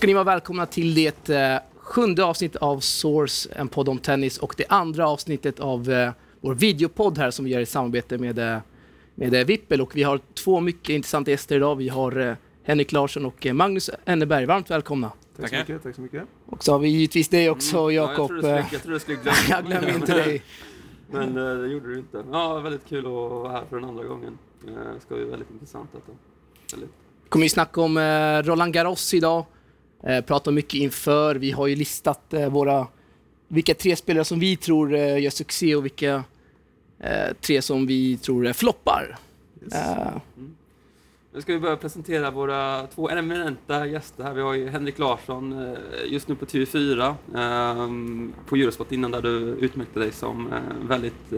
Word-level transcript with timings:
ska 0.00 0.06
ni 0.06 0.14
vara 0.14 0.24
välkomna 0.24 0.66
till 0.66 0.94
det 0.94 1.28
eh, 1.30 1.58
sjunde 1.76 2.24
avsnittet 2.24 2.62
av 2.62 2.80
Source, 2.80 3.48
en 3.56 3.68
podd 3.68 3.88
om 3.88 3.98
tennis 3.98 4.38
och 4.38 4.54
det 4.56 4.64
andra 4.68 5.08
avsnittet 5.08 5.60
av 5.60 5.90
eh, 5.90 6.12
vår 6.40 6.54
videopodd 6.54 7.18
här 7.18 7.30
som 7.30 7.44
vi 7.44 7.50
gör 7.50 7.60
i 7.60 7.66
samarbete 7.66 8.18
med, 8.18 8.38
eh, 8.38 8.58
med 9.14 9.46
Vippel 9.46 9.80
och 9.80 9.96
vi 9.96 10.02
har 10.02 10.20
två 10.44 10.60
mycket 10.60 10.88
intressanta 10.88 11.30
gäster 11.30 11.56
idag. 11.56 11.76
Vi 11.76 11.88
har 11.88 12.36
Henrik 12.62 12.92
Larsson 12.92 13.24
och 13.26 13.46
Magnus 13.52 13.90
Enneberg. 14.04 14.46
Varmt 14.46 14.70
välkomna. 14.70 15.12
Tack 15.40 15.48
så 15.50 15.56
mycket. 15.56 15.82
Tack 15.82 15.94
så 15.94 16.00
mycket. 16.00 16.22
Och 16.46 16.64
så 16.64 16.72
har 16.72 16.78
vi 16.78 16.88
givetvis 16.88 17.28
dig 17.28 17.50
också, 17.50 17.76
Mm, 17.78 17.94
ja, 17.94 18.10
Jakob. 18.10 18.26
skulle- 18.26 18.48
jag 18.72 18.82
trodde 18.82 18.96
du 18.96 19.00
skulle 19.00 19.18
glömma 19.22 19.36
jag 19.48 19.66
glömmer 19.66 19.94
inte 19.94 20.14
dig. 20.14 20.42
Men 21.10 21.34
det 21.34 21.68
gjorde 21.68 21.88
du 21.88 21.98
inte. 21.98 22.24
Ja, 22.32 22.58
väldigt 22.58 22.88
kul 22.88 23.06
att 23.06 23.12
vara 23.12 23.52
här 23.52 23.64
för 23.70 23.76
den 23.80 23.88
andra 23.88 24.04
gången. 24.04 24.38
Det 24.64 25.00
ska 25.00 25.14
bli 25.14 25.24
väldigt 25.24 25.50
intressant 25.50 25.90
detta. 25.92 26.12
Väldigt. 26.72 26.90
kommer 27.28 27.44
ju 27.44 27.48
snacka 27.50 27.80
om 27.80 27.98
Roland 28.44 28.72
Garros 28.72 29.14
idag. 29.14 29.44
Eh, 30.02 30.24
prata 30.24 30.50
mycket 30.50 30.74
inför. 30.74 31.34
Vi 31.34 31.50
har 31.50 31.66
ju 31.66 31.76
listat 31.76 32.34
eh, 32.34 32.48
våra, 32.48 32.86
vilka 33.48 33.74
tre 33.74 33.96
spelare 33.96 34.24
som 34.24 34.38
vi 34.40 34.56
tror 34.56 34.94
eh, 34.94 35.18
gör 35.22 35.30
succé 35.30 35.76
och 35.76 35.84
vilka 35.84 36.24
tre 37.40 37.62
som 37.62 37.86
vi 37.86 38.16
tror 38.16 38.52
floppar. 38.52 39.18
Eh, 39.72 40.16
Nu 41.34 41.40
ska 41.40 41.52
vi 41.52 41.58
börja 41.58 41.76
presentera 41.76 42.30
våra 42.30 42.86
två 42.86 43.10
eminenta 43.10 43.86
gäster 43.86 44.24
här. 44.24 44.34
Vi 44.34 44.40
har 44.40 44.54
ju 44.54 44.68
Henrik 44.68 44.98
Larsson, 44.98 45.76
just 46.06 46.28
nu 46.28 46.34
på 46.34 46.44
TV4, 46.46 47.14
ehm, 47.36 48.32
på 48.46 48.56
Eurosport 48.56 48.92
innan 48.92 49.10
där 49.10 49.22
du 49.22 49.30
utmärkte 49.38 50.00
dig 50.00 50.12
som 50.12 50.48
väldigt, 50.82 51.32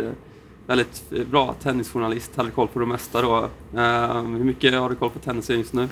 väldigt 0.67 1.11
bra 1.31 1.55
tennisjournalist, 1.63 2.37
hade 2.37 2.51
koll 2.51 2.69
på 2.69 2.81
det 2.81 2.87
mesta 2.87 3.23
då. 3.23 3.49
Ehm, 3.79 4.35
Hur 4.35 4.45
mycket 4.45 4.75
har 4.75 4.91
du 4.91 4.97
koll 4.97 5.11
på 5.11 5.19
tennisen 5.19 5.59
just 5.59 5.73
nu? 5.73 5.89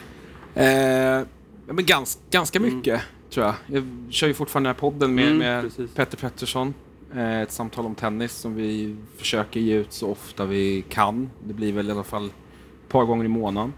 Eh, 0.55 1.23
ja, 1.71 1.75
men 1.75 1.87
gans, 1.87 2.19
ganska 2.31 2.59
Mm. 2.59 2.77
mycket, 2.77 3.01
tror 3.31 3.47
jag. 3.47 3.55
Jag 3.67 3.85
kör 4.11 4.27
ju 4.27 4.35
fortfarande 4.35 4.69
den 4.69 4.75
här 4.75 4.81
podden 4.81 5.15
med, 5.15 5.25
Mm, 5.27 5.39
med 5.39 5.63
precis. 5.63 5.95
Petter 5.95 6.17
Pettersson. 6.17 6.75
Eh, 7.15 7.41
ett 7.41 7.53
samtal 7.53 7.87
om 7.87 7.95
tennis 7.95 8.33
som 8.33 8.55
vi 8.55 8.97
försöker 9.17 9.61
ge 9.61 9.75
ut 9.75 9.93
så 9.93 10.11
ofta 10.11 10.47
vi 10.47 10.85
kan. 10.89 11.31
Det 11.47 11.55
blir 11.55 11.73
väl 11.73 11.89
i 11.89 11.93
alla 11.93 12.05
fall 12.05 12.27
ett 12.27 12.89
par 12.89 13.05
gånger 13.05 13.25
i 13.25 13.29
månaden. 13.29 13.73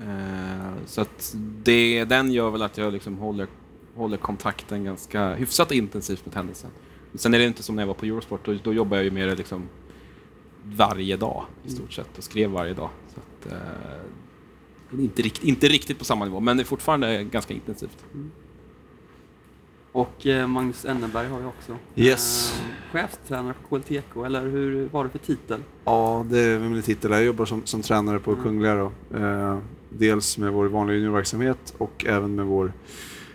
Eh, 0.00 0.72
så 0.86 1.00
att 1.00 1.34
det, 1.62 2.04
den 2.04 2.32
gör 2.32 2.50
väl 2.50 2.62
att 2.62 2.78
jag 2.78 2.92
liksom 2.92 3.18
håller, 3.18 3.46
håller 3.94 4.16
kontakten 4.16 4.84
ganska 4.84 5.34
hyfsat 5.34 5.72
intensivt 5.72 6.24
med 6.26 6.34
tennisen. 6.34 6.70
Sen 7.14 7.34
är 7.34 7.38
det 7.38 7.44
inte 7.44 7.62
som 7.62 7.76
när 7.76 7.82
jag 7.82 7.86
var 7.88 7.94
på 7.94 8.06
Eurosport, 8.06 8.40
då, 8.44 8.54
då 8.64 8.72
jobbar 8.72 8.96
jag 8.96 9.04
ju 9.04 9.10
med 9.10 9.28
det 9.28 9.34
liksom 9.34 9.62
varje 10.64 11.16
dag 11.16 11.44
i 11.64 11.70
stort 11.70 11.92
sett 11.92 12.18
och 12.18 12.24
skrev 12.24 12.50
varje 12.50 12.74
dag. 12.74 12.90
Så 13.14 13.20
att, 13.20 13.52
eh, 13.52 13.58
inte, 15.00 15.22
rikt, 15.22 15.44
inte 15.44 15.68
riktigt 15.68 15.98
på 15.98 16.04
samma 16.04 16.24
nivå, 16.24 16.40
men 16.40 16.56
det 16.56 16.62
är 16.62 16.64
fortfarande 16.64 17.24
ganska 17.24 17.54
intensivt. 17.54 18.04
Och 19.92 20.26
eh, 20.26 20.46
Magnus 20.46 20.84
Enneberg 20.84 21.28
har 21.28 21.40
jag 21.40 21.48
också. 21.48 21.76
Yes. 21.94 22.54
Eh, 22.60 22.92
chefstränare 22.92 23.54
på 23.54 23.78
KLTK, 23.78 24.24
eller 24.26 24.46
hur 24.46 24.88
var 24.88 25.04
det 25.04 25.10
för 25.10 25.18
titel? 25.18 25.60
Ja, 25.84 26.26
det 26.30 26.38
är 26.40 26.58
min 26.58 26.82
titel. 26.82 27.10
Jag 27.10 27.24
jobbar 27.24 27.44
som, 27.44 27.66
som 27.66 27.82
tränare 27.82 28.18
på 28.18 28.30
Mm. 28.30 28.42
Kungliga. 28.42 28.74
Då. 28.74 28.92
Eh, 29.18 29.58
dels 29.88 30.38
med 30.38 30.52
vår 30.52 30.66
vanliga 30.66 30.96
juniorverksamhet 30.96 31.74
och 31.78 32.04
även 32.08 32.34
med 32.34 32.46
vår 32.46 32.72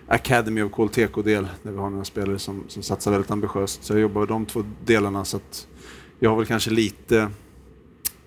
Academy 0.07 0.61
of 0.61 0.71
KLTK-del 0.71 1.47
där 1.63 1.71
vi 1.71 1.77
har 1.77 1.89
några 1.89 2.03
spelare 2.05 2.39
som, 2.39 2.63
som 2.67 2.83
satsar 2.83 3.11
väldigt 3.11 3.31
ambitiöst. 3.31 3.83
Så 3.83 3.93
jag 3.93 3.99
jobbar 3.99 4.21
med 4.21 4.27
de 4.27 4.45
två 4.45 4.63
delarna 4.85 5.25
så 5.25 5.37
att 5.37 5.67
jag 6.19 6.29
har 6.29 6.37
väl 6.37 6.45
kanske 6.45 6.71
lite 6.71 7.29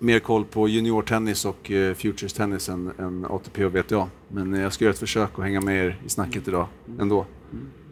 mer 0.02 0.18
koll 0.18 0.44
på 0.44 0.68
juniortennis 0.68 1.44
och 1.44 1.70
eh, 1.70 1.94
futures 1.94 2.32
tennis 2.32 2.68
än, 2.68 2.92
än 2.98 3.26
ATP 3.30 3.64
och 3.64 3.76
VTA. 3.76 4.08
Men 4.28 4.52
jag 4.52 4.72
ska 4.72 4.84
göra 4.84 4.92
ett 4.92 4.98
försök 4.98 5.30
att 5.38 5.44
hänga 5.44 5.60
med 5.60 5.86
er 5.86 5.98
i 6.06 6.08
snacket 6.08 6.48
idag 6.48 6.66
ändå. 7.00 7.26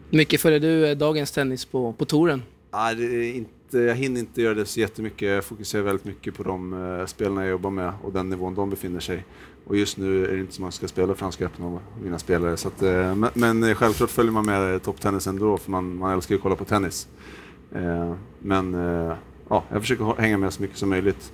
mycket 0.09 0.41
följer 0.41 0.59
du 0.59 0.87
eh, 0.87 0.97
dagens 0.97 1.31
tennis 1.31 1.65
på, 1.65 1.93
på 1.93 2.05
touren? 2.05 2.43
Nej, 2.73 2.93
är 3.05 3.33
inte, 3.33 3.79
jag 3.79 3.95
hinner 3.95 4.19
inte 4.19 4.41
göra 4.41 4.53
det 4.53 4.65
så 4.65 4.79
jättemycket. 4.79 5.29
Jag 5.29 5.43
fokuserar 5.43 5.83
väldigt 5.83 6.05
mycket 6.05 6.35
på 6.35 6.43
de 6.43 6.73
uh, 6.73 7.05
spelarna 7.05 7.41
jag 7.41 7.49
jobbar 7.49 7.69
med 7.69 7.93
och 8.03 8.13
den 8.13 8.29
nivån 8.29 8.55
de 8.55 8.69
befinner 8.69 8.99
sig. 8.99 9.25
Och 9.65 9.77
just 9.77 9.97
nu 9.97 10.25
är 10.25 10.31
det 10.31 10.39
inte 10.39 10.53
så 10.53 10.61
många 10.61 10.71
som 10.71 10.77
ska 10.77 10.87
spela 10.87 11.15
Franska 11.15 11.45
öppna 11.45 11.65
av 11.65 11.79
mina 12.03 12.19
spelare. 12.19 12.57
Så 12.57 12.67
att, 12.67 12.81
eh, 12.81 13.15
men, 13.33 13.63
eh, 13.63 13.75
självklart 13.75 14.09
följer 14.09 14.31
man 14.31 14.45
med 14.45 14.73
eh, 14.73 14.79
topptennis 14.79 15.27
ändå, 15.27 15.57
för 15.57 15.71
man, 15.71 15.97
man 15.97 16.13
älskar 16.13 16.35
ju 16.35 16.37
att 16.37 16.43
kolla 16.43 16.55
på 16.55 16.65
tennis. 16.65 17.07
Eh, 17.75 18.13
men 18.39 18.73
eh, 18.73 19.15
ja, 19.49 19.63
jag 19.71 19.81
försöker 19.81 20.21
hänga 20.21 20.37
med 20.37 20.53
så 20.53 20.61
mycket 20.61 20.77
som 20.77 20.89
möjligt. 20.89 21.31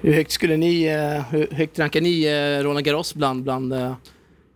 Hur 0.00 0.12
högt 0.12 0.30
skulle 0.30 0.56
ni, 0.56 0.84
eh, 0.84 1.22
hur 1.30 1.46
högt 1.50 1.78
rankar 1.78 2.00
ni 2.00 2.24
eh, 2.24 2.64
Roland 2.64 2.84
Garros 2.84 3.14
bland, 3.14 3.42
bland 3.42 3.72
eh, 3.72 3.94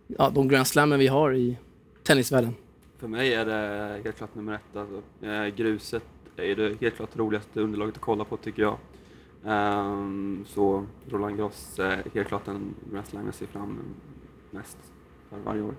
ja, 0.07 0.29
de 0.29 0.47
Grand 0.47 0.67
Slammen 0.67 0.99
vi 0.99 1.07
har 1.07 1.33
i 1.33 1.57
tennisvärlden? 2.03 2.55
För 2.99 3.07
mig 3.07 3.33
är 3.33 3.45
det 3.45 4.01
helt 4.03 4.17
klart 4.17 4.35
nummer 4.35 4.53
ett. 4.53 4.75
Alltså. 4.75 5.01
Gruset 5.55 6.03
är 6.37 6.55
det 6.55 6.81
helt 6.81 6.95
klart 6.95 7.17
roligaste 7.17 7.59
underlaget 7.59 7.95
att 7.95 8.01
kolla 8.01 8.23
på 8.23 8.37
tycker 8.37 8.61
jag. 8.61 8.77
Ehm, 9.45 10.45
så 10.47 10.85
Roland 11.09 11.37
Garros 11.37 11.79
är 11.79 12.03
helt 12.13 12.27
klart 12.27 12.47
en 12.47 12.75
Grand 12.91 13.07
Slam 13.07 13.25
jag 13.25 13.35
ser 13.35 13.45
fram 13.45 13.79
mest 14.51 14.77
för 15.29 15.37
varje 15.37 15.61
år. 15.61 15.75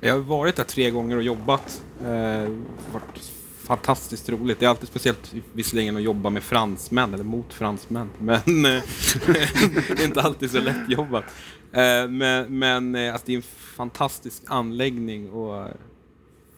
Jag 0.00 0.12
har 0.12 0.20
varit 0.20 0.56
där 0.56 0.64
tre 0.64 0.90
gånger 0.90 1.16
och 1.16 1.22
jobbat. 1.22 1.84
Eh, 2.00 2.48
varit 2.92 3.32
fantastiskt 3.66 4.28
roligt. 4.28 4.60
Det 4.60 4.66
är 4.66 4.70
alltid 4.70 4.88
speciellt 4.88 5.34
visserligen 5.52 5.96
att 5.96 6.02
jobba 6.02 6.30
med 6.30 6.42
fransmän, 6.42 7.14
eller 7.14 7.24
mot 7.24 7.54
fransmän, 7.54 8.10
men 8.18 8.36
eh, 8.36 8.82
det 9.26 10.00
är 10.00 10.04
inte 10.04 10.22
alltid 10.22 10.50
så 10.50 10.60
lätt 10.60 10.90
jobbat. 10.90 11.24
Eh, 11.72 12.08
men 12.08 12.58
men 12.58 12.94
eh, 12.94 13.12
alltså, 13.12 13.26
det 13.26 13.32
är 13.32 13.36
en 13.36 13.42
fantastisk 13.76 14.42
anläggning 14.46 15.30
och 15.30 15.68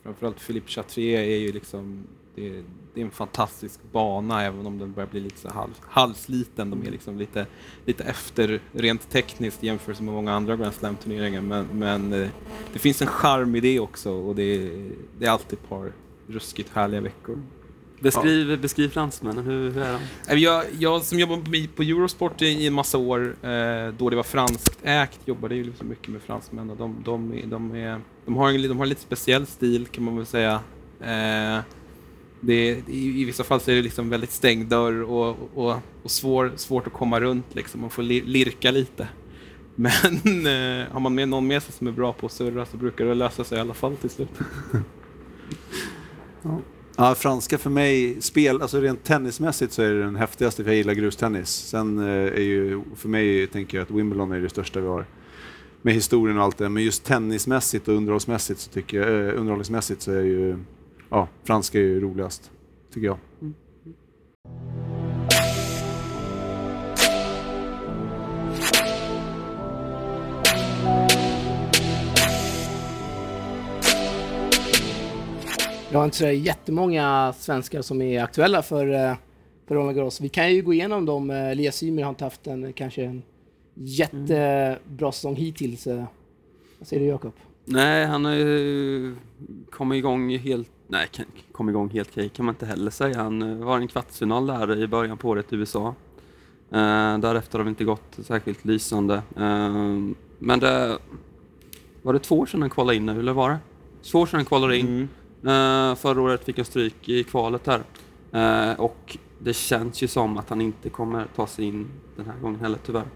framförallt 0.03 0.47
Philippe 0.47 0.71
Chatrier 0.71 1.21
är 1.21 1.37
ju 1.37 1.53
liksom 1.53 2.07
det 2.35 2.49
är, 2.49 2.65
det 2.95 3.01
är 3.01 3.05
en 3.05 3.11
fantastisk 3.11 3.81
bana 3.93 4.45
även 4.45 4.67
om 4.67 4.79
den 4.79 4.93
börjar 4.93 5.09
bli 5.09 5.21
lite 5.21 5.39
så 5.39 5.49
halv, 5.49 5.71
halvsliten. 5.81 6.71
De 6.71 6.87
är 6.87 6.91
liksom 6.91 7.19
lite, 7.19 7.47
lite 7.85 8.05
efter 8.05 8.61
rent 8.73 9.11
tekniskt 9.11 9.63
jämfört 9.63 10.01
med 10.01 10.15
många 10.15 10.33
andra 10.33 10.57
Grand 10.57 10.75
Slam-turneringar. 10.75 11.41
Men, 11.41 11.67
men 11.73 12.11
det 12.73 12.79
finns 12.79 13.03
en 13.03 13.09
charm 13.09 13.57
i 13.57 13.61
det 13.61 13.81
också 13.81 14.13
och 14.13 14.35
det 14.35 14.43
är, 14.43 14.91
det 15.19 15.27
är 15.27 15.31
alltid 15.31 15.59
ett 15.59 15.69
par 15.69 15.93
ruskigt 16.29 16.71
härliga 16.75 17.01
veckor. 17.01 17.39
Beskriv, 18.01 18.61
beskriv 18.61 18.89
fransmännen, 18.89 19.45
hur, 19.45 19.71
hur 19.71 19.83
är 19.83 19.93
de? 19.93 20.33
Eh, 20.33 20.39
Jag, 20.39 20.65
jag 20.79 21.03
som 21.03 21.19
jobbade 21.19 21.69
på- 21.77 21.83
Eurosport 21.83 22.43
i, 22.43 22.67
en 22.67 22.73
massa 22.73 22.99
år, 22.99 23.37
eh, 23.43 23.93
då 23.99 24.11
det 24.11 24.17
var 24.17 24.23
franskt 24.23 24.79
ägt, 24.83 25.21
jobbade 25.25 25.55
ju 25.55 25.65
liksom 25.65 25.89
mycket 25.89 26.09
med 26.09 26.23
fransmän 26.23 26.71
och 26.71 26.77
de, 26.77 26.97
de, 27.05 27.33
är- 27.33 27.47
de, 27.47 27.75
är, 27.75 28.01
de, 28.25 28.37
har 28.37 28.51
en, 28.51 28.63
de 28.63 28.77
har 28.77 28.83
en 28.85 28.89
lite 28.89 29.01
speciell 29.01 29.47
stil 29.47 29.87
kan 29.87 30.05
man 30.05 30.17
väl 30.17 30.27
säga. 30.27 30.53
Eh, 31.01 31.59
det, 32.41 32.69
i, 32.89 33.21
I 33.21 33.25
vissa 33.25 33.45
fall 33.45 33.61
så 33.61 33.71
är 33.71 33.75
det 33.75 33.83
liksom 33.83 34.11
väldigt 34.11 34.31
stängd 34.33 34.69
dörr 34.69 35.03
och, 35.03 35.37
och, 35.55 35.77
och 36.03 36.11
svår, 36.11 36.53
svårt 36.57 36.87
att 36.87 36.93
komma 36.93 37.21
runt. 37.21 37.55
Liksom. 37.55 37.81
Man 37.81 37.91
får 37.91 38.03
li, 38.03 38.21
lirka 38.21 38.71
lite. 38.71 39.09
Men 39.75 39.93
eh, 40.47 40.87
har 40.93 41.01
man 41.01 41.15
med 41.15 41.29
någon 41.29 41.47
med 41.47 41.63
sig 41.63 41.73
som 41.73 41.87
är 41.87 41.93
bra 41.93 42.13
på 42.13 42.27
att 42.27 42.33
surra 42.33 42.67
så 42.67 42.77
brukar 42.77 43.05
det 43.05 43.15
lösa 43.15 43.45
sig 43.45 43.59
i 43.59 43.61
alla 43.61 43.75
fall 43.75 43.97
till 43.97 44.11
slut. 44.11 44.29
Ja, 46.97 47.15
franska 47.15 47.59
för 47.59 47.71
mig, 47.71 48.23
spel, 48.23 48.63
alltså 48.63 48.81
rent 48.81 49.05
tennismässigt 49.05 49.73
så 49.73 49.83
är 49.83 49.95
det 49.95 50.03
den 50.03 50.17
häftigaste 50.17 50.65
för 50.65 50.71
jag 50.71 50.77
gillar 50.77 50.95
grustennis. 50.95 51.49
Sen 51.49 51.99
eh, 51.99 52.05
är 52.15 52.41
ju, 52.41 52.83
för 52.97 53.09
mig 53.09 53.47
tänker 53.47 53.79
jag 53.79 53.83
att 53.83 53.91
Wimbledon 53.91 54.33
är 54.33 54.41
det 54.41 54.49
största 54.49 54.81
vi 54.81 54.87
har. 54.87 55.07
Med 55.83 55.95
historien 55.95 56.39
och 56.39 56.45
allt 56.45 56.59
det, 56.59 56.69
men 56.69 56.83
just 56.83 57.05
tennismässigt 57.05 57.89
och 57.89 57.95
underhållsmässigt 57.95 58.61
så 58.61 58.71
tycker 58.71 58.99
jag, 58.99 59.09
eh, 59.09 59.41
underhållningsmässigt 59.41 60.03
så 60.03 60.13
är 60.13 60.23
ju, 60.23 60.59
ja, 61.09 61.29
franska 61.45 61.79
är 61.79 61.83
ju 61.83 62.01
roligast, 62.01 62.51
tycker 62.95 63.07
jag. 63.07 63.19
Jag 75.93 75.99
har 75.99 76.05
inte 76.05 76.17
så 76.17 76.27
jättemånga 76.27 77.33
svenskar 77.39 77.83
som 77.83 78.03
är 78.03 78.23
aktuella 78.23 78.63
för, 78.63 78.87
eh, 79.11 79.15
för 79.67 79.75
Roland 79.75 79.97
Garros. 79.97 80.21
Vi 80.21 80.29
kan 80.29 80.55
ju 80.55 80.63
gå 80.63 80.73
igenom 80.73 81.07
dem. 81.07 81.31
Eh, 81.31 81.51
Elias 81.51 81.83
Ymer 81.83 82.03
har 82.03 82.11
inte 82.11 82.25
haft 82.25 82.47
en, 82.47 82.73
kanske 82.73 83.05
en 83.05 83.23
jättebra 83.75 85.13
säsong 85.13 85.37
hittills. 85.37 85.87
eh. 85.87 86.05
Vad 86.79 86.89
säger 86.89 87.03
du 87.03 87.09
Jakob? 87.09 87.33
Nej, 87.65 88.07
han 88.07 88.25
har 88.25 88.33
ju 88.35 89.15
kommit 89.71 89.97
igång 89.99 90.39
helt... 90.39 90.69
Nej, 90.87 91.07
kan- 91.13 91.27
kom 91.53 91.69
igång 91.69 91.91
helt 91.91 92.09
okej 92.11 92.29
kan 92.29 92.45
man 92.47 92.55
inte 92.55 92.67
heller 92.67 92.91
säga. 92.91 93.23
Han 93.23 93.43
eh, 93.43 93.67
var 93.67 93.79
i 93.79 93.83
en 93.83 93.89
kvartsfinal 93.89 94.47
där 94.47 94.83
i 94.83 94.87
början 94.87 95.19
på 95.19 95.29
året 95.29 95.53
i 95.53 95.57
USA. 95.57 95.95
Eh, 96.71 97.19
därefter 97.19 97.59
har 97.59 97.65
det 97.65 97.69
inte 97.71 97.85
gått 97.85 98.19
särskilt 98.23 98.65
lysande. 98.65 99.15
Eh, 99.37 99.73
men 100.39 100.61
det... 100.61 100.99
Var 102.03 102.13
det 102.13 102.19
två 102.19 102.39
år 102.39 102.47
sedan 102.47 102.61
han 102.61 102.71
kvalade 102.71 102.97
in 102.97 103.07
nu, 103.07 103.19
eller 103.21 103.33
var 103.33 103.51
det? 103.51 103.59
Två 104.03 104.19
år 104.21 104.27
sedan 104.27 104.39
han 104.39 104.45
kvalade 104.45 104.79
in. 104.79 104.87
Mm. 104.87 105.09
Eh, 105.47 105.95
förra 105.95 106.23
året 106.23 106.45
fick 106.45 106.57
han 106.57 106.65
stryk 106.65 107.09
i 107.09 107.25
kvalet 107.25 107.67
här. 107.67 107.83
Eh, 108.33 108.81
och 108.81 109.19
det 109.39 109.53
känns 109.55 110.03
ju 110.03 110.09
som 110.09 110.39
att 110.39 110.49
han 110.51 110.61
inte 110.61 110.91
kommer 110.91 111.27
ta 111.37 111.47
sig 111.47 111.65
in 111.65 111.89
den 112.17 112.27
här 112.27 112.39
gången 112.43 112.61
heller 112.61 112.79
tyvärr. 112.87 113.07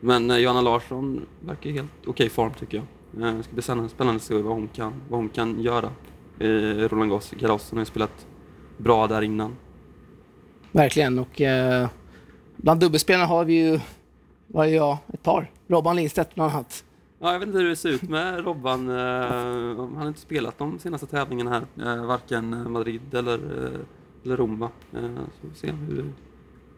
Men 0.00 0.30
eh, 0.30 0.36
Johanna 0.36 0.60
Larsson 0.60 1.26
verkar 1.40 1.70
i 1.70 1.72
helt 1.72 1.90
okej 2.06 2.28
form 2.28 2.52
tycker 2.60 2.76
jag. 2.76 3.28
Eh, 3.28 3.36
Det 3.36 3.42
ska 3.42 3.52
bli 3.52 3.62
spännande, 3.62 4.16
att 4.16 4.22
se 4.22 4.34
vad 4.34 4.54
hon 4.54 4.68
kan, 4.68 4.92
vad 5.08 5.20
hon 5.20 5.28
kan 5.28 5.60
göra. 5.60 5.90
i 6.40 6.46
Roland 6.88 7.22
Garros. 7.38 7.70
Har 7.72 7.78
ju 7.78 7.84
spelat 7.84 8.26
bra 8.76 9.06
där 9.06 9.22
innan. 9.22 9.56
Verkligen. 10.72 11.18
Och 11.18 11.40
eh, 11.40 11.88
bland 12.56 12.80
dubbelspelarna 12.80 13.26
har 13.26 13.44
vi 13.44 13.54
ju, 13.54 13.80
vad 14.46 14.66
är 14.66 14.70
jag, 14.70 14.96
ett 15.12 15.22
par. 15.22 15.50
Robban 15.68 15.96
Lindstedt 15.96 16.34
bland 16.34 16.52
annat. 16.52 16.84
Ja, 17.20 17.32
jag 17.32 17.38
vet 17.38 17.46
inte 17.46 17.58
hur 17.58 17.68
det 17.68 17.76
ser 17.76 17.88
ut 17.88 18.02
med 18.02 18.44
Robban. 18.44 18.88
Eh, 18.88 18.96
Han 19.76 19.96
har 19.96 20.08
inte 20.08 20.20
spelat 20.20 20.58
de 20.58 20.78
senaste 20.78 21.06
tävlingarna 21.06 21.50
här. 21.76 21.96
eh, 21.96 22.06
Varken 22.06 22.72
Madrid 22.72 23.14
eller, 23.14 23.34
eh, 23.64 23.80
eller 24.24 24.36
Rom. 24.36 24.58
va? 24.58 24.70
Så 24.92 24.98
vi 25.40 25.48
får 25.48 25.56
se 25.56 25.72
hur... 25.72 26.12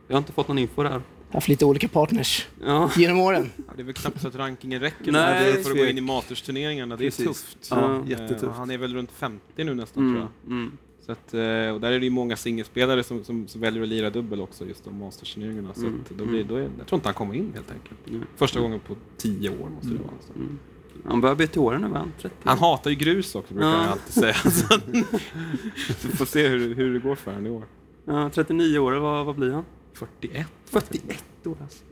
Jag 0.07 0.15
har 0.15 0.19
inte 0.19 0.33
fått 0.33 0.49
någon 0.49 0.59
info 0.59 0.83
där. 0.83 1.03
Haft 1.31 1.49
lite 1.49 1.65
olika 1.65 1.89
partners 1.89 2.47
Ja, 2.67 2.91
genom 2.97 3.21
åren. 3.21 3.51
Ja, 3.57 3.63
det 3.77 3.83
är 3.83 3.85
väl 3.85 3.95
knappt 3.95 4.21
så 4.21 4.29
att 4.29 4.35
rankingen 4.37 4.81
räcker 4.81 5.13
Nej, 5.13 5.63
för 5.63 5.71
att 5.71 5.77
gå 5.77 5.85
in 5.85 5.99
i 5.99 6.01
Masters-turneringarna. 6.01 6.97
Det 6.97 7.05
är 7.05 7.07
Precis. 7.11 7.27
tufft. 7.27 7.69
Ja, 7.71 8.03
jättetufft. 8.07 8.57
Han 8.57 8.71
är 8.71 8.79
väl 8.79 8.95
runt 8.95 9.11
50 9.13 9.65
nu 9.65 9.75
nästan 9.75 10.03
tror 10.03 10.17
mm, 10.17 10.21
jag. 10.45 10.53
mm. 10.53 10.79
Så 11.09 11.13
att, 11.13 11.35
eh, 11.35 11.41
och 11.75 11.81
där 11.81 11.93
är 11.93 11.99
det 11.99 12.05
ju 12.05 12.11
många 12.11 12.37
singelspelare 12.37 13.03
som, 13.03 13.25
som, 13.25 13.49
som 13.49 13.61
väljer 13.61 13.83
att 13.83 13.89
lira 13.89 14.11
dubbel 14.11 14.41
också, 14.41 14.67
just 14.67 14.85
de 14.85 14.99
Masters-turneringarna. 15.03 15.75
Så 15.75 15.81
Mm, 15.87 16.01
att 16.11 16.19
då 16.19 16.25
blir, 16.27 16.45
då 16.45 16.57
är, 16.57 16.71
jag 16.79 16.87
tror 16.87 16.97
inte 16.99 17.09
han 17.09 17.15
kommer 17.15 17.35
in 17.35 17.53
helt 17.55 17.71
enkelt. 17.71 18.09
Mm. 18.09 18.23
Första 18.37 18.61
gången 18.61 18.81
på 18.81 18.97
tio 19.17 19.51
år 19.51 19.69
måste 19.69 19.89
det 19.89 19.95
Mm. 19.95 20.03
vara. 20.07 20.17
Så. 20.27 20.33
Mm. 20.33 20.59
Han 21.05 21.21
börjar 21.21 21.37
bli 21.37 21.47
till 21.47 21.61
åren 21.61 21.83
nu, 21.83 21.89
va? 21.89 22.05
30? 22.21 22.35
Han 22.45 22.59
hatar 22.59 22.91
ju 22.91 22.97
grus 22.97 23.35
också, 23.35 23.55
brukar 23.55 23.69
Ja. 23.71 23.77
han 23.77 23.89
alltid 23.89 24.15
säga. 24.15 24.35
Så 24.51 24.79
Vi 26.09 26.17
får 26.17 26.25
se 26.27 26.49
hur, 26.49 26.75
hur 26.75 26.93
det 26.95 26.99
går 27.01 27.15
för 27.15 27.31
honom 27.31 27.47
i 27.47 27.51
år. 27.51 27.65
Ja, 28.05 28.31
39 28.31 28.79
år, 28.79 28.93
vad, 28.93 29.27
vad 29.27 29.37
blir 29.37 29.53
han? 29.53 29.65
41. 29.93 30.47
41 30.65 31.25
år 31.47 31.57
alltså. 31.63 31.85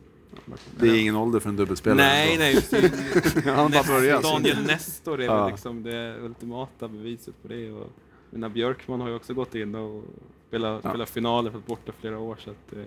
Det 0.81 0.89
är 0.89 1.01
ingen 1.01 1.17
ålder 1.17 1.41
för 1.41 1.49
en 1.49 1.57
dubbelspelare. 1.57 1.99
Nej, 2.07 2.29
ändå. 2.33 2.43
nej. 2.43 2.55
just 2.55 2.71
det. 2.71 3.51
Han 3.55 3.71
bara. 3.71 4.21
Daniel 4.21 4.63
Nestor 4.67 5.21
är 5.21 5.25
Ja. 5.25 5.43
väl 5.45 5.51
liksom 5.53 5.83
det 5.83 6.17
ultimata 6.21 6.89
beviset 6.89 7.35
på 7.43 7.49
det. 7.49 7.71
Och 7.73 7.93
Mina 8.31 8.49
Björkman 8.49 9.01
har 9.01 9.09
ju 9.09 9.15
också 9.15 9.35
gått 9.35 9.55
in 9.55 9.75
och 9.75 10.05
spelat, 10.49 10.81
Ja. 10.85 10.91
spelat 10.91 11.11
finaler, 11.11 11.51
fått 11.51 11.67
borta 11.67 11.93
flera 12.01 12.19
år. 12.19 12.37
Så 12.45 12.51
att, 12.51 12.73
eh, 12.73 12.79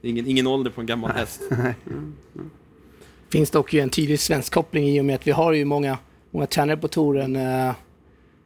det 0.00 0.08
är 0.08 0.10
ingen, 0.10 0.26
ingen 0.26 0.46
ålder 0.46 0.70
på 0.70 0.80
en 0.80 0.86
gammal 0.86 1.10
häst. 1.10 1.42
Finns 3.32 3.50
dock 3.50 3.72
ju 3.74 3.80
en 3.80 3.90
tydlig 3.90 4.20
svensk 4.20 4.54
koppling 4.54 4.88
i 4.88 5.00
och 5.00 5.04
med 5.04 5.14
att 5.14 5.26
vi 5.26 5.30
har 5.30 5.52
ju 5.52 5.64
många, 5.64 5.98
många 6.30 6.46
tränare 6.46 6.76
på 6.76 6.88
touren. 6.88 7.36
Eh, 7.36 7.74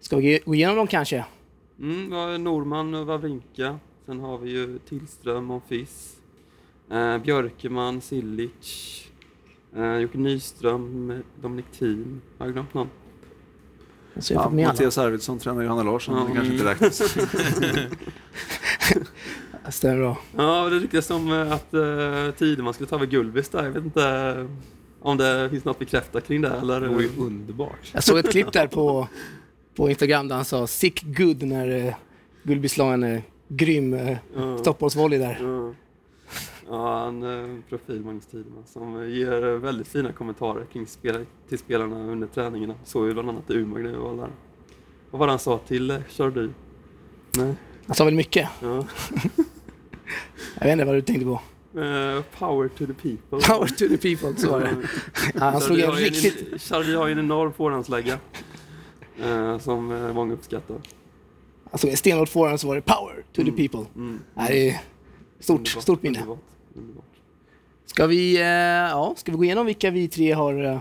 Ska 0.00 0.16
vi 0.16 0.40
gå 0.44 0.54
igenom 0.54 0.76
dem 0.76 0.86
kanske? 0.86 1.24
Mm, 1.80 2.10
vi 2.10 2.16
har 2.16 2.38
Norman 2.38 2.94
och 2.94 3.06
Wawrinka. 3.06 3.78
Sen 4.06 4.20
har 4.20 4.38
vi 4.38 4.50
ju 4.50 4.78
Tillström 4.78 5.50
och 5.50 5.62
Fiss. 5.68 6.16
Eh, 6.90 7.18
Björkeman, 7.18 8.00
Silic. 8.00 9.04
Eh, 9.76 9.96
Jocke 9.96 10.18
Nyström, 10.18 11.22
Dominik 11.42 11.66
Thiem. 11.78 12.20
Har 12.38 12.46
jag 12.46 12.52
glömt 12.52 12.74
någon? 12.74 12.88
Så 14.16 14.32
jag 14.34 14.42
Ja. 14.60 14.66
Mattias 14.68 14.98
Arvidsson 14.98 15.38
tränar 15.38 15.62
Johanna 15.62 15.82
Larsson, 15.82 16.14
Ja. 16.16 16.24
det 16.28 16.34
kanske 16.34 16.52
inte 16.52 16.64
räknas. 16.70 17.02
Stämmer 19.68 19.96
bra. 19.96 20.16
Ja, 20.36 20.68
det 20.68 20.78
ryktas 20.78 21.10
om 21.10 21.32
eh, 21.32 21.52
att 21.52 21.74
uh, 21.74 22.30
Tideman 22.30 22.74
skulle 22.74 22.88
ta 22.88 22.96
över 22.96 23.06
Gullvis 23.06 23.48
där. 23.48 23.64
Jag 23.64 23.70
vet 23.70 23.84
inte 23.84 24.04
eh, 24.08 24.46
om 25.00 25.16
det 25.16 25.48
finns 25.50 25.64
något 25.64 25.78
bekräftat 25.78 26.26
kring 26.26 26.40
det 26.40 26.48
eller? 26.48 26.80
Det 26.80 26.88
vore 26.88 27.02
ju 27.02 27.10
underbart. 27.18 27.90
Jag 27.92 28.04
såg 28.04 28.18
ett 28.18 28.30
klipp 28.30 28.52
där 28.52 28.66
på, 28.66 29.08
på 29.76 29.88
Instagram 29.90 30.28
där 30.28 30.36
han 30.36 30.44
sa 30.44 30.66
sick 30.66 31.02
good 31.02 31.42
när 31.42 31.68
uh, 31.86 31.94
Gullby 32.42 32.68
la 32.76 32.92
en 32.92 33.02
eh, 33.02 33.20
grym 33.48 33.94
uh, 33.94 34.16
Ja. 34.36 34.58
stoppbollsvolley 34.58 35.18
där. 35.18 35.38
Ja, 35.42 35.74
ja 36.70 36.98
han 37.04 37.22
uh, 37.22 37.60
profil 37.68 38.00
Magnus 38.04 38.26
Tideman 38.26 38.62
som 38.66 39.02
eh, 39.02 39.08
ger 39.08 39.44
eh, 39.44 39.50
väldigt 39.54 39.88
fina 39.88 40.12
kommentarer 40.12 40.64
kring 40.72 40.86
spel, 40.86 41.26
till 41.48 41.58
spelarna 41.58 41.96
under 42.12 42.26
träningarna. 42.26 42.74
Såg 42.84 43.06
ju 43.06 43.12
bland 43.12 43.28
annat 43.30 43.50
i 43.50 43.54
Umeå 43.54 43.78
när 43.82 43.90
jag 43.92 44.00
var 44.00 44.16
där. 44.16 44.30
Vad 45.10 45.18
var 45.18 45.26
det 45.26 45.32
han 45.32 45.38
sa 45.38 45.58
till 45.58 45.90
uh, 45.90 45.98
Chardy? 46.08 46.48
Nej. 47.36 47.54
Han 47.86 47.96
sa 47.96 48.04
väl 48.04 48.14
mycket. 48.14 48.48
Ja. 48.62 48.86
Jag 50.54 50.64
vet 50.64 50.72
inte 50.72 50.84
vad 50.84 50.94
du 50.94 51.02
tänkte 51.02 51.24
på. 51.24 51.40
Eh, 51.80 52.22
power 52.38 52.68
to 52.68 52.86
the 52.86 52.92
people. 52.94 53.40
Power 53.54 53.66
to 53.66 53.88
the 53.88 53.96
people, 54.16 54.36
så 54.40 54.50
var 54.50 54.60
det. 54.60 54.76
Ja, 55.34 55.44
han 55.50 55.60
slog 55.60 55.78
en 55.80 55.90
en- 55.90 55.96
riktigt... 55.96 56.62
Chardy 56.62 56.94
har 56.94 57.06
ju 57.06 57.12
en 57.12 57.18
enorm 57.18 57.52
forehandslägga. 57.52 58.18
eh, 59.22 59.58
som 59.58 59.92
eh, 59.92 60.12
många 60.12 60.32
uppskattar. 60.34 60.76
Han 61.70 61.78
slog 61.78 61.90
en 61.90 61.96
stenhård 61.96 62.28
forehand 62.28 62.60
så 62.60 62.66
var 62.68 62.74
det 62.74 62.82
power 62.82 63.14
to 63.32 63.42
the 63.42 63.42
Mm. 63.42 63.54
people. 63.56 63.86
Mm. 63.96 64.20
Det 64.48 64.70
är 64.70 64.80
stort, 65.40 65.58
Underbart, 65.58 65.82
stort 65.82 66.02
minne. 66.02 66.18
underbart, 66.18 66.38
underbart. 66.74 67.04
Ska 67.86 68.06
vi, 68.06 68.36
eh, 68.36 68.42
ja, 68.46 69.14
ska 69.16 69.32
vi 69.32 69.38
gå 69.38 69.44
igenom 69.44 69.66
vilka 69.66 69.90
vi 69.90 70.08
tre 70.08 70.32
har... 70.32 70.64
eh, 70.64 70.78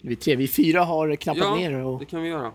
Vi 0.00 0.16
tre, 0.16 0.36
vi 0.36 0.48
fyra 0.48 0.84
har 0.84 1.16
knappat 1.16 1.42
Ja, 1.44 1.54
ner 1.54 1.72
och... 1.84 1.98
Det 1.98 2.04
kan 2.04 2.22
vi 2.22 2.28
göra. 2.28 2.52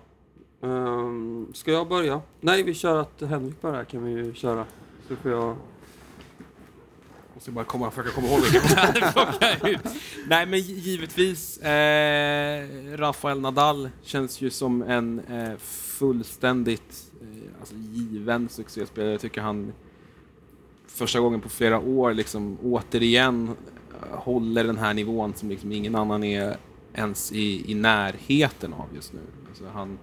Um, 0.62 1.52
ska 1.54 1.72
jag 1.72 1.88
börja? 1.88 2.22
Nej, 2.42 2.64
vi 2.64 2.74
kör 2.74 2.98
att 3.02 3.22
Henrik 3.22 3.62
börjar 3.62 3.84
kan 3.84 4.04
vi 4.04 4.12
ju 4.12 4.34
köra. 4.34 4.66
Så 5.08 5.16
får 5.16 5.32
jag... 5.32 5.56
Måste 7.34 7.52
bara 7.52 7.66
komma, 7.66 7.92
försöka 7.92 8.10
komma 8.16 8.28
ihåg 8.28 8.40
ut. 8.40 9.80
Nej, 10.28 10.46
men 10.46 10.60
givetvis. 10.60 11.58
Eh, 11.58 12.68
Rafael 12.98 13.40
Nadal 13.42 13.90
känns 14.04 14.42
ju 14.42 14.50
som 14.50 14.82
en 14.82 15.20
eh, 15.20 15.58
fullständigt 15.60 17.12
eh, 17.22 17.28
alltså, 17.60 17.76
given 17.76 18.50
succéspelare. 18.50 19.12
Jag 19.12 19.22
tycker 19.22 19.42
han 19.42 19.74
första 20.88 21.20
gången 21.20 21.42
på 21.42 21.50
flera 21.50 21.80
år 21.80 22.14
liksom 22.14 22.58
återigen 22.64 23.50
eh, 23.92 24.18
håller 24.18 24.64
den 24.64 24.78
här 24.78 24.94
nivån 24.94 25.34
som 25.36 25.50
liksom 25.50 25.72
ingen 25.72 25.96
annan 25.96 26.24
är 26.24 26.58
ens 26.94 27.32
i, 27.32 27.72
i 27.72 27.74
närheten 27.74 28.74
av 28.74 28.86
just 28.96 29.14
nu. 29.14 29.20
Alltså 29.48 29.64
han, 29.74 29.98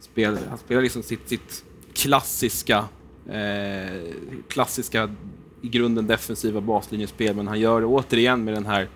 spelar, 0.00 0.40
han 0.48 0.58
spelar 0.58 0.82
liksom 0.82 1.02
sitt, 1.02 1.28
sitt 1.28 1.64
klassiska, 1.92 2.88
eh, 3.28 4.14
klassiska 4.48 5.14
i 5.62 5.68
grunden 5.68 6.06
defensiva 6.06 6.60
baslinjespel, 6.60 7.36
men 7.36 7.48
han 7.48 7.60
gör 7.60 7.80
det 7.80 7.86
återigen 7.86 8.44
med 8.44 8.54
den 8.54 8.66
här 8.66 8.88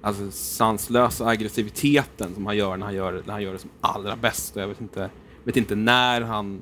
alltså, 0.00 0.30
sanslösa 0.30 1.26
aggressiviteten 1.26 2.34
som 2.34 2.46
han 2.46 2.56
gör 2.56 2.76
när 2.76 2.86
han 2.86 2.94
gör, 2.94 3.22
när 3.26 3.32
han 3.32 3.42
gör 3.42 3.52
det 3.52 3.58
som 3.58 3.70
allra 3.80 4.16
bäst. 4.16 4.56
Jag 4.56 4.68
vet 4.68 4.80
inte, 4.80 5.10
vet 5.44 5.56
inte 5.56 5.74
när 5.74 6.20
han 6.20 6.60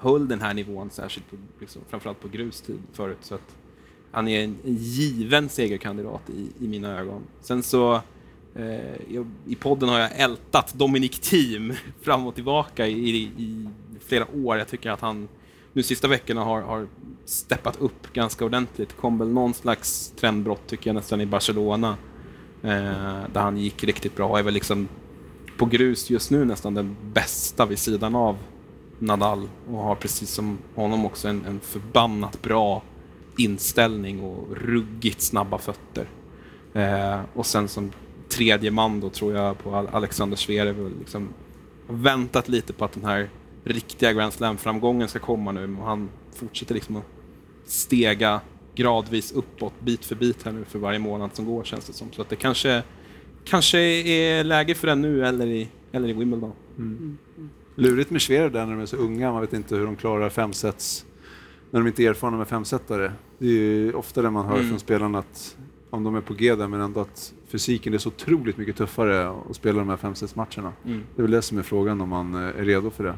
höll 0.00 0.28
den 0.28 0.40
här 0.40 0.54
nivån, 0.54 0.90
särskilt 0.90 1.30
på, 1.30 1.36
liksom, 1.60 1.82
framförallt 1.88 2.20
på 2.20 2.28
grustid 2.28 2.78
förut. 2.92 3.18
Så 3.20 3.34
att 3.34 3.56
han 4.10 4.28
är 4.28 4.44
en 4.44 4.58
given 4.64 5.48
segerkandidat 5.48 6.30
i, 6.30 6.64
i 6.64 6.68
mina 6.68 6.98
ögon. 6.98 7.22
Sen 7.40 7.62
så 7.62 7.94
eh, 8.54 9.12
jag, 9.14 9.26
i 9.46 9.54
podden 9.54 9.88
har 9.88 9.98
jag 9.98 10.20
ältat 10.20 10.74
Dominic 10.74 11.18
Thiem 11.18 11.72
fram 12.02 12.26
och 12.26 12.34
tillbaka 12.34 12.86
i, 12.86 13.10
i, 13.10 13.22
i 13.22 13.68
flera 14.00 14.26
år. 14.34 14.58
Jag 14.58 14.68
tycker 14.68 14.90
att 14.90 15.00
han 15.00 15.28
nu 15.72 15.82
sista 15.82 16.08
veckorna 16.08 16.44
har, 16.44 16.62
har 16.62 16.86
steppat 17.24 17.80
upp 17.80 18.12
ganska 18.12 18.44
ordentligt. 18.44 18.96
kom 18.96 19.18
väl 19.18 19.28
någon 19.28 19.54
slags 19.54 20.12
trendbrott 20.20 20.66
tycker 20.66 20.90
jag 20.90 20.94
nästan 20.94 21.20
i 21.20 21.26
Barcelona. 21.26 21.96
Eh, 22.62 23.22
där 23.32 23.40
han 23.40 23.56
gick 23.56 23.84
riktigt 23.84 24.16
bra 24.16 24.28
och 24.28 24.38
är 24.38 24.42
väl 24.42 24.54
liksom 24.54 24.88
på 25.58 25.66
grus 25.66 26.10
just 26.10 26.30
nu 26.30 26.44
nästan 26.44 26.74
den 26.74 26.96
bästa 27.12 27.66
vid 27.66 27.78
sidan 27.78 28.14
av 28.14 28.38
Nadal 29.00 29.48
och 29.70 29.78
har 29.78 29.94
precis 29.94 30.30
som 30.30 30.58
honom 30.74 31.04
också 31.06 31.28
en, 31.28 31.44
en 31.44 31.60
förbannat 31.60 32.42
bra 32.42 32.82
inställning 33.38 34.20
och 34.20 34.56
ruggigt 34.56 35.22
snabba 35.22 35.58
fötter. 35.58 36.08
Eh, 36.74 37.20
och 37.34 37.46
sen 37.46 37.68
som 37.68 37.92
tredje 38.28 38.70
man 38.70 39.00
då 39.00 39.10
tror 39.10 39.34
jag 39.34 39.58
på 39.58 39.74
Al- 39.74 39.88
Alexander 39.92 40.36
Zverev 40.36 40.98
liksom 40.98 41.28
väntat 41.88 42.48
lite 42.48 42.72
på 42.72 42.84
att 42.84 42.92
den 42.92 43.04
här 43.04 43.30
riktiga 43.64 44.12
Grand 44.12 44.32
Slam-framgången 44.32 45.08
ska 45.08 45.18
komma 45.18 45.52
nu 45.52 45.76
och 45.80 45.86
han 45.86 46.08
fortsätter 46.34 46.74
liksom 46.74 46.96
att 46.96 47.06
stega 47.64 48.40
gradvis 48.74 49.32
uppåt 49.32 49.80
bit 49.80 50.04
för 50.04 50.14
bit 50.14 50.42
här 50.42 50.52
nu 50.52 50.64
för 50.64 50.78
varje 50.78 50.98
månad 50.98 51.30
som 51.32 51.44
går 51.46 51.64
känns 51.64 51.86
det 51.86 51.92
som. 51.92 52.12
Så 52.12 52.22
att 52.22 52.28
det 52.28 52.36
kanske, 52.36 52.82
kanske 53.44 53.78
är 53.78 54.44
läge 54.44 54.74
för 54.74 54.86
den 54.86 55.02
nu 55.02 55.26
eller 55.26 55.46
i, 55.46 55.68
eller 55.92 56.08
i 56.08 56.12
Wimbledon. 56.12 56.52
Lurigt 57.74 58.10
med 58.10 58.22
Schwerer 58.22 58.50
där 58.50 58.66
när 58.66 58.72
de 58.76 58.82
är 58.82 58.86
så 58.86 58.96
unga, 58.96 59.32
man 59.32 59.40
vet 59.40 59.52
inte 59.52 59.76
hur 59.76 59.84
de 59.84 59.96
klarar 59.96 60.30
femsets 60.30 61.06
när 61.70 61.80
de 61.80 61.86
inte 61.86 62.02
är 62.02 62.10
erfarna 62.10 62.36
med 62.36 62.48
femsetare. 62.48 63.12
Det 63.38 63.46
är 63.46 63.50
ju 63.50 63.92
ofta 63.92 64.22
det 64.22 64.30
man 64.30 64.46
hör 64.46 64.56
Mm. 64.56 64.68
från 64.68 64.78
spelarna 64.78 65.18
att 65.18 65.56
om 65.90 66.04
de 66.04 66.14
är 66.14 66.20
på 66.20 66.34
G 66.34 66.54
där, 66.54 66.68
men 66.68 66.80
ändå 66.80 67.00
att 67.00 67.34
fysiken 67.48 67.94
är 67.94 67.98
så 67.98 68.08
otroligt 68.08 68.56
mycket 68.56 68.76
tuffare 68.76 69.28
att 69.50 69.56
spela 69.56 69.78
de 69.78 69.88
här 69.88 69.96
femsetsmatcherna. 69.96 70.72
Mm. 70.84 71.02
Det 71.16 71.20
är 71.20 71.22
väl 71.22 71.30
det 71.30 71.42
som 71.42 71.58
är 71.58 71.62
frågan 71.62 72.00
om 72.00 72.08
man 72.08 72.34
eh, 72.34 72.40
är 72.60 72.64
redo 72.64 72.90
för 72.90 73.04
det. 73.04 73.14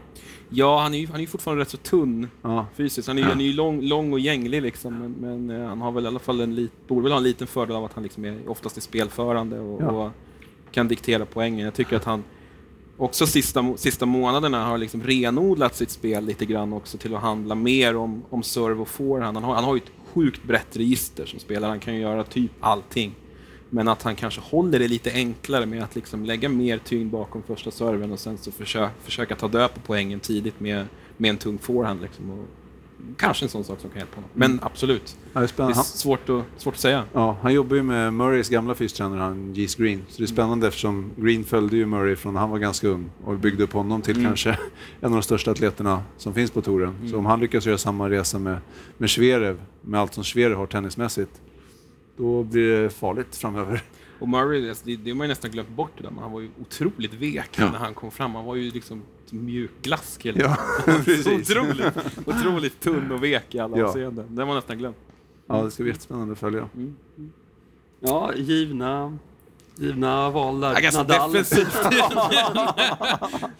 Ja, 0.48 0.80
han 0.80 0.94
är 0.94 0.98
ju 0.98 1.06
han 1.06 1.20
är 1.20 1.26
fortfarande 1.26 1.60
rätt 1.62 1.68
så 1.70 1.76
tunn 1.76 2.28
Ja, 2.42 2.66
fysiskt. 2.76 3.08
Han 3.08 3.18
är, 3.18 3.22
Ja. 3.22 3.28
han 3.28 3.40
är 3.40 3.44
ju 3.44 3.52
lång, 3.52 3.80
lång 3.82 4.12
och 4.12 4.20
gänglig 4.20 4.62
liksom, 4.62 4.98
men, 4.98 5.12
men 5.46 5.60
eh, 5.60 5.68
han 5.68 5.80
har 5.80 5.92
väl 5.92 6.04
i 6.04 6.06
alla 6.06 6.18
fall 6.18 6.40
en 6.40 6.54
lit, 6.54 6.72
borde 6.88 7.02
väl 7.02 7.12
ha 7.12 7.18
en 7.18 7.24
liten 7.24 7.46
fördel 7.46 7.76
av 7.76 7.84
att 7.84 7.92
han 7.92 8.02
liksom 8.02 8.24
är 8.24 8.48
oftast 8.48 8.76
är 8.76 8.80
spelförande 8.80 9.60
och, 9.60 9.82
Ja. 9.82 9.86
och 9.90 10.10
kan 10.72 10.88
diktera 10.88 11.26
poängen. 11.26 11.64
Jag 11.64 11.74
tycker 11.74 11.96
att 11.96 12.04
han 12.04 12.24
också 13.02 13.26
sista, 13.26 13.76
sista 13.76 14.06
månaderna 14.06 14.64
har 14.64 14.78
liksom 14.78 15.02
renodlat 15.02 15.76
sitt 15.76 15.90
spel 15.90 16.24
lite 16.24 16.46
grann 16.46 16.72
också 16.72 16.98
till 16.98 17.14
att 17.14 17.22
handla 17.22 17.54
mer 17.54 17.96
om, 17.96 18.22
om 18.30 18.42
serve 18.42 18.80
och 18.80 18.88
forehand. 18.88 19.36
Han 19.36 19.44
har, 19.44 19.54
han 19.54 19.64
har 19.64 19.74
ju 19.74 19.80
ett 19.80 19.92
sjukt 20.14 20.44
brett 20.44 20.76
register 20.76 21.26
som 21.26 21.38
spelare. 21.38 21.68
Han 21.68 21.80
kan 21.80 21.94
ju 21.94 22.00
göra 22.00 22.24
typ 22.24 22.50
allting. 22.60 23.14
Men 23.70 23.88
att 23.88 24.02
han 24.02 24.16
kanske 24.16 24.40
håller 24.40 24.78
det 24.78 24.88
lite 24.88 25.12
enklare 25.12 25.66
med 25.66 25.82
att 25.84 25.94
liksom 25.94 26.24
lägga 26.24 26.48
mer 26.48 26.78
tyngd 26.78 27.10
bakom 27.10 27.42
första 27.42 27.70
serven 27.70 28.12
och 28.12 28.18
sen 28.18 28.38
så 28.38 28.52
försöka, 28.52 28.90
försöka 29.02 29.36
ta 29.36 29.48
död 29.48 29.74
på 29.74 29.80
poängen 29.80 30.20
tidigt 30.20 30.60
med, 30.60 30.86
med 31.16 31.30
en 31.30 31.38
tung 31.38 31.58
forehand. 31.58 32.02
Liksom 32.02 32.30
och 32.30 32.46
kanske 33.16 33.44
en 33.44 33.48
sån 33.48 33.64
sak 33.64 33.80
som 33.80 33.90
kan 33.90 33.98
hjälpa 33.98 34.14
honom. 34.14 34.30
Men 34.34 34.60
absolut, 34.62 35.16
Ja, 35.16 35.28
det 35.32 35.38
är 35.38 35.40
det 35.40 35.44
är 35.44 35.48
spännande. 35.48 35.74
Svårt 35.84 36.28
att, 36.28 36.42
svårt 36.56 36.74
att 36.74 36.80
säga. 36.80 37.04
ja, 37.12 37.36
han 37.42 37.54
jobbar 37.54 37.76
ju 37.76 37.82
med 37.82 38.14
Murrays 38.14 38.48
gamla 38.48 38.74
fystränare, 38.74 39.20
han 39.20 39.54
Geese 39.54 39.76
Green. 39.82 40.02
Så 40.08 40.18
det 40.18 40.24
är 40.24 40.26
spännande 40.26 40.68
eftersom 40.68 41.10
Green 41.16 41.44
följde 41.44 41.76
ju 41.76 41.86
Murray 41.86 42.16
från 42.16 42.34
när 42.34 42.40
han 42.40 42.50
var 42.50 42.58
ganska 42.58 42.88
ung 42.88 43.10
och 43.24 43.38
byggde 43.38 43.64
upp 43.64 43.72
honom 43.72 44.02
till 44.02 44.16
Mm. 44.16 44.26
kanske 44.26 44.50
en 45.00 45.06
av 45.06 45.10
de 45.10 45.22
största 45.22 45.50
atleterna 45.50 46.02
som 46.18 46.34
finns 46.34 46.50
på 46.50 46.62
touren. 46.62 46.94
Så 47.10 47.18
om 47.18 47.26
han 47.26 47.40
lyckas 47.40 47.66
göra 47.66 47.78
samma 47.78 48.10
resa 48.10 48.38
med, 48.38 48.58
med 48.98 49.10
Zverev, 49.10 49.60
med 49.80 50.00
allt 50.00 50.14
som 50.14 50.24
Zverev 50.24 50.56
har 50.56 50.66
tennismässigt, 50.66 51.30
då 52.16 52.42
blir 52.42 52.82
det 52.82 52.90
farligt 52.90 53.36
framöver. 53.36 53.82
Och 54.22 54.28
Murray, 54.28 54.68
alltså, 54.68 54.84
det, 54.86 54.96
det 54.96 55.10
har 55.10 55.16
man 55.16 55.24
ju 55.24 55.28
nästan 55.28 55.50
glömt 55.50 55.68
bort 55.68 55.90
det 55.96 56.02
där, 56.02 56.10
men 56.10 56.22
han 56.22 56.32
var 56.32 56.40
ju 56.40 56.50
otroligt 56.60 57.14
vek 57.14 57.50
Ja. 57.56 57.70
när 57.70 57.78
han 57.78 57.94
kom 57.94 58.10
fram. 58.10 58.34
Han 58.34 58.44
var 58.44 58.54
ju 58.54 58.70
liksom 58.70 59.02
som 59.26 59.44
mjuk 59.44 59.70
glass 59.82 60.18
hela 60.22 60.38
Ja. 60.40 60.56
Otroligt, 60.88 61.96
otroligt 62.26 62.80
tunn 62.80 63.12
och 63.12 63.22
vek 63.24 63.54
i 63.54 63.58
alla 63.58 63.78
Ja. 63.78 63.86
avseenden. 63.86 64.34
Det 64.36 64.44
var 64.44 64.54
nästan 64.54 64.78
glömt. 64.78 64.96
Ja, 65.46 65.62
det 65.62 65.70
ska 65.70 65.82
bli 65.82 65.92
jättespännande 65.92 66.32
att 66.32 66.38
följa. 66.38 66.68
Ja, 68.00 68.32
givna, 68.36 69.18
givna 69.76 70.30
val 70.30 70.60
där. 70.60 70.72
Ja, 70.74 70.80
ganska 70.80 71.02
Nadal. 71.02 71.32
defensivt. 71.32 71.78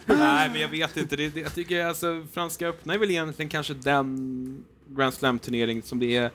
Nej, 0.06 0.50
men 0.52 0.60
jag 0.60 0.68
vet 0.68 0.96
inte. 0.96 1.16
Det, 1.16 1.28
det, 1.28 1.40
jag 1.40 1.54
tycker 1.54 1.86
alltså, 1.86 2.26
Franska 2.32 2.68
öppna 2.68 2.94
är 2.94 2.98
väl 2.98 3.10
egentligen 3.10 3.48
kanske 3.48 3.74
den 3.74 4.64
Grand 4.88 5.14
Slam-turnering 5.14 5.82
som 5.82 5.98
det 5.98 6.16
är 6.16 6.30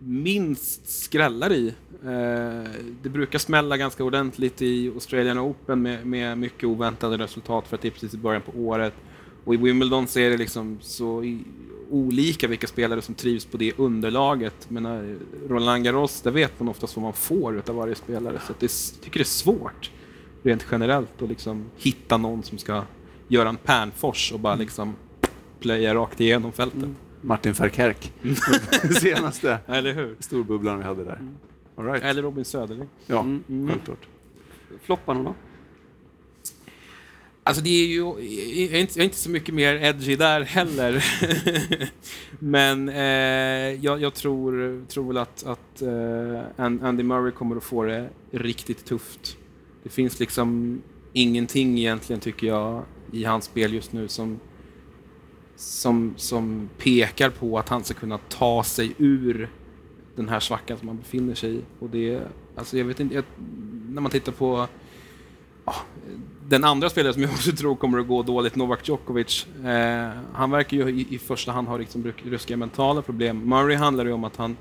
minst 0.00 0.88
skrällar 0.88 1.52
i. 1.52 1.74
Eh, 2.04 2.70
det 3.02 3.08
brukar 3.08 3.38
smälla 3.38 3.76
ganska 3.76 4.04
ordentligt 4.04 4.62
i 4.62 4.88
Australian 4.88 5.38
Open 5.38 5.82
med, 5.82 6.06
med 6.06 6.38
mycket 6.38 6.64
oväntade 6.64 7.18
resultat 7.18 7.68
för 7.68 7.76
att 7.76 7.82
det 7.82 7.88
är 7.88 7.92
precis 7.92 8.14
i 8.14 8.16
början 8.16 8.42
på 8.42 8.52
året. 8.60 8.94
Och 9.44 9.54
i 9.54 9.56
Wimbledon 9.56 10.06
så 10.06 10.18
är 10.18 10.30
det 10.30 10.36
liksom 10.36 10.78
så 10.80 11.24
olika 11.90 12.48
vilka 12.48 12.66
spelare 12.66 13.02
som 13.02 13.14
trivs 13.14 13.44
på 13.44 13.56
det 13.56 13.78
underlaget. 13.78 14.70
Men 14.70 15.18
Roland 15.48 15.84
Garros, 15.84 16.22
där 16.22 16.30
vet 16.30 16.60
man 16.60 16.68
oftast 16.68 16.96
vad 16.96 17.02
man 17.02 17.12
får 17.12 17.56
utav 17.56 17.76
varje 17.76 17.94
spelare. 17.94 18.40
Så 18.46 18.52
det, 18.58 18.66
jag 18.66 19.02
tycker 19.04 19.18
det 19.18 19.22
är 19.22 19.24
svårt 19.24 19.90
rent 20.42 20.66
generellt 20.70 21.22
att 21.22 21.28
liksom 21.28 21.64
hitta 21.76 22.16
någon 22.16 22.42
som 22.42 22.58
ska 22.58 22.82
göra 23.28 23.48
en 23.48 23.56
Pernfors 23.56 24.32
och 24.32 24.40
bara 24.40 24.54
liksom 24.54 24.94
plöja 25.60 25.94
rakt 25.94 26.20
igenom 26.20 26.52
fältet. 26.52 26.88
Martin 27.20 27.52
Verkerk, 27.52 28.12
senaste 29.00 29.58
Eller 29.66 29.92
hur? 29.94 30.16
storbubblaren 30.20 30.78
vi 30.78 30.84
hade 30.84 31.04
där. 31.04 31.18
All 31.76 31.84
right. 31.84 32.02
Eller 32.04 32.22
Robin 32.22 32.44
Söderling. 32.44 32.88
Ja, 33.06 33.20
Mm, 33.20 33.42
mm. 33.48 33.68
självklart. 33.68 34.06
Flopparna 34.82 35.22
då? 35.22 35.34
Alltså 37.42 37.62
det 37.62 37.70
är 37.70 37.86
ju, 37.86 37.96
jag 38.64 38.74
är 38.74 38.80
inte, 38.80 38.92
jag 38.98 39.00
är 39.00 39.04
inte 39.04 39.16
så 39.16 39.30
mycket 39.30 39.54
mer 39.54 39.74
edgy 39.74 40.16
där 40.16 40.40
heller. 40.40 41.04
Men 42.38 42.88
eh, 42.88 43.84
jag, 43.84 44.00
jag 44.02 44.14
tror, 44.14 44.82
tror 44.88 45.06
väl 45.06 45.16
att, 45.16 45.46
att 45.46 45.82
eh, 45.82 46.40
An- 46.64 46.80
Andy 46.82 47.02
Murray 47.02 47.32
kommer 47.32 47.56
att 47.56 47.64
få 47.64 47.84
det 47.84 48.08
riktigt 48.30 48.84
tufft. 48.84 49.36
Det 49.82 49.88
finns 49.88 50.20
liksom 50.20 50.80
ingenting 51.12 51.78
egentligen 51.78 52.20
tycker 52.20 52.46
jag 52.46 52.82
i 53.12 53.24
hans 53.24 53.44
spel 53.44 53.74
just 53.74 53.92
nu 53.92 54.08
som, 54.08 54.40
som, 55.60 56.14
som 56.16 56.68
pekar 56.78 57.30
på 57.30 57.58
att 57.58 57.68
han 57.68 57.84
ska 57.84 57.94
kunna 57.94 58.18
ta 58.18 58.64
sig 58.64 58.94
ur 58.98 59.48
den 60.16 60.28
här 60.28 60.40
svackan 60.40 60.78
som 60.78 60.88
han 60.88 60.96
befinner 60.96 61.34
sig 61.34 61.54
i. 61.54 61.60
Och 61.78 61.90
det, 61.90 62.22
alltså 62.56 62.78
jag 62.78 62.84
vet 62.84 63.00
inte, 63.00 63.14
jag, 63.14 63.24
när 63.88 64.00
man 64.00 64.10
tittar 64.10 64.32
på 64.32 64.66
ja, 65.64 65.74
den 66.48 66.64
andra 66.64 66.90
spelaren 66.90 67.14
som 67.14 67.22
jag 67.22 67.30
också 67.34 67.52
tror 67.52 67.76
kommer 67.76 67.98
att 67.98 68.08
gå 68.08 68.22
dåligt, 68.22 68.56
Novak 68.56 68.88
Djokovic, 68.88 69.46
eh, 69.64 70.10
han 70.32 70.50
verkar 70.50 70.76
ju 70.76 70.88
i, 70.88 71.06
i 71.14 71.18
första 71.18 71.52
hand 71.52 71.68
ha 71.68 71.76
liksom 71.76 72.12
ryska 72.24 72.56
mentala 72.56 73.02
problem. 73.02 73.48
Murray 73.48 73.76
handlar 73.76 74.04
ju 74.04 74.12
om 74.12 74.24
att 74.24 74.36
han, 74.36 74.56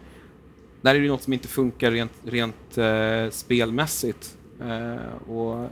där 0.82 0.96
är 0.96 1.00
det 1.00 1.06
ju 1.06 1.12
något 1.12 1.24
som 1.24 1.34
inte 1.34 1.48
funkar 1.48 1.92
rent, 1.92 2.14
rent 2.24 2.78
eh, 2.78 3.30
spelmässigt. 3.32 4.38
Eh, 4.62 5.30
och 5.32 5.70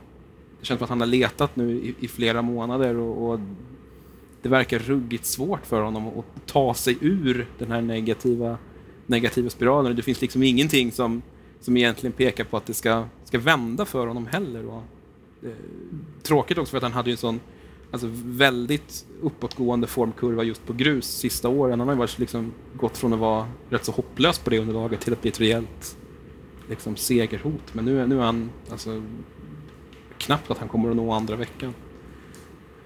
det 0.60 0.65
känns 0.65 0.77
som 0.77 0.84
att 0.84 0.89
han 0.89 1.00
har 1.00 1.07
letat 1.07 1.55
nu 1.55 1.72
i, 1.72 1.96
i 2.00 2.07
flera 2.07 2.41
månader 2.41 2.98
och, 2.98 3.29
och 3.29 3.39
det 4.47 4.51
verkar 4.51 4.79
ruggigt 4.79 5.25
svårt 5.25 5.65
för 5.65 5.81
honom 5.81 6.07
att 6.07 6.25
ta 6.45 6.73
sig 6.73 6.97
ur 7.01 7.47
den 7.59 7.71
här 7.71 7.81
negativa, 7.81 8.57
negativa 9.05 9.49
spiralen. 9.49 9.95
Det 9.95 10.01
finns 10.01 10.21
liksom 10.21 10.43
ingenting 10.43 10.91
som, 10.91 11.21
som 11.59 11.77
egentligen 11.77 12.13
pekar 12.13 12.43
på 12.43 12.57
att 12.57 12.65
det 12.65 12.73
ska, 12.73 13.05
ska 13.23 13.39
vända 13.39 13.85
för 13.85 14.07
honom 14.07 14.27
heller. 14.27 14.65
Och, 14.65 14.83
eh, 15.43 15.49
tråkigt 16.23 16.57
också 16.57 16.69
för 16.71 16.77
att 16.77 16.83
han 16.83 16.91
hade 16.91 17.09
ju 17.09 17.11
en 17.11 17.17
sån 17.17 17.39
alltså, 17.91 18.07
väldigt 18.25 19.05
uppåtgående 19.21 19.87
formkurva 19.87 20.43
just 20.43 20.65
på 20.65 20.73
grus 20.73 21.05
sista 21.05 21.49
åren. 21.49 21.79
Han 21.79 21.87
har 21.87 21.95
ju 21.95 21.99
varit, 21.99 22.19
liksom, 22.19 22.53
gått 22.73 22.97
från 22.97 23.13
att 23.13 23.19
vara 23.19 23.47
rätt 23.69 23.85
så 23.85 23.91
hopplös 23.91 24.39
på 24.39 24.49
det 24.49 24.59
underlaget 24.59 25.01
till 25.01 25.13
att 25.13 25.21
bli 25.21 25.29
ett 25.29 25.39
rejält 25.39 25.97
liksom, 26.69 26.95
segerhot. 26.95 27.73
Men 27.73 27.85
nu, 27.85 28.07
nu 28.07 28.19
är 28.19 28.23
han 28.25 28.49
alltså, 28.71 29.03
knappt 30.17 30.51
att 30.51 30.57
han 30.57 30.67
kommer 30.67 30.89
att 30.89 30.95
nå 30.95 31.11
andra 31.11 31.35
veckan. 31.35 31.73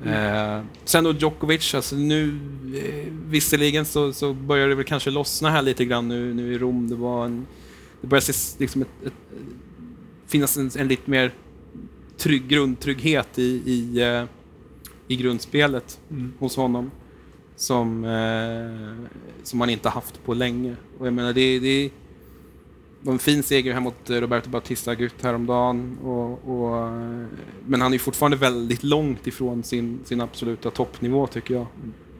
Eh, 0.05 0.61
sen 0.85 1.03
då 1.03 1.13
Djokovic, 1.13 1.75
alltså 1.75 1.95
nu 1.95 2.39
eh, 2.75 3.13
visserligen 3.27 3.85
så, 3.85 4.13
så 4.13 4.33
börjar 4.33 4.67
det 4.67 4.75
väl 4.75 4.85
kanske 4.85 5.11
lossna 5.11 5.49
här 5.49 5.61
lite 5.61 5.85
grann 5.85 6.07
nu, 6.07 6.33
nu 6.33 6.53
i 6.53 6.57
Rom. 6.57 6.89
Det 6.89 6.95
var 6.95 7.25
en, 7.25 7.45
det 8.01 8.07
börjar 8.07 8.21
se 8.21 8.59
liksom 8.59 8.81
ett, 8.81 9.05
ett, 9.05 9.13
finnas 10.27 10.57
en, 10.57 10.71
en 10.77 10.87
lite 10.87 11.09
mer 11.09 11.33
trygg, 12.17 12.47
grundtrygghet 12.47 13.39
i, 13.39 13.61
i, 13.65 14.01
eh, 14.01 14.23
i 15.07 15.15
grundspelet 15.15 15.99
hos 16.39 16.55
honom 16.55 16.91
som, 17.55 18.03
eh, 18.05 19.07
som 19.43 19.59
man 19.59 19.69
inte 19.69 19.89
haft 19.89 20.23
på 20.25 20.33
länge. 20.33 20.75
Och 20.97 21.07
jag 21.07 21.13
menar, 21.13 21.33
det, 21.33 21.59
det 21.59 21.89
var 23.01 23.13
en 23.13 23.19
fin 23.19 23.43
seger 23.43 23.73
här 23.73 23.79
mot 23.79 24.09
eh, 24.09 24.15
Roberto 24.15 24.49
Bautista 24.49 24.91
Agut 24.91 25.21
häromdagen. 25.21 25.97
Och, 26.03 26.49
och, 26.49 26.77
eh, 26.87 27.25
men 27.65 27.81
han 27.81 27.93
är 27.93 27.97
fortfarande 27.97 28.37
väldigt 28.37 28.83
långt 28.83 29.27
ifrån 29.27 29.63
sin, 29.63 29.99
sin 30.03 30.21
absoluta 30.21 30.71
toppnivå 30.71 31.27
tycker 31.27 31.53
jag. 31.53 31.67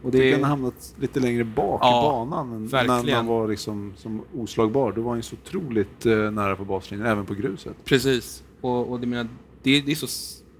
Och 0.04 0.12
Det... 0.12 0.18
det, 0.20 0.32
Han 0.32 0.42
har 0.44 0.50
hamnat 0.50 0.96
lite 1.00 1.20
längre 1.20 1.44
bak 1.44 1.80
Ja, 1.84 2.00
i 2.00 2.10
banan 2.10 2.54
än 2.54 2.64
när 2.64 2.70
verkligen. 2.70 3.18
man 3.18 3.26
var 3.26 3.48
liksom 3.48 3.94
som 3.98 4.22
oslagbar. 4.38 4.92
Då 4.92 5.02
var 5.02 5.10
han 5.10 5.18
ju 5.20 5.24
så 5.24 5.36
otroligt 5.46 6.06
eh, 6.06 6.32
nära 6.32 6.56
på 6.56 6.66
baslinjen, 6.66 7.08
även 7.08 7.26
på 7.26 7.34
gruset. 7.34 7.76
Precis. 7.86 8.44
Och, 8.62 8.92
och 8.92 9.00
det, 9.00 9.08
menar, 9.08 9.28
det, 9.64 9.82
det 9.82 9.92
är 9.92 9.96
så... 9.96 10.08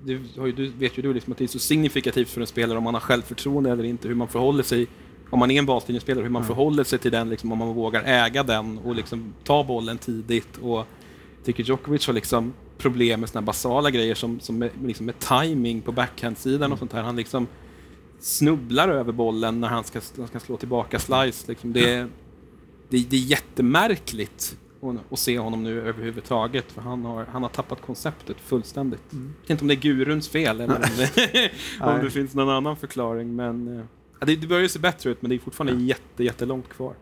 Det 0.04 0.20
har 0.40 0.48
ju, 0.48 0.72
vet 0.78 0.98
ju 0.98 1.02
du 1.02 1.14
liksom 1.14 1.32
att 1.32 1.38
det 1.38 1.46
är 1.46 1.48
så 1.48 1.60
signifikativt 1.60 2.30
för 2.30 2.42
en 2.42 2.48
spelare 2.48 2.78
om 2.78 2.84
man 2.84 2.94
har 2.94 3.02
självförtroende 3.02 3.72
eller 3.72 3.84
inte, 3.84 4.08
hur 4.08 4.16
man 4.16 4.28
förhåller 4.28 4.64
sig 4.64 4.88
om 5.32 5.40
man 5.40 5.52
är 5.52 5.60
en 5.60 5.66
baslinjespelare, 5.66 6.24
hur 6.24 6.30
man 6.30 6.46
förhåller 6.46 6.84
sig 6.84 7.00
till 7.00 7.12
den, 7.12 7.30
liksom, 7.30 7.52
om 7.52 7.58
man 7.58 7.68
vågar 7.74 8.04
äga 8.04 8.44
den 8.44 8.78
och 8.78 8.96
liksom 8.96 9.34
ta 9.44 9.64
bollen 9.64 9.98
tidigt. 9.98 10.58
Och 10.58 10.86
tycker 11.44 11.64
Djokovic 11.64 12.08
har 12.08 12.14
liksom 12.14 12.54
problem 12.78 13.20
med 13.20 13.30
såna 13.30 13.42
basala 13.42 13.90
grejer 13.92 14.16
som, 14.16 14.40
som 14.40 14.58
med, 14.58 14.70
liksom 14.86 15.06
med 15.06 15.20
timing 15.20 15.82
på 15.82 15.92
backhandsidan 15.92 16.72
och 16.72 16.80
sånt 16.80 16.94
här. 16.94 17.02
Han 17.04 17.16
liksom 17.16 17.48
snubblar 18.20 18.90
över 18.90 19.12
bollen 19.12 19.62
när 19.62 19.68
han 19.68 19.84
ska, 19.84 20.02
han 20.18 20.28
ska 20.28 20.40
slå 20.40 20.58
tillbaka 20.58 21.00
slice. 21.00 21.48
Liksom. 21.48 21.74
Det, 21.74 21.94
är- 21.94 22.08
det, 22.90 23.10
det 23.10 23.16
är 23.16 23.20
jättemärkligt 23.22 24.58
att- 25.12 25.20
se 25.20 25.40
honom 25.40 25.64
nu 25.64 25.82
överhuvudtaget, 25.82 26.72
för 26.72 26.82
han 26.82 27.06
har, 27.06 27.26
han 27.32 27.42
har 27.44 27.50
tappat 27.50 27.82
konceptet 27.82 28.38
fullständigt. 28.40 29.02
Jag 29.12 29.20
vet 29.42 29.50
inte 29.50 29.64
om 29.64 29.68
det 29.68 29.74
är 29.74 29.82
guruns 29.82 30.30
fel 30.30 30.62
eller 30.62 30.76
om 30.76 30.82
det, 31.16 31.52
om 31.82 32.00
det 32.04 32.10
finns 32.12 32.34
någon 32.36 32.50
annan 32.50 32.76
förklaring, 32.78 33.36
men 33.36 33.80
eh, 33.80 33.86
det, 34.26 34.36
det 34.36 34.48
börjar 34.48 34.62
ju 34.64 34.70
se 34.70 34.80
bättre 34.80 35.10
ut, 35.10 35.22
men 35.22 35.30
det 35.30 35.36
är 35.36 35.40
fortfarande 35.40 35.84
jätte, 35.84 36.24
jättelångt 36.24 36.70
kvar. 36.70 36.94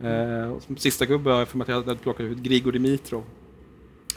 Eh, 0.00 0.50
och 0.52 0.62
som 0.62 0.76
sista 0.76 1.06
gubbe 1.06 1.30
har 1.30 1.38
jag 1.38 1.48
för 1.48 1.58
mig 1.58 1.62
att 1.64 1.68
jag 1.68 1.82
hade 1.82 1.96
plockat 1.96 2.20
ut 2.20 2.38
Grigor 2.38 2.72
Dimitrov. 2.72 3.24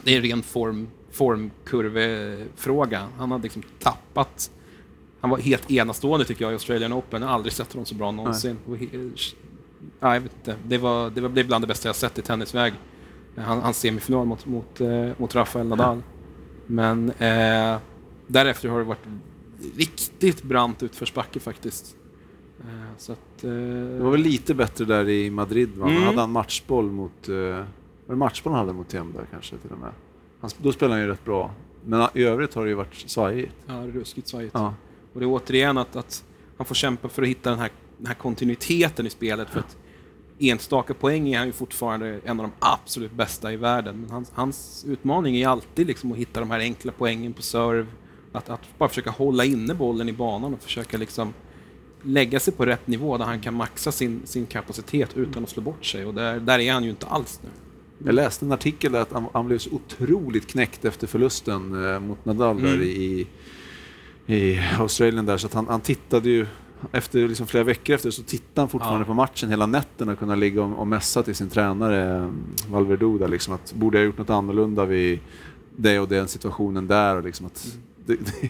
Det 0.04 0.12
är 0.12 0.16
en 0.16 0.22
ren 0.22 0.42
form, 0.42 0.88
formkurvefråga. 1.10 3.08
Han 3.18 3.30
hade 3.30 3.42
liksom 3.42 3.62
tappat... 3.78 4.50
Han 5.20 5.30
var 5.30 5.38
helt 5.38 5.70
enastående 5.70 6.24
tycker 6.26 6.44
jag 6.44 6.50
i 6.52 6.54
Australian 6.54 6.92
Open. 6.92 7.22
Jag 7.22 7.28
har 7.28 7.34
aldrig 7.34 7.52
sett 7.52 7.72
honom 7.72 7.86
så 7.86 7.94
bra 7.94 8.10
någonsin. 8.10 8.56
Och 8.66 8.76
he- 8.76 9.34
Ja, 10.00 10.14
jag 10.14 10.20
vet 10.20 10.32
inte. 10.36 10.56
Det 10.66 10.78
var, 10.78 11.10
det 11.10 11.40
är 11.40 11.44
bland 11.44 11.64
det 11.64 11.68
bästa 11.68 11.88
jag 11.88 11.96
sett 11.96 12.18
i 12.18 12.22
tennisväg. 12.22 12.72
Han, 13.36 13.58
hans 13.62 13.78
semifinal 13.78 14.26
mot, 14.26 14.46
mot, 14.46 14.80
eh, 14.80 15.08
mot 15.16 15.34
Rafael 15.34 15.66
Nadal. 15.66 16.02
Men 16.66 17.08
eh, 17.10 17.78
därefter 18.26 18.68
har 18.68 18.78
det 18.78 18.84
varit 18.84 19.06
riktigt 19.76 20.42
brant 20.42 20.82
utförsbacke 20.82 21.40
faktiskt. 21.40 21.96
Eh, 22.60 22.96
så 22.98 23.12
att, 23.12 23.44
eh, 23.44 23.50
Det 23.50 24.02
var 24.02 24.10
väl 24.10 24.20
lite 24.20 24.54
bättre 24.54 24.84
där 24.84 25.08
i 25.08 25.30
Madrid, 25.30 25.70
va? 25.76 25.86
Mm. 25.86 25.98
Han 25.98 26.06
hade 26.06 26.22
en 26.22 26.30
matchboll 26.30 26.90
mot... 26.90 27.28
Uh, 27.28 27.54
var 28.06 28.14
det 28.14 28.16
matchboll 28.16 28.52
han 28.52 28.60
hade 28.60 28.72
mot 28.72 28.88
Thiem 28.88 29.12
där 29.12 29.26
kanske 29.30 29.56
till 29.56 29.70
och 29.70 29.78
med? 29.78 29.90
Han, 30.40 30.50
då 30.58 30.72
spelade 30.72 30.94
han 30.94 31.02
ju 31.02 31.10
rätt 31.10 31.24
bra. 31.24 31.50
Men 31.84 32.08
i 32.14 32.22
övrigt 32.22 32.54
har 32.54 32.64
det 32.64 32.68
ju 32.68 32.74
varit 32.74 32.94
svajigt. 32.94 33.52
Ja, 33.66 33.74
ruskigt 33.74 34.28
svajigt. 34.28 34.54
Ja. 34.54 34.74
Och 35.12 35.20
det 35.20 35.26
är 35.26 35.30
återigen 35.30 35.78
att, 35.78 35.96
att 35.96 36.24
han 36.56 36.66
får 36.66 36.74
kämpa 36.74 37.08
för 37.08 37.22
att 37.22 37.28
hitta 37.28 37.50
den 37.50 37.58
här, 37.58 37.70
den 37.98 38.06
här 38.06 38.14
kontinuiteten 38.14 39.06
i 39.06 39.10
spelet. 39.10 39.48
För 39.48 39.60
att 39.60 39.76
enstaka 40.38 40.94
poäng 40.94 41.28
är 41.28 41.38
han 41.38 41.46
ju 41.46 41.52
fortfarande 41.52 42.20
en 42.24 42.40
av 42.40 42.46
de 42.46 42.52
absolut 42.58 43.12
bästa 43.12 43.52
i 43.52 43.56
världen. 43.56 44.00
Men 44.00 44.10
hans, 44.10 44.30
hans 44.34 44.84
utmaning 44.88 45.36
är 45.36 45.48
alltid 45.48 45.86
liksom 45.86 46.12
att 46.12 46.18
hitta 46.18 46.40
de 46.40 46.50
här 46.50 46.60
enkla 46.60 46.92
poängen 46.98 47.32
på 47.32 47.42
serve. 47.42 47.86
Att, 48.32 48.48
att 48.48 48.78
bara 48.78 48.88
försöka 48.88 49.10
hålla 49.10 49.44
inne 49.44 49.74
bollen 49.74 50.08
i 50.08 50.12
banan 50.12 50.54
och 50.54 50.60
försöka 50.60 50.96
liksom 50.98 51.34
lägga 52.02 52.40
sig 52.40 52.54
på 52.54 52.66
rätt 52.66 52.86
nivå 52.86 53.18
där 53.18 53.24
han 53.24 53.40
kan 53.40 53.54
maxa 53.54 53.92
sin, 53.92 54.20
sin 54.24 54.46
kapacitet 54.46 55.16
utan 55.16 55.42
att 55.42 55.50
slå 55.50 55.62
bort 55.62 55.84
sig. 55.84 56.04
Och 56.04 56.14
där, 56.14 56.40
där 56.40 56.58
är 56.58 56.72
han 56.72 56.84
ju 56.84 56.90
inte 56.90 57.06
alls 57.06 57.40
nu. 57.42 57.48
Jag 58.06 58.14
läste 58.14 58.44
en 58.44 58.52
artikel 58.52 58.92
där 58.92 59.00
att 59.00 59.12
han, 59.12 59.26
han 59.32 59.46
blev 59.46 59.58
så 59.58 59.70
otroligt 59.70 60.46
knäckt 60.46 60.84
efter 60.84 61.06
förlusten 61.06 61.84
eh, 61.94 62.00
mot 62.00 62.24
Nadal 62.24 62.62
där 62.62 62.74
Mm. 62.74 62.82
i, 62.86 63.26
i 64.26 64.60
Australien 64.78 65.26
där 65.26 65.36
så 65.36 65.46
att 65.46 65.54
han, 65.54 65.66
han 65.68 65.80
tittade 65.80 66.28
ju 66.30 66.46
efter 66.92 67.28
liksom 67.28 67.46
flera 67.46 67.64
veckor 67.64 67.94
efter 67.94 68.10
så 68.10 68.22
tittade 68.22 68.60
han 68.60 68.68
fortfarande 68.68 69.00
Ja. 69.00 69.04
på 69.06 69.14
matchen 69.14 69.48
hela 69.50 69.66
nätterna 69.66 70.12
och 70.12 70.18
kunna 70.18 70.34
ligga 70.34 70.62
och, 70.62 70.78
och 70.78 70.86
mässa 70.86 71.22
till 71.22 71.34
sin 71.34 71.48
tränare 71.50 72.16
eh, 72.24 72.30
Valverduda 72.70 73.26
liksom 73.26 73.54
att 73.54 73.72
borde 73.72 73.98
jag 73.98 74.02
ha 74.02 74.06
gjort 74.06 74.18
något 74.18 74.30
annorlunda 74.30 74.84
vid 74.84 75.18
det 75.76 75.98
och 76.00 76.08
den 76.08 76.28
situationen 76.28 76.86
där 76.86 77.16
och 77.16 77.24
liksom 77.24 77.46
att 77.46 77.66
Mm. 78.08 78.20
det, 78.24 78.32
det, 78.40 78.48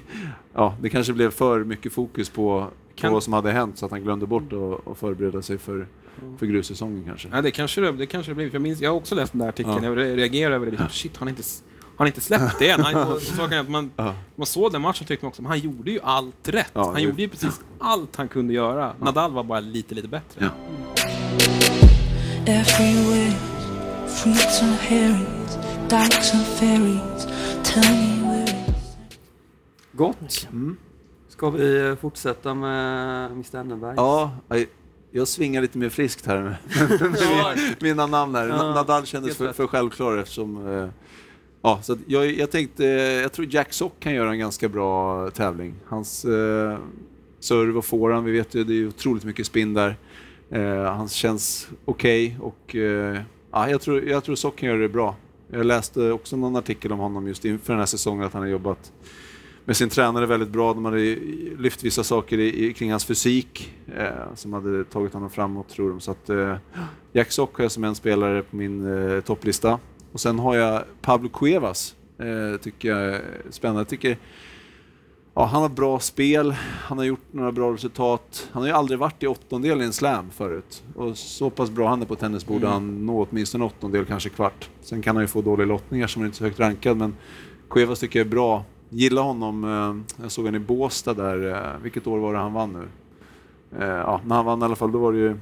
ja, 0.54 0.76
det 0.82 0.88
kanske 0.88 1.12
blev 1.12 1.30
för 1.30 1.64
mycket 1.64 1.92
fokus 1.92 2.30
på, 2.30 2.66
på 2.98 3.02
Kan- 3.02 3.12
vad 3.12 3.22
som 3.22 3.32
hade 3.32 3.52
hänt 3.52 3.78
så 3.78 3.84
att 3.86 3.90
han 3.92 4.02
glömde 4.02 4.26
bort 4.26 4.52
att 4.86 4.98
förbereda 4.98 5.42
sig 5.42 5.58
för, 5.58 5.86
för 6.38 6.46
grussäsongen 6.46 7.04
kanske. 7.04 7.28
Ja, 7.32 7.42
det 7.42 7.50
kanske 7.50 7.80
det, 7.80 7.92
det 7.92 8.06
kanske 8.06 8.30
det 8.30 8.34
blir. 8.34 8.48
För 8.48 8.54
Jag, 8.54 8.62
minns, 8.62 8.80
jag 8.80 8.90
har 8.90 8.96
också 8.96 9.14
läst 9.14 9.32
den 9.32 9.38
där 9.40 9.48
artikeln. 9.48 9.76
Ja. 9.82 9.88
Jag 9.88 9.98
re- 9.98 10.16
reagerar 10.16 10.54
över 10.54 10.66
det. 10.66 10.70
Liksom, 10.70 10.88
Shit, 10.90 11.16
har 11.16 11.26
han 11.26 11.28
inte, 11.28 11.42
han 11.96 12.06
inte 12.06 12.20
släppt 12.20 12.58
det 12.58 12.70
än? 12.70 12.80
Han, 12.80 13.20
så 13.20 13.62
man, 13.68 13.90
Ja. 13.96 14.14
man 14.36 14.46
såg 14.46 14.72
den 14.72 14.82
matchen 14.82 15.06
tyckte 15.06 15.24
man 15.24 15.28
också, 15.28 15.42
men 15.42 15.48
han 15.48 15.58
gjorde 15.58 15.90
ju 15.90 16.00
allt 16.02 16.48
rätt. 16.48 16.70
Ja, 16.72 16.92
han 16.92 17.02
gjorde 17.02 17.22
ju 17.22 17.28
precis 17.28 17.60
allt 17.78 18.16
han 18.16 18.28
kunde 18.28 18.54
göra. 18.54 18.92
Nadal 19.00 19.32
var 19.32 19.42
bara 19.44 19.60
lite, 19.60 19.94
lite 19.94 20.08
bättre. 20.08 20.40
Ja. 20.44 20.50
Everywhere, 22.46 23.34
fruits 24.08 24.62
and 24.62 24.72
herrings, 24.80 25.58
dykes 25.88 26.34
and 26.34 26.44
ferries. 26.46 27.26
Tell 27.64 27.82
me 27.92 28.22
where 28.22 28.44
it's 28.46 28.96
Gott. 29.92 30.48
Mm. 30.52 30.76
Ska 31.38 31.50
vi 31.50 31.96
fortsätta 32.00 32.54
med 32.54 33.30
Mr 33.32 33.56
Enneberg? 33.56 33.94
Ja, 33.96 34.32
jag- 35.10 35.28
svingar 35.28 35.62
lite 35.62 35.78
mer 35.78 35.88
friskt 35.88 36.26
här 36.26 36.38
med, 37.00 37.10
med 37.10 37.82
mina 37.82 38.06
namn 38.06 38.34
här. 38.34 38.48
Ja, 38.48 38.56
Nadal 38.74 39.06
kändes 39.06 39.36
för, 39.36 39.52
för 39.52 39.66
självklar 39.66 40.16
eftersom... 40.16 40.66
Eh, 40.72 40.88
ja, 41.62 41.78
så 41.82 41.96
jag, 42.06 42.26
jag 42.32 42.50
tänkte, 42.50 42.84
jag 43.22 43.32
tror 43.32 43.46
Jack 43.50 43.72
Sock 43.72 43.92
kan 44.00 44.14
göra 44.14 44.30
en 44.30 44.38
ganska 44.38 44.68
bra 44.68 45.30
tävling. 45.30 45.74
Hans 45.86 46.24
eh, 46.24 46.78
serve 47.40 47.78
och 47.78 47.84
forehand, 47.84 48.26
vi 48.26 48.32
vet 48.32 48.54
ju 48.54 48.64
det 48.64 48.74
är 48.74 48.86
otroligt 48.88 49.24
mycket 49.24 49.46
spin 49.46 49.74
där. 49.74 49.96
Eh, 50.50 50.82
han 50.82 51.08
känns 51.08 51.68
okej 51.84 52.38
och 52.40 52.76
eh, 52.76 53.20
ja, 53.52 53.70
jag, 53.70 53.80
tror, 53.80 54.04
jag 54.04 54.24
tror 54.24 54.34
Sock 54.34 54.56
kan 54.56 54.68
göra 54.68 54.78
det 54.78 54.88
bra. 54.88 55.16
Jag 55.50 55.66
läste 55.66 56.10
också 56.12 56.36
någon 56.36 56.56
artikel 56.56 56.92
om 56.92 56.98
honom 56.98 57.28
just 57.28 57.44
inför 57.44 57.72
den 57.72 57.78
här 57.80 57.86
säsongen 57.86 58.26
att 58.26 58.32
han 58.32 58.42
har 58.42 58.48
jobbat 58.48 58.92
med 59.68 59.76
sin 59.76 59.88
tränare 59.88 60.26
väldigt 60.26 60.48
bra. 60.48 60.74
De 60.74 60.84
hade 60.84 60.98
lyft 61.58 61.84
vissa 61.84 62.04
saker 62.04 62.38
i, 62.38 62.72
kring 62.72 62.90
hans 62.90 63.04
fysik 63.04 63.74
eh, 63.96 64.34
som 64.34 64.52
hade 64.52 64.84
tagit 64.84 65.12
honom 65.12 65.30
framåt 65.30 65.68
tror 65.68 65.90
de. 65.90 66.00
Så 66.00 66.10
att, 66.10 66.30
eh, 66.30 66.56
Jack 67.12 67.32
Sock 67.32 67.56
har 67.56 67.64
jag 67.64 67.72
som 67.72 67.84
en 67.84 67.94
spelare 67.94 68.42
på 68.42 68.56
min 68.56 68.86
eh, 69.14 69.20
topplista. 69.20 69.78
Och 70.12 70.20
sen 70.20 70.38
har 70.38 70.54
jag 70.54 70.82
Pablo 71.00 71.28
Cuevas. 71.28 71.94
Eh, 72.18 72.60
tycker 72.60 72.88
jag 72.88 73.00
är 73.14 73.22
spännande. 73.50 73.80
Jag 73.80 73.88
tycker, 73.88 74.18
ja, 75.34 75.44
han 75.44 75.62
har 75.62 75.68
bra 75.68 76.00
spel, 76.00 76.54
han 76.82 76.98
har 76.98 77.04
gjort 77.04 77.32
några 77.32 77.52
bra 77.52 77.72
resultat. 77.72 78.48
Han 78.52 78.62
har 78.62 78.68
ju 78.68 78.74
aldrig 78.74 78.98
varit 78.98 79.22
i 79.22 79.26
åttondel 79.26 79.80
i 79.82 79.84
en 79.84 79.92
slam 79.92 80.30
förut. 80.30 80.82
Och 80.94 81.18
så 81.18 81.50
pass 81.50 81.70
bra 81.70 81.88
han 81.88 82.02
är 82.02 82.06
på 82.06 82.16
tennis 82.16 82.46
borde 82.46 82.66
Mm. 82.66 82.72
han 82.72 83.06
nå 83.06 83.26
åtminstone 83.30 83.64
åttondel, 83.64 84.04
kanske 84.04 84.28
kvart. 84.28 84.70
Sen 84.80 85.02
kan 85.02 85.16
han 85.16 85.24
ju 85.24 85.28
få 85.28 85.42
dåliga 85.42 85.66
lottningar 85.66 86.06
som 86.06 86.22
är 86.22 86.26
inte 86.26 86.38
så 86.38 86.44
högt 86.44 86.60
rankad, 86.60 86.96
men 86.96 87.16
Cuevas 87.70 88.00
tycker 88.00 88.18
jag 88.18 88.26
är 88.26 88.30
bra. 88.30 88.64
Gillar 88.90 89.22
honom, 89.22 89.64
eh, 89.64 90.22
jag 90.22 90.32
såg 90.32 90.44
honom 90.44 90.62
i 90.62 90.64
Båstad 90.64 91.14
där, 91.14 91.54
eh, 91.54 91.82
vilket 91.82 92.06
år 92.06 92.18
var 92.18 92.32
det 92.32 92.38
han 92.38 92.52
vann 92.52 92.72
nu? 92.72 92.88
Eh, 93.78 93.88
ja, 93.88 94.20
när 94.26 94.36
han 94.36 94.44
vann 94.44 94.62
i 94.62 94.64
alla 94.64 94.76
fall, 94.76 94.92
då 94.92 94.98
var 94.98 95.12
det 95.12 95.18
ju 95.18 95.36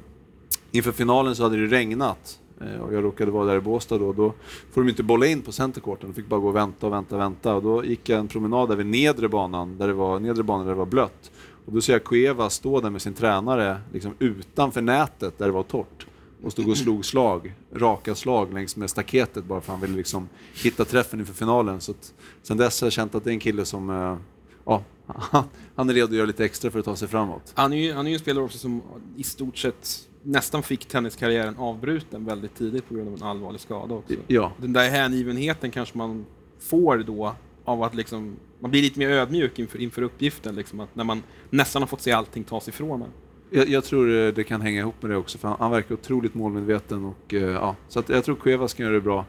inför 0.70 0.92
finalen 0.92 1.36
så 1.36 1.42
hade 1.42 1.56
det 1.56 1.66
regnat 1.66 2.40
och 2.80 2.94
jag 2.94 3.04
råkade 3.04 3.30
vara 3.30 3.44
där 3.44 3.56
i 3.56 3.60
Båstad 3.60 3.98
då. 3.98 4.12
Då 4.12 4.32
får 4.72 4.82
de 4.82 4.88
inte 4.88 5.02
bolla 5.02 5.26
in 5.26 5.42
på 5.42 5.52
centercourten, 5.52 6.08
de 6.08 6.14
fick 6.14 6.26
bara 6.26 6.40
gå 6.40 6.48
och 6.48 6.56
vänta 6.56 6.86
och 6.86 6.92
vänta 6.92 7.14
och 7.14 7.20
vänta. 7.20 7.54
Och 7.54 7.62
då 7.62 7.84
gick 7.84 8.08
jag 8.08 8.18
en 8.18 8.28
promenad 8.28 8.68
där 8.68 8.76
vid 8.76 8.86
nedre 8.86 9.28
banan, 9.28 9.78
där 9.78 9.86
det 9.86 9.92
var, 9.92 10.20
nedre 10.20 10.42
banan 10.42 10.66
där 10.66 10.72
det 10.72 10.78
var 10.78 10.86
blött. 10.86 11.30
Och 11.66 11.72
då 11.72 11.80
ser 11.80 11.92
jag 11.92 12.04
Cueva 12.04 12.50
stå 12.50 12.80
där 12.80 12.90
med 12.90 13.02
sin 13.02 13.14
tränare 13.14 13.80
liksom 13.92 14.14
utanför 14.18 14.82
nätet 14.82 15.38
där 15.38 15.46
det 15.46 15.52
var 15.52 15.62
torrt 15.62 16.06
och 16.42 16.52
stod 16.52 16.68
och 16.68 16.78
slog 16.78 17.04
slag, 17.04 17.54
raka 17.72 18.14
slag 18.14 18.54
längs 18.54 18.76
med 18.76 18.90
staketet 18.90 19.44
bara 19.44 19.60
för 19.60 19.72
han 19.72 19.80
ville 19.80 19.96
liksom 19.96 20.28
hitta 20.54 20.84
träffen 20.84 21.20
inför 21.20 21.34
finalen. 21.34 21.80
Så 21.80 21.90
att, 21.90 22.14
sen 22.42 22.56
dess 22.56 22.80
har 22.80 22.86
jag 22.86 22.92
känt 22.92 23.14
att 23.14 23.24
det 23.24 23.30
är 23.30 23.32
en 23.32 23.40
kille 23.40 23.64
som, 23.64 23.90
eh, 23.90 24.16
ja, 24.64 24.82
han 25.74 25.90
är 25.90 25.94
redo 25.94 26.06
att 26.06 26.16
göra 26.16 26.26
lite 26.26 26.44
extra 26.44 26.70
för 26.70 26.78
att 26.78 26.84
ta 26.84 26.96
sig 26.96 27.08
framåt. 27.08 27.52
Han 27.54 27.72
är 27.72 27.76
ju, 27.76 27.92
han 27.92 28.06
är 28.06 28.10
ju 28.10 28.14
en 28.14 28.20
spelare 28.20 28.44
också 28.44 28.58
som 28.58 28.82
i 29.16 29.22
stort 29.22 29.58
sett 29.58 30.08
nästan 30.22 30.62
fick 30.62 30.86
tenniskarriären 30.86 31.56
avbruten 31.56 32.24
väldigt 32.24 32.54
tidigt 32.54 32.88
på 32.88 32.94
grund 32.94 33.08
av 33.08 33.14
en 33.14 33.22
allvarlig 33.22 33.60
skada 33.60 33.94
också. 33.94 34.14
Ja, 34.26 34.52
Den 34.60 34.72
där 34.72 34.90
hängivenheten 34.90 35.70
kanske 35.70 35.98
man 35.98 36.26
får 36.58 36.98
då 36.98 37.34
av 37.64 37.82
att 37.82 37.94
liksom, 37.94 38.36
man 38.60 38.70
blir 38.70 38.82
lite 38.82 38.98
mer 38.98 39.10
ödmjuk 39.10 39.58
inför, 39.58 39.78
inför 39.78 40.02
uppgiften, 40.02 40.54
liksom, 40.54 40.80
att 40.80 40.96
när 40.96 41.04
man 41.04 41.22
nästan 41.50 41.82
har 41.82 41.86
fått 41.86 42.00
se 42.00 42.12
allting 42.12 42.44
tas 42.44 42.68
ifrån 42.68 43.02
en. 43.02 43.10
Jag, 43.50 43.68
jag 43.68 43.84
tror 43.84 44.10
eh, 44.16 44.32
det 44.32 44.44
kan 44.44 44.60
hänga 44.60 44.80
ihop 44.80 45.02
med 45.02 45.10
det 45.10 45.16
också, 45.16 45.38
för 45.38 45.48
han, 45.48 45.56
han 45.60 45.70
verkar 45.70 45.94
otroligt 45.94 46.34
målmedveten. 46.34 47.04
Och, 47.04 47.34
eh, 47.34 47.42
ja, 47.42 47.76
så 47.88 48.02
jag 48.06 48.24
tror 48.24 48.36
Cuevas 48.36 48.74
kan 48.74 48.84
göra 48.86 48.94
det 48.94 49.00
bra. 49.00 49.24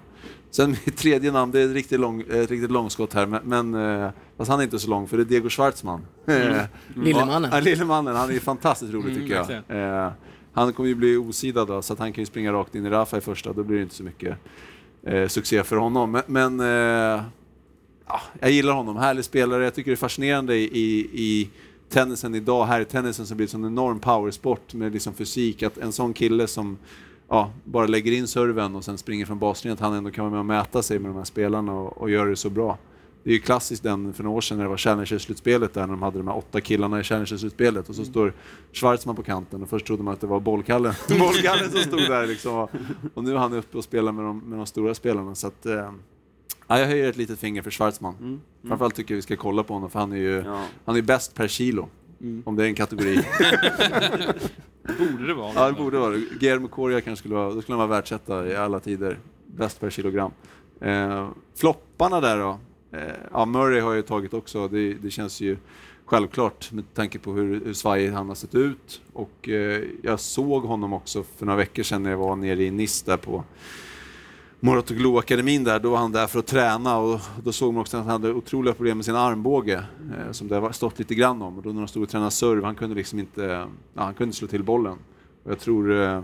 Sen 0.52 0.70
mitt 0.70 0.98
tredje 0.98 1.32
namn, 1.32 1.52
det 1.52 1.62
är 1.62 1.66
ett 1.66 1.74
riktigt, 1.74 2.00
lång, 2.00 2.22
ett 2.22 2.52
riktigt 2.52 2.72
långskott 2.72 3.14
här, 3.14 3.26
men, 3.26 3.42
men 3.72 4.02
eh, 4.04 4.10
fast 4.38 4.52
han 4.52 4.60
är 4.60 4.64
inte 4.64 4.80
så 4.80 4.90
lång, 4.90 5.08
för 5.08 5.18
det 5.18 5.24
är 5.24 5.26
Diego 5.26 5.50
Schwartzman. 5.50 6.06
Eh, 6.26 6.62
Lillemannen. 6.96 7.50
Ja, 7.54 7.60
Lillemannen, 7.60 8.16
han 8.16 8.32
är 8.32 8.40
fantastiskt 8.40 8.94
rolig 8.94 9.10
Mm, 9.12 9.22
tycker 9.22 9.36
jag. 9.36 9.48
verkligen. 9.48 9.94
Eh, 10.06 10.12
han 10.54 10.74
kommer 10.74 10.90
ju 10.90 10.96
bli 10.96 11.18
osidad 11.18 11.68
då, 11.68 11.82
så 11.82 11.94
att 11.94 12.00
han 12.00 12.14
kan 12.14 12.22
ju 12.22 12.26
springa 12.26 12.54
rakt 12.54 12.76
in 12.76 12.86
i 12.86 12.90
Rafa 12.90 13.18
i 13.18 13.22
första, 13.22 13.54
då 13.54 13.64
blir 13.64 13.78
det 13.78 13.84
inte 13.84 13.96
så 13.96 14.04
mycket 14.04 14.38
eh, 15.04 15.28
succé 15.28 15.64
för 15.64 15.76
honom. 15.76 16.12
Men, 16.12 16.24
men 16.28 16.60
eh, 16.60 17.24
ja, 18.08 18.22
jag 18.40 18.52
gillar 18.52 18.74
honom, 18.74 18.98
härlig 18.98 19.26
spelare. 19.26 19.64
Jag 19.64 19.76
tycker 19.76 19.92
det 19.92 19.96
är 19.96 19.98
fascinerande 19.98 20.56
i, 20.56 21.10
i 21.14 21.50
tennisen 21.90 22.36
idag, 22.36 22.66
här 22.66 22.82
i 22.82 22.86
tennisen 22.86 23.28
som 23.28 23.38
blir 23.38 23.56
en 23.56 23.66
enorm 23.66 24.00
powersport 24.00 24.74
med 24.74 24.94
liksom 24.94 25.14
fysik, 25.14 25.64
att 25.64 25.78
en 25.78 25.92
sån 25.92 26.14
kille 26.14 26.48
som 26.48 26.78
ja, 27.30 27.52
bara 27.64 27.88
lägger 27.88 28.12
in 28.12 28.28
serven 28.28 28.76
och 28.76 28.86
sen 28.86 28.98
springer 28.98 29.26
från 29.26 29.40
baslinjen, 29.40 29.74
att 29.74 29.80
han 29.80 29.94
ändå 29.94 30.12
kan 30.12 30.24
vara 30.24 30.32
med 30.32 30.40
och 30.40 30.46
mäta 30.46 30.84
sig 30.84 31.00
med 31.00 31.12
de 31.12 31.18
här 31.18 31.24
spelarna 31.24 31.74
och, 31.74 31.98
och 31.98 32.10
göra 32.10 32.30
det 32.30 32.36
så 32.36 32.50
bra. 32.50 32.78
Det 33.24 33.30
är 33.30 33.34
ju 33.34 33.40
klassiskt 33.40 33.84
den 33.84 34.14
för 34.14 34.24
några 34.24 34.38
år 34.38 34.42
sedan 34.42 34.58
när 34.58 34.64
det 34.64 34.70
var 34.70 34.78
Challenger-slutspelet 34.78 35.74
där, 35.74 35.82
när 35.82 35.88
de 35.88 36.02
hade 36.02 36.18
de 36.18 36.28
här 36.28 36.38
åtta 36.38 36.62
killarna 36.62 37.00
i 37.00 37.04
Challenger-slutspelet 37.04 37.90
och 37.90 37.96
så 37.96 38.06
står 38.06 38.34
Schwarzman 38.74 39.16
på 39.16 39.24
kanten 39.24 39.64
och 39.64 39.70
först 39.70 39.86
trodde 39.86 40.04
man 40.04 40.14
att 40.14 40.22
det 40.22 40.28
var 40.28 40.40
bollkallen, 40.40 40.94
bollkallen 41.20 41.72
som 41.72 41.80
stod 41.80 42.00
där 42.00 42.28
liksom. 42.28 42.56
Och, 42.56 42.70
och 43.14 43.24
nu 43.24 43.32
är 43.32 43.36
han 43.36 43.54
uppe 43.54 43.78
och 43.78 43.84
spelar 43.84 44.12
med 44.12 44.26
de, 44.26 44.40
med 44.40 44.60
de 44.60 44.66
stora 44.66 44.94
spelarna 44.94 45.36
så 45.36 45.48
att 45.48 45.66
eh, 45.66 45.92
ja, 46.68 46.80
jag 46.80 46.88
höjer 46.88 47.10
ett 47.10 47.18
litet 47.18 47.40
finger 47.40 47.62
för 47.62 47.72
Schwarzman. 47.72 48.16
Mm. 48.20 48.26
Mm. 48.28 48.42
Framförallt 48.68 48.96
tycker 48.96 49.14
jag 49.14 49.16
vi 49.16 49.22
ska 49.22 49.36
kolla 49.36 49.64
på 49.64 49.74
honom 49.74 49.90
för 49.90 50.00
han 50.00 50.12
är 50.12 50.18
ju 50.18 50.44
Ja. 50.46 50.64
han 50.86 50.96
är 50.96 51.02
bäst 51.02 51.36
per 51.36 51.48
kilo. 51.48 51.90
Mm. 52.22 52.44
Om 52.46 52.56
det 52.56 52.64
är 52.64 52.68
en 52.68 52.76
kategori. 52.76 53.16
Borde 55.00 55.28
det 55.28 55.34
vara. 55.34 55.52
ja, 55.56 55.68
det 55.68 55.74
borde 55.74 55.98
vara 56.00 56.12
det. 56.12 56.20
Guillermo 56.40 56.68
Coria 56.68 57.02
kanske 57.02 57.20
skulle 57.22 57.36
vara, 57.36 57.54
då 57.54 57.62
skulle 57.62 57.78
han 57.78 57.90
vara 57.90 57.98
världsetta 58.00 58.48
i 58.48 58.56
alla 58.56 58.80
tider. 58.80 59.18
Bäst 59.46 59.80
per 59.80 59.90
kilogram. 59.90 60.32
Eh, 60.82 61.30
flopparna 61.56 62.22
där 62.22 62.38
då? 62.38 62.60
Eh, 62.98 63.02
ja, 63.32 63.46
Murray 63.46 63.80
har 63.80 63.90
jag 63.90 63.96
ju 63.96 64.02
tagit 64.02 64.34
också. 64.34 64.68
Det, 64.68 64.94
det 64.94 65.12
känns 65.12 65.42
ju 65.42 65.58
självklart 66.06 66.72
med 66.72 66.94
tanke 66.94 67.20
på 67.20 67.32
hur, 67.34 67.66
hur 67.66 67.74
svajig 67.74 68.12
han 68.12 68.28
har 68.28 68.36
sett 68.36 68.56
ut. 68.56 69.02
Och 69.14 69.50
eh, 69.50 69.84
jag 70.04 70.20
såg 70.20 70.64
honom 70.64 70.94
också 70.94 71.24
för 71.38 71.46
några 71.46 71.58
veckor 71.58 71.84
sedan 71.84 72.04
när 72.04 72.10
jag 72.10 72.18
var 72.18 72.36
nere 72.36 72.64
i 72.64 72.72
Nice 72.72 73.06
där 73.06 73.18
på 73.18 73.44
Moratoglu-akademin 74.60 75.64
där, 75.64 75.80
då 75.80 75.90
var 75.90 75.98
han 75.98 76.12
där 76.12 76.28
för 76.28 76.40
att 76.40 76.48
träna 76.48 76.98
och 76.98 77.20
då 77.44 77.52
såg 77.52 77.74
man 77.74 77.82
också 77.82 77.98
att 77.98 78.04
han 78.04 78.12
hade 78.12 78.34
otroliga 78.34 78.74
problem 78.74 78.98
med 78.98 79.06
sin 79.06 79.16
armbåge 79.16 79.84
eh, 80.18 80.32
som 80.32 80.48
det 80.48 80.56
har 80.56 80.72
stått 80.72 81.00
lite 81.00 81.16
grann 81.16 81.42
om. 81.42 81.58
Och 81.58 81.64
då 81.64 81.70
när 81.70 81.82
de 81.82 81.88
stod 81.88 82.04
och 82.04 82.10
tränade 82.10 82.32
serve, 82.32 82.66
han 82.66 82.76
kunde 82.76 82.96
liksom 82.96 83.20
inte, 83.20 83.68
ja, 83.94 84.04
han 84.04 84.14
kunde 84.14 84.30
inte 84.30 84.38
slå 84.38 84.48
till 84.48 84.64
bollen. 84.64 84.98
Och 85.44 85.52
jag 85.52 85.60
tror, 85.60 86.02
eh, 86.02 86.22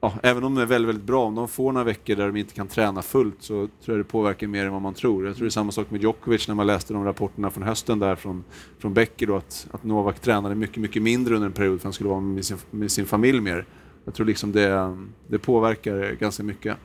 ja, 0.00 0.12
även 0.22 0.44
om 0.44 0.54
de 0.54 0.60
är 0.62 0.66
väldigt, 0.66 0.88
väldigt 0.88 1.04
bra, 1.04 1.24
om 1.24 1.34
de 1.34 1.48
får 1.48 1.72
några 1.72 1.84
veckor 1.84 2.16
där 2.16 2.26
de 2.26 2.36
inte 2.36 2.54
kan 2.54 2.68
träna 2.68 3.02
fullt 3.02 3.36
så 3.38 3.52
tror 3.54 3.96
jag 3.96 3.98
det 3.98 4.04
påverkar 4.04 4.46
mer 4.46 4.66
än 4.66 4.72
vad 4.72 4.82
man 4.82 4.94
tror. 4.94 5.26
Jag 5.26 5.36
tror 5.36 5.44
det 5.44 5.48
är 5.48 5.50
samma 5.50 5.72
sak 5.72 5.90
med 5.90 6.02
Djokovic 6.02 6.48
när 6.48 6.54
man 6.54 6.66
läste 6.66 6.92
de 6.92 7.04
rapporterna 7.04 7.50
från 7.50 7.62
hösten 7.62 7.98
där 7.98 8.16
från, 8.16 8.44
från 8.78 8.94
Becker 8.94 9.26
då, 9.26 9.36
att, 9.36 9.68
att 9.70 9.84
Novak 9.84 10.20
tränade 10.20 10.54
mycket, 10.54 10.76
mycket 10.76 11.02
mindre 11.02 11.34
under 11.34 11.46
en 11.46 11.52
period 11.52 11.80
för 11.80 11.86
han 11.86 11.92
skulle 11.92 12.10
vara 12.10 12.20
med 12.20 12.44
sin, 12.44 12.56
med 12.70 12.90
sin 12.90 13.06
familj 13.06 13.40
mer. 13.40 13.66
Jag 14.04 14.14
tror 14.14 14.26
liksom 14.26 14.52
det, 14.52 14.96
det 15.26 15.38
påverkar 15.38 16.12
ganska 16.12 16.42
mycket. 16.42 16.76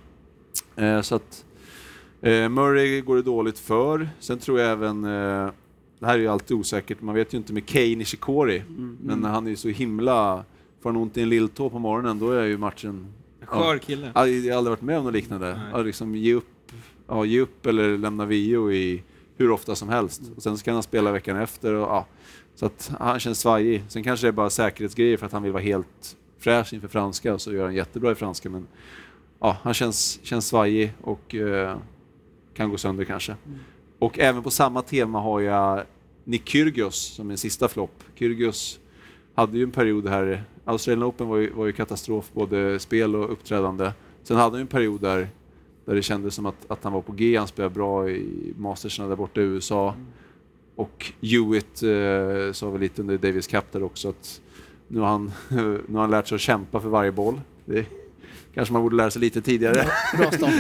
Eh, 0.75 1.01
så 1.01 1.15
att 1.15 1.45
eh, 2.21 2.49
Murray 2.49 3.01
går 3.01 3.15
det 3.15 3.21
dåligt 3.21 3.59
för. 3.59 4.09
Sen 4.19 4.39
tror 4.39 4.59
jag 4.59 4.71
även, 4.71 5.03
eh, 5.03 5.49
det 5.99 6.05
här 6.05 6.13
är 6.13 6.19
ju 6.19 6.27
alltid 6.27 6.57
osäkert, 6.57 7.01
man 7.01 7.15
vet 7.15 7.33
ju 7.33 7.37
inte 7.37 7.53
med 7.53 7.69
Kei 7.69 7.95
Nishikori, 7.95 8.59
Mm. 8.59 8.97
men 9.01 9.23
han 9.23 9.45
är 9.45 9.49
ju 9.49 9.55
så 9.55 9.67
himla 9.67 10.43
får 10.81 10.89
han 10.89 10.97
ont 11.01 11.17
i 11.17 11.21
en 11.21 11.29
lilltå 11.29 11.69
på 11.69 11.79
morgonen, 11.79 12.19
då 12.19 12.31
är 12.31 12.43
ju 12.45 12.57
matchen... 12.57 13.07
En 13.41 13.47
skör 13.47 13.77
kille. 13.77 14.11
Ja, 14.15 14.27
Jag 14.27 14.53
har 14.53 14.57
aldrig 14.57 14.69
varit 14.71 14.81
med 14.81 14.97
om 14.97 15.03
något 15.03 15.13
liknande. 15.13 15.61
Ja, 15.71 15.77
liksom 15.81 16.15
ge, 16.15 16.33
upp, 16.33 16.71
ja, 17.07 17.25
ge 17.25 17.39
upp 17.41 17.65
eller 17.65 17.97
lämna 17.97 18.25
vio 18.25 18.71
i 18.71 19.03
hur 19.37 19.51
ofta 19.51 19.75
som 19.75 19.89
helst. 19.89 20.21
Och 20.35 20.43
sen 20.43 20.57
så 20.57 20.63
kan 20.65 20.73
han 20.73 20.83
spela 20.83 21.11
veckan 21.11 21.37
efter. 21.37 21.73
Och, 21.73 21.81
ja, 21.87 22.05
så 22.55 22.65
att 22.65 22.91
han 22.99 23.19
känns 23.19 23.39
svajig. 23.39 23.83
Sen 23.87 24.03
kanske 24.03 24.25
det 24.25 24.29
är 24.29 24.31
bara 24.31 24.49
säkerhetsgrejer 24.49 25.17
för 25.17 25.25
att 25.25 25.31
han 25.31 25.43
vill 25.43 25.51
vara 25.51 25.63
helt 25.63 26.17
fräsch 26.39 26.73
inför 26.73 26.87
franska 26.87 27.33
och 27.33 27.41
så 27.41 27.53
gör 27.53 27.63
han 27.65 27.75
jättebra 27.75 28.11
i 28.11 28.15
franska. 28.15 28.49
Men 28.49 28.67
ja, 29.43 29.57
han 29.61 29.73
känns, 29.73 30.19
känns 30.23 30.47
svajig 30.47 30.93
och 31.01 31.35
eh, 31.35 31.77
kan 32.53 32.69
gå 32.69 32.77
sönder 32.77 33.03
kanske. 33.03 33.35
Och 33.99 34.19
även 34.19 34.43
på 34.43 34.51
samma 34.51 34.81
tema 34.81 35.19
har 35.19 35.41
jag 35.41 35.83
Nick 36.23 36.49
Kyrgios 36.49 36.95
som 36.95 37.31
en 37.31 37.37
sista 37.37 37.67
flopp. 37.67 38.03
Kyrgios 38.15 38.79
hade 39.33 39.57
ju 39.57 39.63
en 39.63 39.71
period 39.71 40.07
här, 40.07 40.43
Australian 40.65 41.03
Open 41.03 41.27
var 41.27 41.37
ju, 41.37 41.49
var 41.49 41.65
ju 41.65 41.71
katastrof, 41.71 42.31
både 42.33 42.79
spel 42.79 43.15
och 43.15 43.31
uppträdande. 43.31 43.91
Sen 44.23 44.37
hade 44.37 44.49
han 44.49 44.59
ju 44.59 44.61
en 44.61 44.67
period 44.67 45.01
där, 45.01 45.29
där 45.85 45.95
det 45.95 46.01
kändes 46.01 46.35
som 46.35 46.45
att, 46.45 46.71
att 46.71 46.83
han 46.83 46.93
var 46.93 47.01
på 47.01 47.11
G, 47.11 47.37
han 47.37 47.47
spelade 47.47 47.73
bra 47.73 48.09
i 48.09 48.53
Mastersen 48.57 49.09
där 49.09 49.15
borta 49.15 49.41
i 49.41 49.43
USA. 49.43 49.95
Och 50.75 51.13
Hewitt 51.21 51.83
eh, 51.83 52.53
sa 52.53 52.69
väl 52.69 52.81
lite 52.81 53.01
under 53.01 53.17
Davis 53.17 53.47
Cup 53.47 53.71
där 53.71 53.83
också 53.83 54.09
att 54.09 54.41
nu 54.87 54.99
har, 54.99 55.07
han, 55.07 55.31
nu 55.87 55.93
har 55.93 56.01
han 56.01 56.11
lärt 56.11 56.27
sig 56.27 56.35
att 56.35 56.41
kämpa 56.41 56.79
för 56.79 56.89
varje 56.89 57.11
boll. 57.11 57.41
Det 57.65 57.85
kanske 58.53 58.73
man 58.73 58.81
borde 58.83 58.95
lära 58.95 59.11
sig 59.11 59.21
lite 59.21 59.41
tidigare 59.41 59.85
Bra 60.17 60.31
start. 60.31 60.53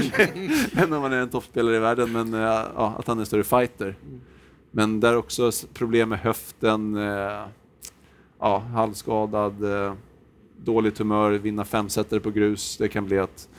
än 0.77 0.93
om 0.93 1.01
man 1.01 1.13
är 1.13 1.17
en 1.17 1.29
toppspelare 1.29 1.75
i 1.75 1.79
världen, 1.79 2.11
men 2.11 2.33
eh, 2.33 2.39
ja, 2.41 2.95
att 2.99 3.07
han 3.07 3.17
är 3.17 3.21
en 3.21 3.25
större 3.25 3.43
fighter. 3.43 3.95
Men 4.71 4.99
där 4.99 5.17
också 5.17 5.51
problem 5.73 6.09
med 6.09 6.19
höften, 6.19 6.95
eh, 6.97 7.45
ja, 8.39 8.57
halvskadad, 8.57 9.63
eh, 9.85 9.93
dåligt 10.57 10.97
humör, 10.97 11.31
vinna 11.31 11.65
femsetare 11.65 12.19
på 12.19 12.31
grus. 12.31 12.77
Det 12.77 12.87
kan 12.87 13.05
bli 13.05 13.19
att 13.19 13.49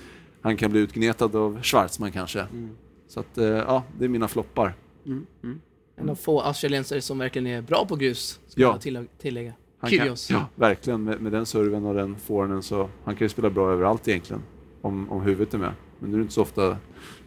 han 0.42 0.56
kan 0.56 0.70
bli 0.70 0.80
utgnetad 0.80 1.36
av 1.36 1.62
Schwarzman 1.62 2.12
kanske. 2.12 2.40
Mm. 2.40 2.70
Så 3.08 3.20
att, 3.20 3.26
ja, 3.36 3.82
det 3.98 4.04
är 4.04 4.08
mina 4.08 4.28
floppar. 4.28 4.74
Mm. 5.06 5.26
Mm. 5.42 5.60
En 5.96 6.08
av 6.10 6.14
få 6.14 6.40
australiensare 6.40 7.00
som 7.00 7.18
verkligen 7.18 7.46
är 7.46 7.62
bra 7.62 7.86
på 7.86 7.96
grus, 7.96 8.40
ska 8.48 8.60
Ja. 8.62 8.68
jag 8.72 8.80
till- 8.80 9.06
tillägga. 9.18 9.52
Han 9.84 9.90
Kyrgios. 9.90 10.28
Kan, 10.28 10.36
ja, 10.36 10.46
verkligen. 10.54 11.04
Med, 11.04 11.20
med 11.20 11.32
den 11.32 11.46
serven 11.46 11.86
och 11.86 11.94
den 11.94 12.16
forehanden 12.16 12.62
så 12.62 12.88
han 13.04 13.16
kan 13.16 13.24
ju 13.24 13.28
spela 13.28 13.50
bra 13.50 13.72
överallt 13.72 14.08
egentligen. 14.08 14.42
Om, 14.80 15.12
om 15.12 15.22
huvudet 15.22 15.54
är 15.54 15.58
med. 15.58 15.72
Men 15.98 16.10
nu 16.10 16.16
är 16.16 16.18
det 16.18 16.22
inte 16.22 16.34
så 16.34 16.42
ofta, 16.42 16.68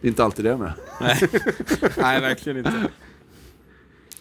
det 0.02 0.08
är 0.08 0.08
inte 0.08 0.24
alltid 0.24 0.46
det 0.46 0.52
är 0.52 0.58
med. 0.58 0.74
Nej. 1.02 1.17
Nej, 1.98 2.22
verkligen 2.22 2.58
inte. 2.58 2.74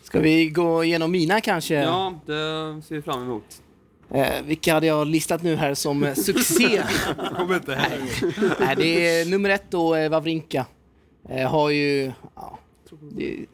Ska 0.02 0.20
vi 0.20 0.48
gå 0.48 0.84
igenom 0.84 1.10
mina 1.10 1.40
kanske? 1.40 1.74
Ja, 1.74 2.20
det 2.26 2.32
ser 2.82 2.94
vi 2.94 3.02
fram 3.02 3.22
emot. 3.22 3.62
Eh, 4.10 4.42
vilka 4.44 4.74
hade 4.74 4.86
jag 4.86 5.06
listat 5.06 5.42
nu 5.42 5.56
här 5.56 5.74
som 5.74 6.04
eh, 6.04 6.14
succé? 6.14 6.82
Kommer 7.36 7.54
inte 7.54 7.74
här. 7.74 8.00
Nej, 8.60 8.76
det 8.76 9.08
är 9.08 9.26
nummer 9.26 9.50
ett 9.50 9.70
då, 9.70 9.94
eh, 9.94 10.10
Wawrinka. 10.10 10.66
Eh, 11.28 11.50
har 11.50 11.70
ju... 11.70 12.12
Ja, 12.34 12.58
det 13.00 13.46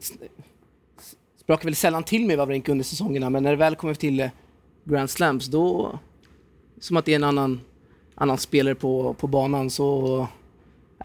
sprakar 1.39 1.63
väl 1.63 1.75
sällan 1.75 2.03
till 2.03 2.25
med 2.25 2.37
Wawrinka 2.37 2.71
under 2.71 2.85
säsongerna, 2.85 3.29
men 3.29 3.43
när 3.43 3.51
det 3.51 3.57
väl 3.57 3.75
kommer 3.75 3.93
till 3.93 4.19
eh, 4.19 4.29
Grand 4.83 5.09
Slams, 5.09 5.47
då... 5.47 5.99
Som 6.79 6.97
att 6.97 7.05
det 7.05 7.11
är 7.11 7.15
en 7.15 7.23
annan, 7.23 7.61
annan 8.15 8.37
spelare 8.37 8.75
på, 8.75 9.13
på 9.13 9.27
banan, 9.27 9.69
så... 9.69 10.27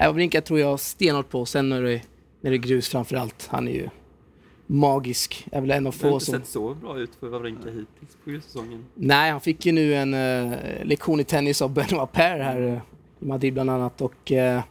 Wawrinka 0.01 0.41
tror 0.41 0.61
jag 0.61 0.81
stenhårt 0.81 1.29
på. 1.29 1.47
Sen 1.47 1.69
när 1.69 1.83
det, 1.83 2.03
när 2.41 2.51
det 2.51 2.57
är 2.57 2.59
grus 2.59 2.89
framför 2.89 3.17
allt. 3.17 3.49
Han 3.51 3.69
är 3.69 3.73
ju 3.73 3.89
magisk. 4.67 5.47
Är 5.53 5.61
väl 5.61 5.71
en 5.71 5.87
av 5.87 5.95
Det 5.99 6.07
har 6.07 6.11
få 6.11 6.15
inte 6.15 6.25
som... 6.25 6.35
sett 6.35 6.49
så 6.49 6.75
bra 6.75 6.99
ut 6.99 7.11
för 7.21 7.29
Wawrinka 7.29 7.71
hittills 7.71 8.17
på 8.25 8.31
grussäsongen. 8.31 8.85
Nej, 8.95 9.31
han 9.31 9.41
fick 9.41 9.67
ju 9.67 9.73
nu 9.73 9.95
en 9.95 10.15
uh, 10.15 10.57
lektion 10.85 11.21
i 11.21 11.25
tennis 11.25 11.63
av 11.63 11.71
Benoit 11.75 12.13
Per 12.13 12.39
här 12.39 12.61
eh, 12.61 12.79
i 13.21 13.27
Madrid 13.27 13.55
bland 13.55 13.71
annat 13.71 14.01
och 14.01 14.33
eh, 14.33 14.63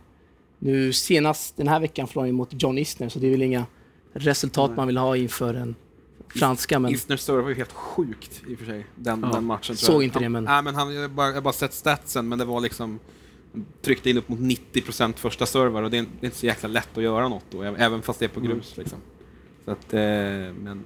nu 0.59 0.93
senast 0.93 1.57
den 1.57 1.67
här 1.67 1.79
veckan 1.79 2.07
förlorade 2.07 2.29
han 2.29 2.35
mot 2.35 2.63
John 2.63 2.77
Isner 2.77 3.09
så 3.09 3.19
det 3.19 3.27
är 3.27 3.31
väl 3.31 3.41
inga 3.41 3.65
resultat 4.13 4.69
Nej. 4.69 4.75
man 4.75 4.87
vill 4.87 4.97
ha 4.97 5.17
inför 5.17 5.53
den 5.53 5.75
franska 6.39 6.79
men 6.79 6.91
Isner 6.91 7.17
serve 7.17 7.41
var 7.41 7.49
ju 7.49 7.55
helt 7.55 7.71
sjukt 7.73 8.41
i 8.47 8.55
och 8.55 8.59
för 8.59 8.65
sig, 8.65 8.85
den, 8.95 9.19
Ja. 9.21 9.29
den 9.33 9.43
matchen. 9.45 9.75
tror 9.75 9.75
Såg 9.75 9.95
jag. 9.95 10.03
inte 10.03 10.19
det, 10.19 10.25
han, 10.25 10.31
men- 10.31 10.43
Nej, 10.43 10.63
men 10.63 10.75
han, 10.75 10.93
jag, 10.95 11.01
har 11.01 11.07
bara, 11.09 11.31
jag 11.33 11.43
bara 11.43 11.53
sett 11.53 11.73
statsen, 11.73 12.27
men 12.29 12.39
det 12.39 12.45
var 12.45 12.61
liksom... 12.61 12.99
Tryckte 13.81 14.09
in 14.09 14.17
upp 14.17 14.29
mot 14.29 14.39
90% 14.39 15.13
första 15.17 15.45
servar 15.45 15.83
och 15.83 15.91
det 15.91 15.97
är, 15.97 16.01
det 16.01 16.25
är 16.25 16.25
inte 16.25 16.37
så 16.37 16.45
jäkla 16.45 16.69
lätt 16.69 16.97
att 16.97 17.03
göra 17.03 17.27
något 17.29 17.43
då, 17.49 17.63
även 17.63 18.01
fast 18.01 18.19
det 18.19 18.25
är 18.25 18.29
på 18.29 18.39
grus. 18.39 18.77
Liksom. 18.77 18.99
Så 19.65 19.71
att, 19.71 19.93
eh, 19.93 19.99
men... 19.99 20.83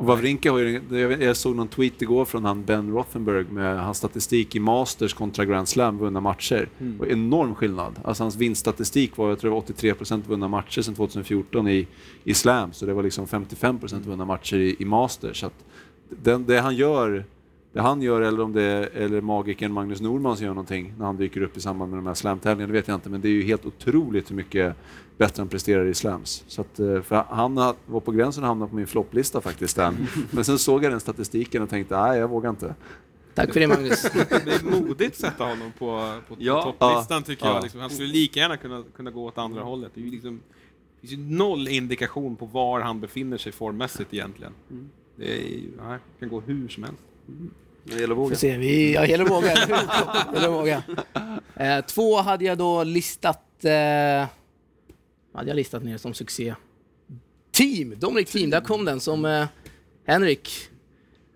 Och 0.00 0.06
Wawrinka 0.06 0.50
har 0.50 0.58
ju, 0.58 0.82
jag 1.20 1.36
såg 1.36 1.56
någon 1.56 1.68
tweet 1.68 2.02
igår 2.02 2.24
från 2.24 2.44
han 2.44 2.64
Ben 2.64 2.90
Rothenberg 2.90 3.44
med 3.44 3.84
hans 3.84 3.98
statistik 3.98 4.56
i 4.56 4.60
Masters 4.60 5.14
kontra 5.14 5.44
Grand 5.44 5.68
Slam 5.68 5.98
vunna 5.98 6.20
matcher. 6.20 6.68
Mm. 6.78 6.98
Var 6.98 7.06
enorm 7.06 7.54
skillnad. 7.54 8.00
Alltså 8.04 8.22
hans 8.22 8.36
vinststatistik 8.36 9.16
var, 9.16 9.28
jag 9.28 9.38
tror 9.38 9.50
det 9.50 9.54
var 9.54 9.94
83% 9.94 10.22
vunna 10.26 10.48
matcher 10.48 10.82
sedan 10.82 10.94
2014 10.94 11.68
i, 11.68 11.86
i 12.24 12.34
Slam, 12.34 12.72
så 12.72 12.86
det 12.86 12.94
var 12.94 13.02
liksom 13.02 13.26
55% 13.26 14.06
vunna 14.06 14.24
matcher 14.24 14.56
i, 14.56 14.76
i 14.78 14.84
Masters. 14.84 15.40
Så 15.40 15.46
att 15.46 15.64
den, 16.08 16.46
det 16.46 16.60
han 16.60 16.76
gör, 16.76 17.24
det 17.72 17.80
han 17.80 18.02
gör 18.02 18.20
eller 18.22 18.40
om 18.40 18.52
det 18.52 18.62
är 18.62 18.82
eller 18.94 19.20
magikern 19.20 19.72
Magnus 19.72 20.00
Norman 20.00 20.36
som 20.36 20.46
gör 20.46 20.54
någonting 20.54 20.94
när 20.98 21.06
han 21.06 21.16
dyker 21.16 21.42
upp 21.42 21.56
i 21.56 21.60
samband 21.60 21.90
med 21.90 21.98
de 21.98 22.06
här 22.06 22.14
slamtävlingarna, 22.14 22.72
det 22.72 22.78
vet 22.78 22.88
jag 22.88 22.94
inte, 22.94 23.08
men 23.10 23.20
det 23.20 23.28
är 23.28 23.32
ju 23.32 23.42
helt 23.42 23.66
otroligt 23.66 24.30
hur 24.30 24.36
mycket 24.36 24.76
bättre 25.18 25.40
han 25.40 25.48
presterar 25.48 25.86
i 25.86 25.94
slams. 25.94 26.44
Så 26.46 26.60
att, 26.60 26.78
eh, 26.80 27.02
för 27.02 27.16
han 27.28 27.56
ha- 27.56 27.74
var 27.86 28.00
på 28.00 28.12
gränsen 28.12 28.44
att 28.44 28.48
hamna 28.48 28.66
på 28.66 28.74
min 28.76 28.86
flopplista 28.86 29.40
faktiskt. 29.40 29.78
Än. 29.78 30.06
Men 30.30 30.44
sen 30.44 30.58
såg 30.58 30.84
jag 30.84 30.92
den 30.92 31.00
statistiken 31.00 31.62
och 31.62 31.68
tänkte, 31.70 32.00
nej 32.02 32.18
jag 32.18 32.28
vågar 32.28 32.50
inte. 32.50 32.74
tack 33.34 33.52
för 33.52 33.60
det 33.60 33.66
Magnus. 33.66 34.02
Det 34.12 34.32
är 34.54 34.80
modigt 34.80 35.10
att 35.12 35.16
sätta 35.20 35.44
honom 35.44 35.72
på, 35.78 36.18
på, 36.28 36.36
Ja. 36.38 36.62
på 36.80 36.86
topplistan 36.86 37.22
tycker 37.22 37.46
Ja. 37.46 37.54
jag. 37.54 37.62
Liksom. 37.62 37.80
Han 37.80 37.90
skulle 37.90 38.08
lika 38.08 38.40
gärna 38.40 38.56
kunna, 38.56 38.84
kunna 38.96 39.10
gå 39.10 39.24
åt 39.26 39.38
andra 39.38 39.62
hållet. 39.62 39.90
Det, 39.94 40.00
är 40.00 40.04
ju 40.04 40.10
liksom, 40.10 40.40
det 41.00 41.08
finns 41.08 41.12
ju 41.12 41.36
noll 41.36 41.68
indikation 41.68 42.36
på 42.36 42.46
var 42.46 42.80
han 42.80 43.00
befinner 43.00 43.38
sig 43.38 43.52
formmässigt 43.52 44.14
egentligen. 44.14 44.52
Det 45.16 45.32
är, 45.54 45.60
nej, 45.88 45.98
kan 46.20 46.28
gå 46.28 46.40
hur 46.40 46.68
som 46.68 46.82
helst. 46.84 47.02
Det 47.84 47.92
gäller 48.00 48.04
att 48.04 48.08
Får 48.08 48.14
våga. 48.16 48.36
se, 48.36 48.56
vi, 48.56 48.94
ja, 48.94 49.06
gäller 49.06 49.24
att 49.24 49.30
våga. 49.30 49.46
gäller 50.34 50.48
att 50.48 50.52
våga. 50.54 50.82
Eh, 51.56 51.84
två 51.84 52.16
hade 52.16 52.44
jag 52.44 52.58
då 52.58 52.84
listat, 52.84 53.64
eh, 53.64 53.70
hade 55.34 55.48
jag 55.48 55.56
listat 55.56 55.82
ner 55.84 55.98
som 55.98 56.14
succé. 56.14 56.54
Team, 57.52 57.94
Dominic 57.98 58.30
Team, 58.30 58.50
där 58.50 58.60
kom 58.60 58.84
den 58.84 59.00
som 59.00 59.24
eh, 59.24 59.46
Henrik. 60.06 60.50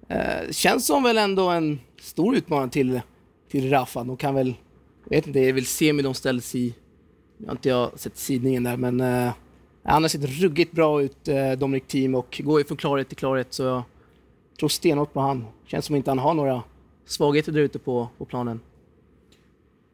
Eh, 0.08 0.50
känns 0.50 0.86
som 0.86 1.02
väl 1.02 1.18
ändå 1.18 1.48
en 1.48 1.80
stor 2.00 2.36
utmaning 2.36 2.70
till, 2.70 3.00
till 3.50 3.70
Rafa. 3.70 4.04
De 4.04 4.16
kan 4.16 4.34
väl, 4.34 4.54
jag 5.08 5.16
vet 5.16 5.26
inte, 5.26 5.38
det 5.38 5.48
är 5.48 5.52
väl 5.52 5.66
semi 5.66 6.02
de 6.02 6.14
ställs 6.14 6.54
i. 6.54 6.74
Jag 7.38 7.46
har 7.46 7.52
inte 7.52 7.68
jag 7.68 7.98
sett 7.98 8.16
sidningen 8.18 8.62
där, 8.62 8.76
men 8.76 9.00
eh, 9.00 9.32
han 9.84 10.02
har 10.02 10.08
sett 10.08 10.24
ruggigt 10.24 10.72
bra 10.72 11.02
ut, 11.02 11.28
eh, 11.28 11.52
Dominic 11.52 11.84
Team, 11.86 12.14
och 12.14 12.40
går 12.44 12.60
ju 12.60 12.64
från 12.64 12.76
klarhet 12.76 13.08
till 13.08 13.16
klarhet, 13.16 13.46
så 13.50 13.62
jag 13.62 13.82
tror 14.58 14.68
stenhårt 14.68 15.12
på 15.12 15.20
han. 15.20 15.46
Känns 15.66 15.84
som 15.84 15.96
inte 15.96 16.10
han 16.10 16.18
har 16.18 16.34
några 16.34 16.62
svagheter 17.04 17.52
där 17.52 17.60
ute 17.60 17.78
på, 17.78 18.08
på 18.18 18.24
planen. 18.24 18.60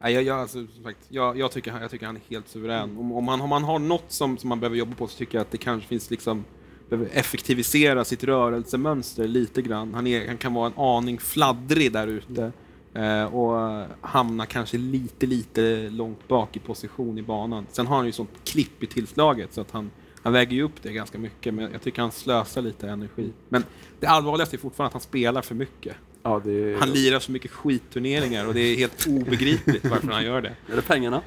Nej, 0.01 0.13
jag, 0.13 0.23
jag, 0.23 0.39
alltså, 0.39 0.67
som 0.67 0.83
sagt, 0.83 0.99
jag, 1.09 1.37
jag, 1.37 1.51
tycker, 1.51 1.79
jag 1.81 1.91
tycker 1.91 2.05
han 2.05 2.15
är 2.15 2.21
helt 2.29 2.47
suverän. 2.47 2.97
Om, 2.97 3.11
om, 3.11 3.23
man, 3.23 3.41
om 3.41 3.49
man 3.49 3.63
har 3.63 3.79
något 3.79 4.05
som, 4.07 4.37
som 4.37 4.49
man 4.49 4.59
behöver 4.59 4.77
jobba 4.77 4.95
på 4.95 5.07
så 5.07 5.17
tycker 5.17 5.37
jag 5.37 5.41
att 5.41 5.51
det 5.51 5.57
kanske 5.57 5.87
finns 5.87 6.11
liksom 6.11 6.43
behöver 6.91 7.09
effektivisera 7.13 8.05
sitt 8.05 8.23
rörelsemönster 8.23 9.27
lite 9.27 9.61
grann. 9.61 9.93
Han, 9.93 10.07
är, 10.07 10.27
han 10.27 10.37
kan 10.37 10.53
vara 10.53 10.67
en 10.67 10.77
aning 10.77 11.19
fladdrig 11.19 11.91
där 11.91 12.07
ute 12.07 12.51
eh, 12.93 13.23
och 13.23 13.85
hamna 14.01 14.45
kanske 14.45 14.77
lite, 14.77 15.25
lite 15.25 15.89
långt 15.89 16.27
bak 16.27 16.57
i 16.57 16.59
position 16.59 17.17
i 17.17 17.21
banan. 17.21 17.65
Sen 17.71 17.87
har 17.87 17.97
han 17.97 18.05
ju 18.05 18.11
sånt 18.11 18.29
klipp 18.43 18.83
i 18.83 18.87
tillslaget 18.87 19.53
så 19.53 19.61
att 19.61 19.71
han, 19.71 19.91
han 20.23 20.33
väger 20.33 20.55
ju 20.55 20.63
upp 20.63 20.83
det 20.83 20.93
ganska 20.93 21.17
mycket, 21.17 21.53
men 21.53 21.71
jag 21.71 21.81
tycker 21.81 22.01
han 22.01 22.11
slösar 22.11 22.61
lite 22.61 22.89
energi. 22.89 23.31
Men 23.49 23.63
det 23.99 24.07
allvarligaste 24.07 24.55
är 24.55 24.57
fortfarande 24.57 24.87
att 24.87 24.93
han 24.93 25.01
spelar 25.01 25.41
för 25.41 25.55
mycket. 25.55 25.95
Ja, 26.23 26.41
det 26.45 26.51
är, 26.51 26.79
Han 26.79 26.89
lirar 26.89 27.19
så 27.19 27.31
mycket 27.31 27.51
skitturneringar 27.51 28.47
och 28.47 28.53
det 28.53 28.61
är 28.61 28.75
helt 28.75 29.07
obegripligt 29.07 29.85
varför 29.85 30.07
han 30.07 30.25
gör 30.25 30.41
det. 30.41 30.55
Är 30.71 30.75
det 30.75 30.81
pengarna? 30.81 31.21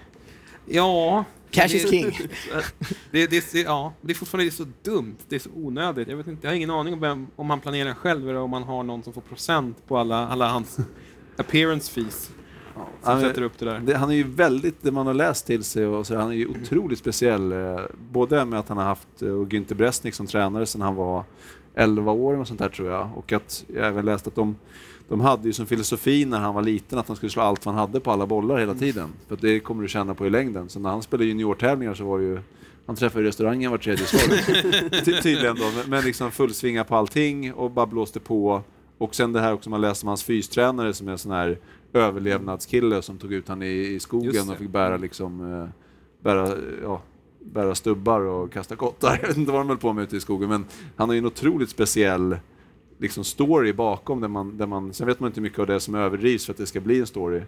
Ja, 0.66 1.24
Cash 1.50 1.68
det, 1.68 1.74
is 1.74 1.90
king. 1.90 2.12
Det, 3.10 3.26
det, 3.26 3.52
det, 3.52 3.60
ja, 3.60 3.92
det 4.00 4.12
är 4.12 4.14
fortfarande 4.14 4.50
så 4.50 4.66
dumt, 4.82 5.16
det 5.28 5.36
är 5.36 5.40
så 5.40 5.50
onödigt. 5.54 6.08
Jag, 6.08 6.16
vet 6.16 6.26
inte, 6.26 6.46
jag 6.46 6.50
har 6.50 6.56
ingen 6.56 6.70
aning 6.70 6.94
om 6.94 7.00
vem, 7.00 7.26
om 7.36 7.50
han 7.50 7.60
planerar 7.60 7.94
själv 7.94 8.28
eller 8.28 8.38
om 8.38 8.52
han 8.52 8.62
har 8.62 8.82
någon 8.82 9.02
som 9.02 9.12
får 9.12 9.20
procent 9.20 9.86
på 9.86 9.98
alla, 9.98 10.28
alla 10.28 10.48
hans 10.48 10.78
appearance 11.36 11.92
fees. 11.92 12.30
Som 12.74 12.82
Han 13.02 13.18
är- 13.18 13.28
sätter 13.28 13.42
upp 13.42 13.58
det 13.58 13.64
där. 13.64 13.78
det, 13.80 13.94
han 13.96 14.10
är 14.10 14.14
ju 14.14 14.22
väldigt, 14.22 14.82
det 14.82 14.90
man 14.92 15.06
har 15.06 15.14
läst 15.14 15.46
till 15.46 15.64
sig, 15.64 15.86
och 15.86 16.06
så, 16.06 16.16
han 16.16 16.30
är 16.30 16.34
ju 16.34 16.46
otroligt 16.46 16.98
speciell. 16.98 17.52
eh, 17.52 17.80
Både 18.12 18.44
med 18.44 18.58
att 18.58 18.68
han 18.68 18.78
har 18.78 18.84
haft 18.84 19.22
eh, 19.22 19.28
och 19.28 19.46
Günther 19.48 19.74
Bresnik 19.74 20.14
som 20.14 20.26
tränare 20.26 20.66
sedan 20.66 20.80
han 20.80 20.94
var 20.94 21.24
11 21.74 22.12
år 22.12 22.38
och 22.38 22.48
sånt 22.48 22.58
där 22.60 22.68
tror 22.68 22.90
jag. 22.90 23.10
Och 23.16 23.32
att 23.32 23.64
jag 23.74 23.86
även 23.86 24.04
läst 24.04 24.26
att 24.26 24.34
de, 24.34 24.56
de 25.08 25.20
hade 25.20 25.46
ju 25.46 25.52
som 25.52 25.66
filosofi 25.66 26.24
när 26.24 26.38
han 26.38 26.54
var 26.54 26.62
liten 26.62 26.98
att 26.98 27.08
han 27.08 27.16
skulle 27.16 27.30
slå 27.30 27.42
allt 27.42 27.66
vad 27.66 27.74
han 27.74 27.80
hade 27.88 28.00
på 28.00 28.10
alla 28.10 28.26
bollar 28.26 28.58
hela 28.58 28.74
tiden. 28.74 29.08
För 29.28 29.36
det 29.40 29.60
kommer 29.60 29.82
du 29.82 29.88
känna 29.88 30.14
på 30.14 30.26
i 30.26 30.30
längden. 30.30 30.68
Så 30.68 30.80
när 30.80 30.90
han 30.90 31.02
spelade 31.02 31.24
juniortävlingar 31.24 31.94
så 31.94 32.04
var 32.04 32.18
det 32.18 32.24
ju 32.24 32.38
han 32.86 32.96
träffade 32.96 33.24
i 33.24 33.28
restaurangen 33.28 33.70
var 33.70 33.78
tredje 33.78 34.06
slag. 34.06 34.38
Ty- 35.04 35.20
Tydligen 35.22 35.56
då, 35.56 35.64
men- 35.76 35.90
men 35.90 36.04
liksom 36.04 36.30
fullsvinga 36.30 36.84
på 36.84 36.96
allting 36.96 37.52
och 37.54 37.70
bara 37.70 37.86
blåste 37.86 38.20
på. 38.20 38.62
Och 38.98 39.14
sen 39.14 39.32
det 39.32 39.40
här 39.40 39.52
också 39.52 39.70
man 39.70 39.80
läser 39.80 40.04
om 40.04 40.08
hans 40.08 40.24
fystränare 40.24 40.94
som 40.94 41.08
är 41.08 41.16
sån 41.16 41.32
här 41.32 41.58
överlevnadskille 41.94 43.02
som 43.02 43.18
tog 43.18 43.32
ut 43.32 43.48
han 43.48 43.62
i, 43.62 43.66
i 43.66 44.00
skogen 44.00 44.50
och 44.50 44.56
fick 44.56 44.70
bära 44.70 44.96
liksom 44.96 45.52
eh, 45.52 45.68
bära, 46.20 46.56
ja, 46.82 47.02
bära 47.40 47.74
stubbar 47.74 48.20
och 48.20 48.52
kasta 48.52 48.76
kottar. 48.76 49.18
Jag 49.22 49.28
vet 49.28 49.36
inte 49.36 49.52
vad 49.52 49.60
de 49.60 49.68
höll 49.68 49.78
på 49.78 49.92
med 49.92 50.04
ute 50.04 50.16
i 50.16 50.20
skogen 50.20 50.48
men 50.48 50.64
han 50.96 51.08
har 51.08 51.14
ju 51.14 51.18
en 51.18 51.26
otroligt 51.26 51.70
speciell 51.70 52.36
liksom 52.98 53.24
story 53.24 53.72
bakom 53.72 54.20
där 54.20 54.28
man, 54.28 54.56
där 54.56 54.66
man, 54.66 54.92
sen 54.92 55.06
vet 55.06 55.20
man 55.20 55.30
inte 55.30 55.40
mycket 55.40 55.58
av 55.58 55.66
det 55.66 55.80
som 55.80 55.94
överdrivs 55.94 56.46
för 56.46 56.52
att 56.52 56.58
det 56.58 56.66
ska 56.66 56.80
bli 56.80 57.00
en 57.00 57.06
story. 57.06 57.42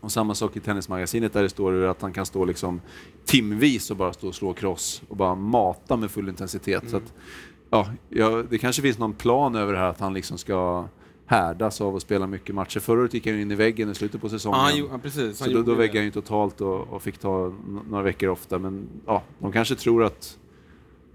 Och 0.00 0.12
samma 0.12 0.34
sak 0.34 0.56
i 0.56 0.60
Tennismagasinet 0.60 1.32
där 1.32 1.42
det 1.42 1.48
står 1.48 1.84
att 1.84 2.02
han 2.02 2.12
kan 2.12 2.26
stå 2.26 2.44
liksom 2.44 2.80
timvis 3.24 3.90
och 3.90 3.96
bara 3.96 4.12
stå 4.12 4.28
och 4.28 4.34
slå 4.34 4.52
cross 4.52 5.02
och 5.08 5.16
bara 5.16 5.34
mata 5.34 5.96
med 5.96 6.10
full 6.10 6.28
intensitet. 6.28 6.90
Så 6.90 6.96
att, 6.96 7.14
ja, 7.70 7.86
ja, 8.08 8.42
det 8.50 8.58
kanske 8.58 8.82
finns 8.82 8.98
någon 8.98 9.12
plan 9.12 9.54
över 9.54 9.72
det 9.72 9.78
här 9.78 9.90
att 9.90 10.00
han 10.00 10.14
liksom 10.14 10.38
ska 10.38 10.88
härdas 11.26 11.80
av 11.80 11.96
att 11.96 12.02
spela 12.02 12.26
mycket 12.26 12.54
matcher. 12.54 12.80
Förra 12.80 13.00
året 13.00 13.14
gick 13.14 13.26
han 13.26 13.40
in 13.40 13.50
i 13.50 13.54
väggen 13.54 13.90
i 13.90 13.94
slutet 13.94 14.20
på 14.20 14.28
säsongen. 14.28 14.76
Gjorde- 14.76 14.92
ja, 14.92 14.98
precis. 14.98 15.38
så 15.38 15.50
då, 15.50 15.62
då 15.62 15.74
väggade 15.74 15.98
han 15.98 16.04
ju 16.04 16.10
totalt 16.10 16.60
och, 16.60 16.88
och 16.88 17.02
fick 17.02 17.18
ta 17.18 17.52
några 17.90 18.02
veckor 18.04 18.28
ofta. 18.28 18.58
Men 18.58 18.86
ja, 19.06 19.22
de 19.38 19.52
kanske 19.52 19.74
tror 19.74 20.04
att 20.04 20.38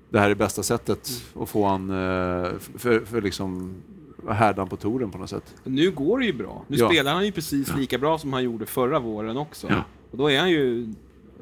det 0.10 0.19
här 0.19 0.30
är 0.30 0.36
bästa 0.36 0.63
sättet 0.63 1.10
Mm. 1.34 1.43
att 1.43 1.50
få 1.50 1.65
han 1.67 1.89
eh, 1.89 2.52
för, 2.78 3.00
för 3.06 3.21
liksom 3.21 3.74
härdan 4.30 4.69
på 4.69 4.78
touren 4.78 5.12
på 5.12 5.17
något 5.17 5.30
sätt. 5.30 5.56
Nu 5.63 5.91
går 5.91 6.19
det 6.19 6.26
ju 6.26 6.34
bra. 6.34 6.63
Nu 6.67 6.78
Ja. 6.78 6.89
spelar 6.89 7.13
han 7.13 7.26
ju 7.26 7.32
precis 7.32 7.76
lika 7.76 7.97
bra 7.97 8.17
som 8.17 8.34
han 8.34 8.43
gjorde 8.43 8.65
förra 8.65 9.00
våren 9.00 9.38
också. 9.38 9.67
Ja. 9.69 9.84
Och 10.12 10.17
då 10.17 10.32
är 10.32 10.39
han 10.39 10.50
ju... 10.52 10.93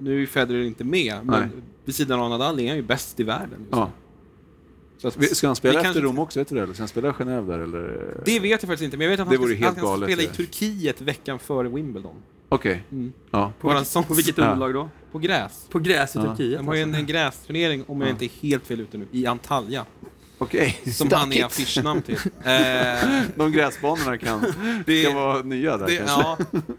Nu 0.02 0.14
är 0.16 0.20
ju 0.20 0.28
Federer 0.28 0.62
inte 0.64 0.84
med, 0.84 1.16
men 1.24 1.40
Nej. 1.40 1.50
vid 1.86 1.96
sidan 1.96 2.20
av 2.20 2.30
Nadal 2.30 2.60
är 2.60 2.68
han 2.68 2.76
ju 2.78 2.84
bäst 2.84 3.20
i 3.20 3.24
världen. 3.24 3.60
just 3.60 3.72
Ja. 3.72 3.86
nu. 3.86 3.92
Så 3.92 3.92
att, 3.92 3.92
Vi- 3.92 4.89
Ska 5.34 5.48
han 5.48 5.56
spela 5.56 5.82
efter 5.82 6.02
Rom 6.02 6.20
också? 6.20 6.40
Vet 6.40 6.48
du 6.50 6.56
det? 6.56 6.62
Eller 6.62 6.74
ska 6.74 6.82
han 6.82 6.88
spela 6.88 7.08
i 7.10 7.12
Genève 7.12 7.48
där? 7.48 7.60
Eller? 7.60 8.14
Det 8.26 8.40
vet 8.40 8.50
jag 8.50 8.60
faktiskt 8.62 8.82
inte, 8.82 8.98
men 8.98 9.04
jag 9.06 9.12
vet 9.12 9.20
att 9.20 9.28
han 9.28 9.36
ska, 9.36 9.66
han 9.66 9.76
ska 9.76 10.06
spela 10.06 10.22
i 10.22 10.26
det. 10.26 10.34
Turkiet 10.34 11.02
veckan 11.02 11.40
före 11.40 11.68
Wimbledon. 11.70 12.16
Okej. 12.50 12.84
Mm. 12.92 13.14
Ja. 13.32 13.54
På, 13.62 13.84
På 14.08 14.14
vilket 14.14 14.40
underlag 14.40 14.74
då? 14.74 14.90
på 15.12 15.20
gräs. 15.20 15.66
På 15.70 15.80
gräs 15.80 16.16
i 16.16 16.20
Ja. 16.20 16.26
Turkiet? 16.26 16.60
De 16.60 16.68
har 16.68 16.76
ju 16.76 16.82
en, 16.82 16.90
alltså. 16.90 17.00
en 17.00 17.06
grästurnering, 17.08 17.84
om 17.88 18.02
jag 18.02 18.08
Ja. 18.08 18.12
inte 18.12 18.26
är 18.26 18.30
helt 18.42 18.66
fel 18.68 18.82
ute 18.82 18.98
nu, 18.98 19.08
i 19.12 19.26
Antalya. 19.26 19.86
Okej. 20.38 20.82
Som 20.94 21.10
han 21.12 21.34
är 21.34 21.46
affischnamn 21.46 22.02
till. 22.02 22.16
Eh, 22.44 23.22
De 23.36 23.52
gräsbanorna 23.52 24.18
kan, 24.18 24.46
Det- 24.86 25.04
kan 25.04 25.16
vara 25.16 25.42
nya 25.42 25.78
där 25.78 25.88
det, 25.88 25.96
kanske. 25.98 26.22
ja, 26.22 26.38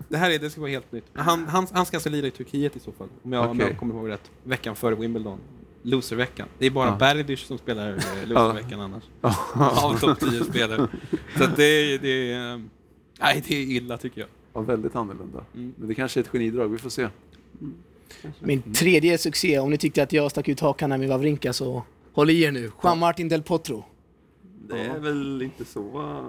det 0.09 0.17
här 0.17 0.31
är, 0.31 0.39
det 0.39 0.51
ska 0.51 0.61
vara 0.61 0.71
helt 0.71 0.93
nytt. 0.93 1.05
Han, 1.15 1.47
han, 1.49 1.67
han 1.73 1.87
ska 1.87 1.97
alltså 1.97 2.11
lira 2.11 2.27
i 2.27 2.31
Turkiet 2.31 2.77
i 2.77 2.81
så 2.81 2.93
fall, 2.93 3.09
om 3.23 3.33
jag, 3.33 3.45
om 3.51 3.57
Okej. 3.57 3.67
jag 3.71 3.79
kommer 3.79 3.95
ihåg 3.95 4.09
rätt. 4.09 4.31
Veckan 4.45 4.77
före 4.77 4.95
Wimbledon. 4.95 5.39
Loserveckan. 5.83 6.49
Det 6.59 6.67
är 6.67 6.71
bara 6.71 6.89
Ja. 6.89 6.97
Berdych 6.97 7.47
som 7.47 7.59
spelar 7.59 7.89
eh, 7.93 7.97
loserveckan 8.29 8.81
annars. 8.81 9.03
Av 9.85 9.99
topp 9.99 10.21
10 10.21 10.45
spelare. 10.45 10.89
Så 11.39 11.47
det, 11.57 11.65
är- 11.65 11.99
det, 11.99 12.33
är, 12.33 12.53
eh, 12.55 12.61
nej, 13.21 13.45
det 13.49 13.55
är 13.55 13.61
illa 13.63 13.99
tycker 13.99 14.21
jag. 14.21 14.31
Ja, 14.53 14.61
väldigt 14.61 14.97
annorlunda. 14.97 15.45
Mm. 15.55 15.75
Men 15.77 15.89
det 15.89 15.95
kanske 15.95 16.21
är 16.21 16.25
ett 16.25 16.31
genidrag, 16.31 16.69
vi 16.69 16.79
får 16.79 16.91
se. 16.91 17.09
Min 18.41 18.63
tredje 18.75 19.19
succé, 19.19 19.59
om 19.59 19.71
ni 19.71 19.79
tyckte 19.79 20.03
att 20.03 20.13
jag 20.13 20.31
stack 20.31 20.49
ut 20.49 20.61
hakan 20.61 20.91
här 20.91 20.99
med 20.99 21.09
Wawrinka 21.09 21.53
så 21.53 21.83
håll 22.13 22.31
i 22.31 22.43
er 22.43 22.53
nu. 22.53 22.71
Juan-Martin 22.83 23.29
Del 23.29 23.43
Potro. 23.43 23.85
Det 24.69 24.81
är 24.81 24.99
väl 24.99 25.43
inte 25.43 25.65
så... 25.65 25.83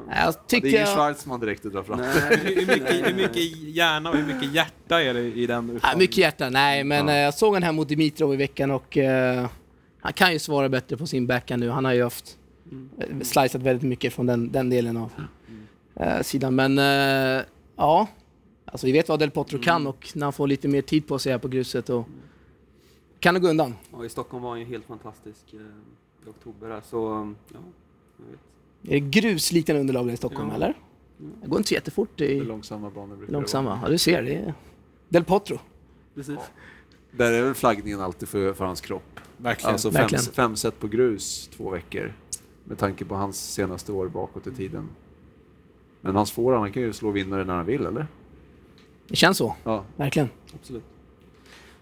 Nej, 0.07 0.17
Jag 0.17 0.27
Ja, 0.27 0.33
det 0.49 0.55
är 0.57 0.65
ingen 0.65 0.79
jag... 0.81 0.87
Schwarzman 0.95 1.39
direkt 1.39 1.65
att 1.65 1.71
dra 1.73 1.83
fram. 1.83 1.99
Nej, 1.99 2.39
Hur 2.43 2.55
mycket, 2.55 3.07
hur 3.07 3.13
mycket 3.13 3.57
hjärna 3.75 4.09
och 4.09 4.15
hur 4.17 4.33
mycket 4.33 4.53
hjärta 4.53 5.01
är 5.01 5.13
det 5.13 5.19
i 5.21 5.47
den 5.47 5.69
utmaningen? 5.69 5.99
mycket 5.99 6.17
hjärta, 6.17 6.49
nej 6.49 6.83
men 6.83 7.07
Ja. 7.07 7.13
eh, 7.13 7.19
jag 7.19 7.33
såg 7.33 7.53
han 7.53 7.63
här 7.63 7.71
mot 7.71 7.87
Dimitrov 7.89 8.33
i 8.33 8.37
veckan 8.37 8.71
och 8.71 8.97
eh, 8.97 9.47
han 9.99 10.13
kan 10.13 10.33
ju 10.33 10.39
svara 10.39 10.69
bättre 10.69 10.97
på 10.97 11.07
sin 11.07 11.27
backhand 11.27 11.59
nu. 11.63 11.69
Han 11.69 11.85
har 11.85 11.93
ju 11.93 12.03
haft 12.03 12.37
eh, 12.97 13.19
slicat 13.21 13.61
väldigt 13.61 13.89
mycket 13.89 14.13
från 14.13 14.25
den, 14.25 14.51
den 14.51 14.69
delen 14.69 14.97
av 14.97 15.11
eh, 15.95 16.21
sidan. 16.21 16.55
Men 16.55 16.77
eh, 16.79 17.43
ja, 17.75 18.07
alltså 18.65 18.87
vi 18.87 18.93
vet 18.93 19.09
vad 19.09 19.19
Del 19.19 19.31
Potro 19.31 19.59
kan 19.59 19.87
och 19.87 20.09
när 20.15 20.25
han 20.25 20.33
får 20.33 20.47
lite 20.47 20.67
mer 20.67 20.81
tid 20.81 21.07
på 21.07 21.19
sig 21.19 21.31
här 21.31 21.39
på 21.39 21.47
gruset 21.47 21.89
och 21.89 22.07
kan 23.19 23.33
det 23.33 23.39
gå 23.39 23.47
undan. 23.47 23.75
Ja, 23.91 24.05
I 24.05 24.09
Stockholm 24.09 24.43
var 24.43 24.49
han 24.49 24.59
ju 24.59 24.65
helt 24.65 24.85
fantastisk 24.85 25.53
i 25.53 26.29
oktober 26.29 26.69
där, 26.69 26.81
så 26.89 27.07
um, 27.13 27.35
ja. 27.53 27.59
Är 28.83 28.89
det 28.91 28.99
grusliknande 28.99 29.79
underlag 29.81 30.11
i 30.11 30.17
Stockholm 30.17 30.49
Ja. 30.49 30.55
eller? 30.55 30.73
Det 31.41 31.47
går 31.47 31.57
inte 31.57 31.67
så 31.69 31.73
jättefort, 31.73 32.09
Det 32.15 32.37
är 32.37 32.43
långsamma 32.43 32.89
banor 32.89 33.07
brukar 33.15 33.25
det 33.25 33.33
långsamma. 33.33 33.79
Ja, 33.83 33.89
du 33.89 33.97
ser, 33.97 34.21
det 34.23 34.35
är 34.35 34.53
Del 35.09 35.23
Potro. 35.23 35.59
Precis. 36.15 36.35
vara. 36.35 36.45
Där 37.11 37.31
är 37.31 37.43
väl 37.43 37.53
flaggningen 37.53 38.01
alltid 38.01 38.29
för, 38.29 38.53
för 38.53 38.65
hans 38.65 38.81
kropp. 38.81 39.19
Verkligen. 39.37 39.71
Alltså 39.71 39.91
fem, 39.91 40.01
Verkligen. 40.01 40.23
fem 40.23 40.55
set 40.55 40.79
på 40.79 40.87
grus 40.87 41.49
två 41.57 41.69
veckor. 41.69 42.13
Med 42.63 42.77
tanke 42.77 43.05
på 43.05 43.15
hans 43.15 43.53
senaste 43.53 43.91
år 43.91 44.07
bakåt 44.07 44.47
i 44.47 44.51
tiden. 44.51 44.89
Men 46.01 46.15
hans 46.15 46.31
forehand, 46.31 46.63
han 46.63 46.71
kan 46.71 46.81
ju 46.83 46.93
slå 46.93 47.11
vinnare 47.11 47.43
när 47.45 47.53
han 47.55 47.65
vill, 47.65 47.85
eller? 47.85 48.07
Det 49.07 49.15
känns 49.15 49.37
så, 49.37 49.55
Ja. 49.63 49.83
verkligen. 49.95 50.29
Absolut. 50.53 50.83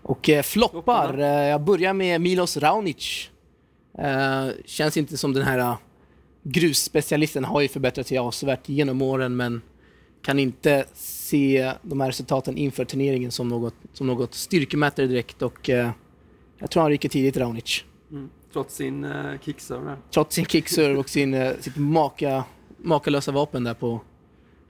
Och 0.02 0.30
eh, 0.30 0.42
floppar, 0.44 0.72
Flopparna. 0.72 1.26
eh, 1.44 1.50
jag 1.50 1.62
börjar 1.62 1.94
med 1.94 2.22
Milos 2.22 2.58
Raonic. 2.58 3.30
Eh, 3.98 4.48
känns 4.66 4.98
inte 4.98 5.18
som 5.18 5.34
den 5.34 5.44
här 5.44 5.60
uh, 5.60 5.78
grusspecialisten, 6.52 7.44
har 7.44 7.62
ju 7.62 7.68
förbättrat 7.68 8.08
sig 8.08 8.18
avsevärt 8.18 8.70
genom 8.70 9.02
åren 9.02 9.36
men 9.36 9.62
kan 10.22 10.40
inte 10.40 10.86
se 10.94 11.74
de 11.82 12.02
här 12.02 12.08
resultaten 12.08 12.58
inför 12.58 12.86
turneringen 12.86 13.32
som 13.32 13.48
något, 13.48 13.74
som 13.94 14.08
något 14.08 14.34
styrkemätare 14.34 15.08
direkt 15.08 15.42
och 15.42 15.70
eh, 15.70 15.92
jag 16.58 16.72
tror 16.72 16.82
han 16.82 16.92
ryker 16.92 17.10
tidigt 17.10 17.38
Raonic. 17.38 17.84
Mm. 18.12 18.30
Trots 18.54 18.76
sin 18.76 19.06
uh, 19.06 19.40
kickserve. 19.42 19.96
Trots 20.14 20.36
sin 20.36 20.46
kickserve 20.46 20.98
och 20.98 21.10
sin, 21.10 21.34
eh, 21.34 21.54
sitt 21.60 21.78
maka, 21.78 22.44
makalösa 22.78 23.32
vapen 23.32 23.64
där 23.64 23.74
på, 23.74 24.02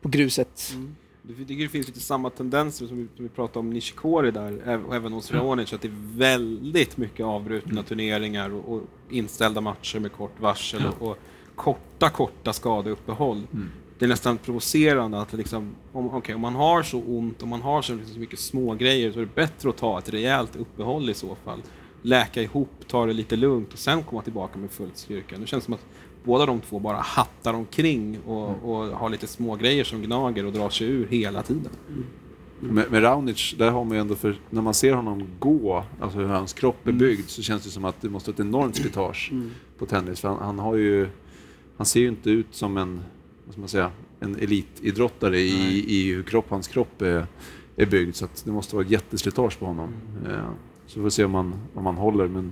på 0.02 0.10
gruset. 0.10 0.72
Mm. 0.74 0.96
Det 1.22 1.46
tycker 1.46 1.64
det 1.64 1.70
finns 1.70 1.88
lite 1.88 2.00
samma 2.00 2.30
tendenser 2.30 2.88
som 2.88 2.98
vi, 2.98 3.08
som 3.16 3.26
vi 3.26 3.30
pratade 3.30 3.60
om 3.60 3.70
Nishikori 3.70 4.32
där, 4.32 4.86
och 4.86 4.96
även 4.96 5.14
hos 5.14 5.32
Raonic, 5.32 5.74
att 5.74 5.82
det 5.82 5.88
är 5.88 6.18
väldigt 6.18 6.98
mycket 6.98 7.26
avbrutna 7.26 7.84
turneringar 7.84 8.50
och, 8.50 8.74
och 8.74 8.82
inställda 9.10 9.62
matcher 9.62 10.00
med 10.00 10.12
kort 10.12 10.40
varsel 10.40 10.86
och, 10.86 11.10
och 11.10 11.18
korta, 11.60 12.10
korta 12.10 12.54
skadeuppehåll. 12.54 13.48
Det 14.00 14.06
är 14.06 14.10
nästan 14.10 14.38
provocerande 14.38 15.22
att 15.22 15.34
liksom, 15.34 15.76
om, 15.92 16.10
okej, 16.14 16.36
om 16.36 16.42
man 16.42 16.56
har 16.56 16.84
så 16.84 17.02
ont, 17.02 17.44
om 17.44 17.50
man 17.50 17.62
har 17.62 17.82
så, 17.82 17.94
liksom, 17.94 18.14
så 18.14 18.20
mycket 18.20 18.40
små 18.40 18.74
grejer 18.76 19.12
så 19.12 19.20
är 19.20 19.26
det 19.26 19.36
bättre 19.36 19.70
att 19.70 19.78
ta 19.78 20.00
ett 20.00 20.10
rejält 20.10 20.56
uppehåll 20.56 21.10
i 21.10 21.14
så 21.14 21.36
fall. 21.36 21.62
Läka 22.02 22.42
ihop, 22.42 22.70
ta 22.88 23.06
det 23.06 23.14
lite 23.14 23.36
lugnt 23.36 23.74
och 23.74 23.80
sen 23.80 24.04
komma 24.04 24.22
tillbaka 24.22 24.60
med 24.60 24.72
full 24.72 24.90
styrka. 24.94 25.38
Nu 25.38 25.48
känns 25.48 25.64
det 25.64 25.66
som 25.66 25.74
att 25.74 25.86
båda 26.24 26.46
de 26.46 26.62
två 26.62 26.80
bara 26.80 26.98
hattar 26.98 27.54
omkring 27.54 28.20
och, 28.26 28.50
och 28.64 28.86
har 28.98 29.10
lite 29.10 29.28
små 29.28 29.56
grejer 29.56 29.84
som 29.84 30.02
gnager 30.02 30.46
och 30.46 30.54
drar 30.54 30.70
sig 30.70 30.88
ur 30.88 31.08
hela 31.08 31.44
tiden. 31.44 31.72
Med, 32.60 32.92
med 32.92 33.04
Raonic, 33.04 33.56
där 33.58 33.72
har 33.72 33.84
man 33.84 33.94
ju 33.94 34.02
ändå 34.02 34.16
för, 34.16 34.36
när 34.50 34.62
man 34.62 34.74
ser 34.74 34.94
honom 34.94 35.28
gå, 35.40 35.84
alltså 36.02 36.18
hur 36.20 36.26
hans 36.26 36.54
kropp 36.54 36.88
är 36.88 36.92
byggd, 36.92 37.30
så 37.30 37.42
känns 37.42 37.64
det 37.64 37.70
som 37.70 37.86
att 37.86 38.02
det 38.02 38.10
måste 38.10 38.32
vara 38.32 38.36
ett 38.36 38.40
enormt 38.40 38.76
slitage 38.76 39.32
på 39.78 39.86
tennis. 39.86 40.20
För 40.20 40.28
han, 40.28 40.38
han 40.38 40.60
har 40.60 40.76
ju, 40.76 41.08
han 41.80 41.86
ser 41.86 42.00
ju 42.00 42.08
inte 42.08 42.30
ut 42.30 42.48
som 42.52 42.78
en, 42.78 43.02
vad 43.46 43.54
ska 43.54 43.60
man 43.60 43.70
säga, 43.70 43.92
en 44.20 44.36
elitidrottare 44.36 45.40
i, 45.40 45.86
i 45.88 46.14
hur 46.14 46.24
kropp, 46.24 46.46
hans 46.50 46.68
kropp 46.68 47.02
är, 47.02 47.28
är 47.76 47.86
byggd. 47.86 48.16
Så 48.16 48.28
det 48.44 48.52
måste 48.52 48.76
vara 48.76 48.86
ett 48.86 48.92
jätteslitage 48.92 49.60
på 49.60 49.66
honom. 49.66 49.94
Eh, 50.28 50.50
så 50.88 50.94
får 50.94 51.02
vi 51.02 51.12
se 51.12 51.24
om 51.24 51.34
han, 51.34 51.54
om 51.74 51.86
han 51.86 51.96
håller. 51.96 52.28
Men 52.28 52.52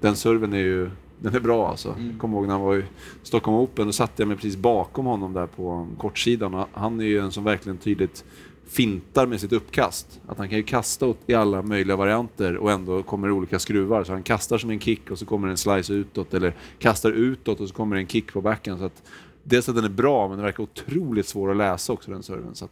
den 0.00 0.16
serven 0.16 0.52
är 0.52 0.58
ju, 0.58 0.90
den 1.18 1.34
är 1.34 1.40
bra 1.40 1.68
alltså. 1.68 1.96
Jag 1.98 2.20
kommer 2.20 2.36
ihåg 2.36 2.46
när 2.46 2.52
han 2.52 2.62
var 2.62 2.76
i 2.76 2.84
Stockholm 3.22 3.56
Open, 3.58 3.86
då 3.86 3.92
satte 3.92 4.22
jag 4.22 4.28
mig 4.28 4.36
precis 4.36 4.56
bakom 4.56 5.06
honom 5.06 5.32
där 5.32 5.46
på 5.46 5.88
kortsidan. 5.98 6.64
Han 6.72 7.00
är 7.00 7.04
ju 7.04 7.18
en 7.18 7.32
som 7.32 7.44
verkligen 7.44 7.78
tydligt 7.78 8.24
fintar 8.66 9.26
med 9.26 9.40
sitt 9.40 9.52
uppkast. 9.52 10.20
Att 10.26 10.38
han 10.38 10.48
kan 10.48 10.58
ju 10.58 10.64
kasta 10.64 11.06
åt, 11.06 11.18
i 11.26 11.34
alla 11.34 11.62
möjliga 11.62 11.96
varianter 11.96 12.56
och 12.56 12.72
ändå 12.72 13.02
kommer 13.02 13.28
det 13.28 13.34
olika 13.34 13.58
skruvar. 13.58 14.04
Så 14.04 14.12
han 14.12 14.22
kastar 14.22 14.58
som 14.58 14.70
en 14.70 14.80
kick 14.80 15.10
och 15.10 15.18
så 15.18 15.26
kommer 15.26 15.48
en 15.48 15.56
slice 15.56 15.92
utåt 15.92 16.34
eller 16.34 16.54
kastar 16.78 17.12
utåt 17.12 17.60
och 17.60 17.68
så 17.68 17.74
kommer 17.74 17.96
det 17.96 18.02
en 18.02 18.08
kick 18.08 18.32
på 18.32 18.40
backen. 18.40 18.78
Så 18.78 18.84
att, 18.84 19.02
dels 19.42 19.68
att 19.68 19.74
den 19.74 19.84
är 19.84 19.88
bra 19.88 20.28
men 20.28 20.36
den 20.36 20.44
verkar 20.44 20.62
otroligt 20.62 21.26
svår 21.26 21.50
att 21.50 21.56
läsa 21.56 21.92
också 21.92 22.10
den 22.10 22.22
serven. 22.22 22.54
Så 22.54 22.64
att, 22.64 22.70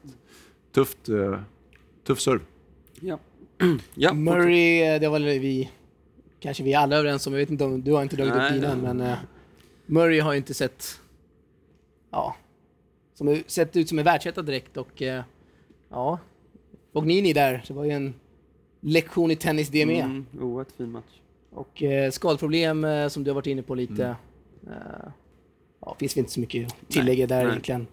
tufft, 0.72 1.08
eh, 1.08 1.38
tuff 2.06 2.20
serve. 2.20 2.44
Ja. 3.00 3.18
ja, 3.94 4.12
Murray, 4.12 4.82
eh, 4.82 5.00
det 5.00 5.08
var 5.08 5.20
väl 5.20 5.38
vi, 5.38 5.70
kanske 6.40 6.62
vi 6.62 6.74
alla 6.74 6.96
överens 6.96 7.26
om, 7.26 7.32
jag 7.32 7.40
vet 7.40 7.50
inte 7.50 7.64
om, 7.64 7.82
du 7.82 7.92
har 7.92 8.02
inte 8.02 8.16
dragit 8.16 8.34
upp 8.34 8.52
dina 8.52 8.76
men 8.76 9.00
eh, 9.00 9.18
Murray 9.86 10.20
har 10.20 10.32
ju 10.32 10.38
inte 10.38 10.54
sett, 10.54 11.00
ja, 12.10 12.36
som 13.14 13.42
sett 13.46 13.76
ut 13.76 13.88
som 13.88 13.98
en 13.98 14.04
världsetta 14.04 14.42
direkt 14.42 14.76
och 14.76 15.02
eh, 15.02 15.22
ja, 15.94 16.18
Fognini 16.92 17.32
där, 17.32 17.64
det 17.68 17.74
var 17.74 17.84
ju 17.84 17.90
en 17.90 18.14
lektion 18.80 19.30
i 19.30 19.36
tennis 19.36 19.68
det 19.68 19.86
med. 19.86 20.04
Mm, 20.04 20.26
oerhört 20.40 20.72
fin 20.76 20.90
match. 20.90 21.20
Och 21.50 21.82
eh, 21.82 22.10
skadeproblem 22.10 22.84
eh, 22.84 23.08
som 23.08 23.24
du 23.24 23.30
har 23.30 23.34
varit 23.34 23.46
inne 23.46 23.62
på 23.62 23.74
lite. 23.74 24.04
Mm. 24.04 24.74
Eh, 24.74 25.08
ja, 25.80 25.96
finns 25.98 26.16
väl 26.16 26.18
inte 26.18 26.32
så 26.32 26.40
mycket 26.40 26.66
att 26.66 26.88
tillägga 26.88 27.26
där 27.26 27.42
nej. 27.42 27.48
egentligen. 27.48 27.86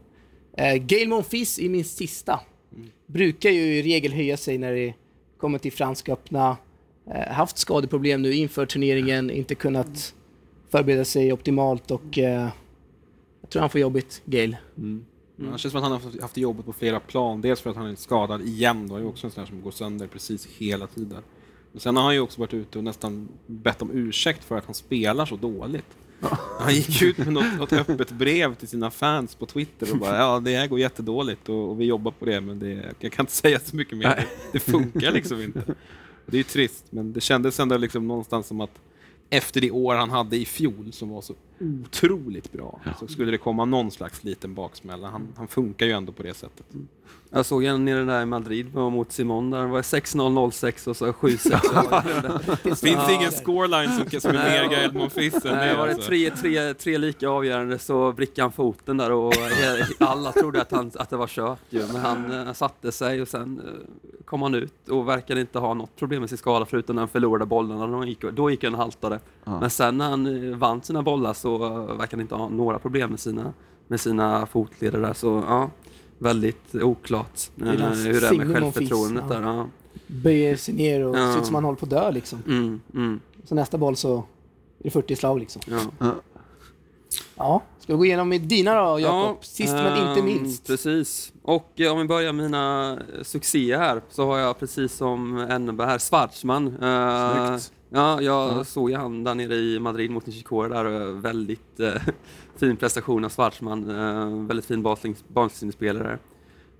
Eh, 0.57 0.75
Gail 0.75 1.09
Monfils 1.09 1.59
i 1.59 1.69
min 1.69 1.85
sista. 1.85 2.39
Mm. 2.75 2.89
Brukar 3.05 3.49
ju 3.49 3.61
i 3.61 3.81
regel 3.81 4.13
höja 4.13 4.37
sig 4.37 4.57
när 4.57 4.73
det 4.73 4.93
kommer 5.37 5.57
till 5.57 5.71
Franska 5.71 6.13
öppna. 6.13 6.57
Eh, 7.07 7.33
haft 7.33 7.57
skadeproblem 7.57 8.21
nu 8.21 8.33
inför 8.33 8.65
turneringen, 8.65 9.29
inte 9.29 9.55
kunnat 9.55 10.15
förbereda 10.69 11.05
sig 11.05 11.33
optimalt 11.33 11.91
och 11.91 12.17
eh, 12.17 12.49
tror 13.49 13.61
han 13.61 13.69
får 13.69 13.81
jobbigt, 13.81 14.21
Gale. 14.25 14.57
Mm. 14.77 15.05
Det 15.41 15.57
känns 15.57 15.71
som 15.71 15.77
att 15.77 15.83
han 15.83 15.91
har 15.91 16.21
haft- 16.21 16.35
det 16.35 16.41
jobbet 16.41 16.65
på 16.65 16.73
flera 16.73 16.99
plan. 16.99 17.41
Dels 17.41 17.61
för 17.61 17.69
att 17.69 17.75
han 17.75 17.85
är 17.85 17.95
skadad 17.95 18.41
igen, 18.41 18.87
då 18.87 18.95
är 18.95 18.99
ju 18.99 19.05
också 19.05 19.27
en 19.27 19.31
sån 19.31 19.47
som 19.47 19.61
går 19.61 19.71
sönder 19.71 20.07
precis 20.07 20.45
hela 20.45 20.87
tiden. 20.87 21.21
Men 21.71 21.79
sen 21.79 21.95
har 21.95 22.03
han 22.03 22.13
ju 22.13 22.19
också 22.19 22.39
varit 22.41 22.53
ute 22.53 22.77
och 22.77 22.83
nästan 22.83 23.27
bett 23.47 23.81
om 23.81 23.91
ursäkt 23.93 24.43
för 24.43 24.57
att 24.57 24.65
han 24.65 24.73
spelar 24.73 25.25
så 25.25 25.35
dåligt. 25.35 25.85
Han 26.59 26.73
gick 26.75 27.01
ut 27.01 27.17
med 27.17 27.33
något, 27.33 27.57
något 27.57 27.73
öppet 27.73 28.11
brev 28.11 28.55
till 28.55 28.67
sina 28.67 28.91
fans 28.91 29.35
på 29.35 29.45
Twitter 29.45 29.91
och 29.91 29.97
bara 29.97 30.17
ja, 30.17 30.39
det 30.39 30.55
här 30.55 30.67
går 30.67 30.79
jättedåligt 30.79 31.49
och, 31.49 31.69
och 31.69 31.81
vi 31.81 31.85
jobbar 31.85 32.11
på 32.11 32.25
det 32.25 32.41
men 32.41 32.59
det, 32.59 32.93
jag 32.99 33.11
kan 33.11 33.23
inte 33.23 33.33
säga 33.33 33.59
så 33.59 33.75
mycket 33.75 33.97
mer. 33.97 34.07
Det, 34.15 34.25
det 34.51 34.59
funkar 34.59 35.11
liksom 35.11 35.41
inte. 35.41 35.63
Det 36.25 36.35
är 36.35 36.37
ju 36.37 36.43
trist, 36.43 36.85
men 36.89 37.13
det 37.13 37.21
kändes 37.21 37.59
ändå 37.59 37.77
liksom 37.77 38.07
någonstans 38.07 38.47
som 38.47 38.61
att 38.61 38.79
efter 39.29 39.61
det 39.61 39.71
år 39.71 39.95
han 39.95 40.09
hade 40.09 40.37
i 40.37 40.45
fjol 40.45 40.91
som 40.93 41.09
var 41.09 41.21
så 41.21 41.33
otroligt 41.61 42.51
bra 42.51 42.79
så 42.99 43.07
skulle 43.07 43.31
det 43.31 43.37
komma 43.37 43.65
någon 43.65 43.91
slags 43.91 44.23
liten 44.23 44.53
baksmälla. 44.53 45.09
Han, 45.09 45.27
han 45.37 45.47
funkar 45.47 45.85
ju 45.85 45.91
ändå 45.91 46.11
på 46.11 46.23
det 46.23 46.33
sättet. 46.33 46.65
Jag 47.33 47.45
såg 47.45 47.63
en 47.63 47.85
nere 47.85 48.03
där 48.03 48.21
i 48.21 48.25
Madrid 48.25 48.71
var 48.73 48.89
mot 48.89 49.11
Simon 49.11 49.49
där 49.49 49.61
det 49.61 49.67
var 49.67 49.81
6-0-0-6 49.81 50.87
och 50.87 50.97
så 50.97 51.07
7-6. 51.11 52.59
Det 52.63 52.75
finns 52.75 53.09
ingen 53.09 53.31
scoreline 53.31 53.91
som, 53.91 54.19
som 54.21 54.31
är 54.31 54.67
mer 54.67 54.77
ja. 54.77 54.83
Edmond 54.83 55.11
Fiss 55.11 55.45
än 55.45 55.55
Nej, 55.55 55.69
det. 55.69 55.77
var 55.77 55.87
det 55.87 55.93
Alltså. 55.93 56.07
tre, 56.07 56.31
tre, 56.31 56.73
tre 56.73 56.97
lika 56.97 57.29
avgörande 57.29 57.79
så 57.79 58.11
brickade 58.11 58.41
han 58.41 58.51
foten 58.51 58.97
där 58.97 59.11
och 59.11 59.33
alla 59.97 60.31
trodde 60.31 60.61
att, 60.61 60.71
han, 60.71 60.91
att 60.95 61.09
det 61.09 61.17
var 61.17 61.27
kört 61.27 61.59
ju. 61.69 61.87
Men 61.87 61.95
han 61.95 62.47
eh, 62.47 62.53
satte 62.53 62.91
sig 62.91 63.21
och 63.21 63.27
sen 63.27 63.61
eh, 63.65 64.23
kom 64.25 64.41
han 64.41 64.55
ut 64.55 64.89
och 64.89 65.07
verkade 65.07 65.41
inte 65.41 65.59
ha 65.59 65.73
något 65.73 65.95
problem 65.95 66.19
med 66.19 66.29
sin 66.29 66.37
skada 66.37 66.65
förutom 66.65 66.95
när 66.95 67.01
han 67.01 67.09
förlorade. 67.09 67.45
Då 67.45 68.05
gick, 68.05 68.21
då 68.21 68.51
gick 68.51 68.63
han 68.63 68.73
och 68.73 68.79
haltade. 68.79 69.19
Ja. 69.43 69.59
Men 69.59 69.69
sen 69.69 69.97
när 69.97 70.09
han 70.09 70.49
eh, 70.51 70.57
vann 70.57 70.81
sina 70.81 71.01
bollar 71.01 71.33
så 71.33 71.65
eh, 71.65 71.71
verkade 71.97 72.07
han 72.11 72.21
inte 72.21 72.35
ha 72.35 72.49
några 72.49 72.79
problem 72.79 73.09
med 73.09 73.19
sina, 73.19 73.53
med 73.87 73.99
sina 74.01 74.45
fotleder 74.45 74.99
där. 75.01 75.13
Så 75.13 75.43
ja, 75.47 75.69
väldigt 76.17 76.75
oklart 76.75 77.39
eh, 77.61 77.67
hur 77.67 78.21
det 78.21 78.27
är 78.27 78.33
med 78.45 78.53
självförtroendet 78.55 79.23
fiss, 79.23 79.31
där. 79.31 79.41
Ja. 79.41 79.67
Böjer 80.07 80.55
sig 80.55 80.73
ner 80.73 81.05
och 81.05 81.17
Ja. 81.17 81.33
ser 81.33 81.39
ut 81.39 81.45
som 81.45 81.55
han 81.55 81.63
håller 81.63 81.77
på 81.77 81.85
att 81.85 81.89
dö 81.89 82.11
liksom. 82.11 82.39
Mm, 82.47 82.81
mm, 82.93 83.19
Så 83.45 83.55
nästa 83.55 83.77
boll 83.77 83.95
så 83.95 84.15
är 84.17 84.23
det 84.83 84.89
40 84.89 85.15
slag 85.15 85.39
liksom. 85.39 85.61
ja. 85.99 86.13
Ja, 87.35 87.61
ska 87.79 87.93
vi 87.93 87.97
gå 87.97 88.05
igenom 88.05 88.29
med 88.29 88.41
dina 88.41 88.75
då, 88.75 88.99
Jakob? 88.99 89.45
Sist 89.45 89.73
men 89.73 90.07
inte 90.07 90.19
ehm, 90.19 90.25
minst. 90.25 90.67
Precis. 90.67 91.33
Och 91.41 91.71
eh, 91.75 91.91
om 91.91 91.97
vi 91.97 92.05
börjar 92.05 92.33
med 92.33 92.45
mina 92.45 92.97
succéer 93.23 93.77
här 93.77 94.01
så 94.09 94.25
har 94.25 94.37
jag 94.37 94.59
precis 94.59 94.93
som 94.93 95.37
Enneberg 95.37 95.87
här, 95.87 95.99
Schwarzman. 95.99 96.67
Eh, 96.67 97.57
Snyggt. 97.57 97.73
Ja, 97.91 98.21
jag 98.21 98.57
Ja. 98.57 98.63
såg 98.63 98.89
ju 98.89 98.95
han 98.95 99.23
där 99.23 99.35
nere 99.35 99.55
i 99.55 99.79
Madrid 99.79 100.11
mot 100.11 100.25
Nishikori 100.25 100.69
där. 100.69 100.85
eh, 101.01 101.15
Väldigt 101.15 101.79
eh, 101.79 102.01
fin 102.55 102.77
prestation 102.77 103.25
av 103.25 103.31
Schwarzman. 103.31 103.89
Eh, 103.89 104.47
väldigt 104.47 104.65
fin 104.65 104.83
baklängesspelare. 105.27 106.19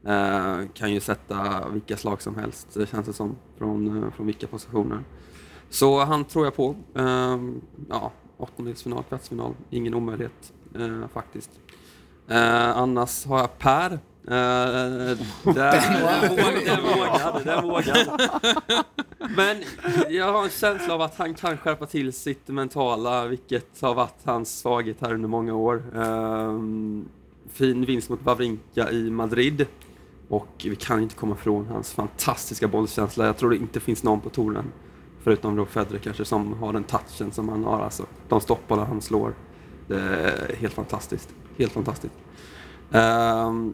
Eh, 0.06 0.58
kan 0.74 0.94
ju 0.94 1.00
sätta 1.00 1.68
vilka 1.70 1.98
slag 1.98 2.22
som 2.22 2.36
helst, 2.36 2.74
det 2.74 2.86
känns 2.90 3.06
det 3.08 3.14
som, 3.14 3.36
från, 3.58 4.04
eh, 4.04 4.12
från 4.12 4.26
vilka 4.26 4.48
positioner. 4.48 5.00
Så 5.70 6.00
han 6.04 6.26
tror 6.26 6.46
jag 6.46 6.56
på. 6.56 6.76
Eh, 6.96 7.38
ja, 7.90 8.12
åttondelsfinal, 8.38 9.04
kvartsfinal, 9.04 9.54
ingen 9.70 9.94
omöjlighet 9.94 10.54
eh, 10.76 11.08
faktiskt. 11.14 11.52
Eh, 12.28 12.78
annars 12.78 13.26
har 13.26 13.40
jag 13.40 13.58
Per. 13.58 14.00
Eh, 14.28 14.34
där, 15.44 15.46
den 15.46 16.02
vågad, 16.02 16.66
den 16.66 16.84
vågad, 16.84 17.46
den 17.46 17.64
vågad. 17.70 18.22
Men 19.36 19.58
jag 20.10 20.34
har 20.34 20.44
en 20.44 20.50
känsla 20.50 20.94
av 20.94 21.02
att 21.02 21.16
han 21.16 21.34
kan 21.34 21.58
skärpa 21.58 21.86
till 21.86 22.14
sitt 22.14 22.48
mentala, 22.48 23.28
vilket 23.28 23.82
har 23.82 23.94
varit 23.96 24.18
hans 24.24 24.60
svaghet 24.60 24.98
här 25.02 25.14
under 25.14 25.30
många 25.30 25.54
år. 25.56 25.84
Ehm, 25.96 27.06
fin 27.54 27.86
vinst 27.86 28.10
mot 28.10 28.22
Wawrinka 28.24 28.92
i 28.92 29.10
Madrid. 29.10 29.66
Och 30.28 30.48
vi 30.64 30.76
kan 30.76 31.02
inte 31.02 31.16
komma 31.16 31.36
ifrån 31.36 31.68
hans 31.68 31.94
fantastiska 31.94 32.68
bollkänsla. 32.68 33.26
Jag 33.26 33.38
tror 33.38 33.50
det 33.50 33.56
inte 33.56 33.80
finns 33.80 34.04
någon 34.04 34.22
på 34.22 34.30
touren, 34.30 34.66
förutom 35.24 35.56
då 35.56 35.66
Federer 35.66 36.00
kanske, 36.00 36.26
som 36.26 36.54
har 36.54 36.74
den 36.74 36.84
touchen 36.84 37.32
som 37.32 37.50
han 37.50 37.64
har. 37.64 37.80
Alltså, 37.80 38.06
de 38.30 38.42
stoppbollar 38.42 38.86
han 38.86 39.02
slår. 39.02 39.34
Det 39.88 40.00
är 40.00 40.56
helt 40.56 40.74
fantastiskt. 40.74 41.30
Helt 41.58 41.72
fantastiskt. 41.72 42.16
Ehm, 42.92 43.74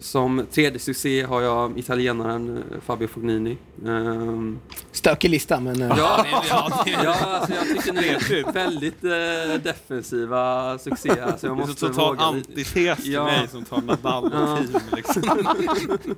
som 0.00 0.46
tredje 0.52 0.78
succé 0.78 1.22
har 1.22 1.40
jag 1.42 1.78
italienaren 1.78 2.56
eh, 2.58 2.80
Fabio 2.86 3.08
Fognini. 3.08 3.58
Ehm, 3.86 4.58
Stökig 4.92 5.28
lista, 5.30 5.60
men... 5.60 5.82
eh, 5.82 5.88
Ja, 5.98 6.26
Ja, 6.50 6.84
ja 7.04 7.14
alltså 7.14 7.52
jag 7.54 7.68
tycker 7.68 7.92
ni 7.92 8.08
är 8.08 8.52
väldigt 8.52 9.04
eh, 9.04 9.62
defensiva 9.62 10.78
succéer. 10.78 11.36
Så 11.38 11.46
jag 11.46 11.56
Det 11.56 11.62
är 11.62 11.64
så 11.64 11.68
måste 11.68 11.86
total 11.88 12.18
antites 12.18 12.72
till 13.02 13.12
Ja. 13.12 13.24
mig 13.24 13.48
som 13.48 13.64
tar 13.64 13.80
Nadal 13.82 14.30
Ja. 14.32 14.52
och 14.52 14.58
team. 14.58 14.80
Liksom. 14.96 15.22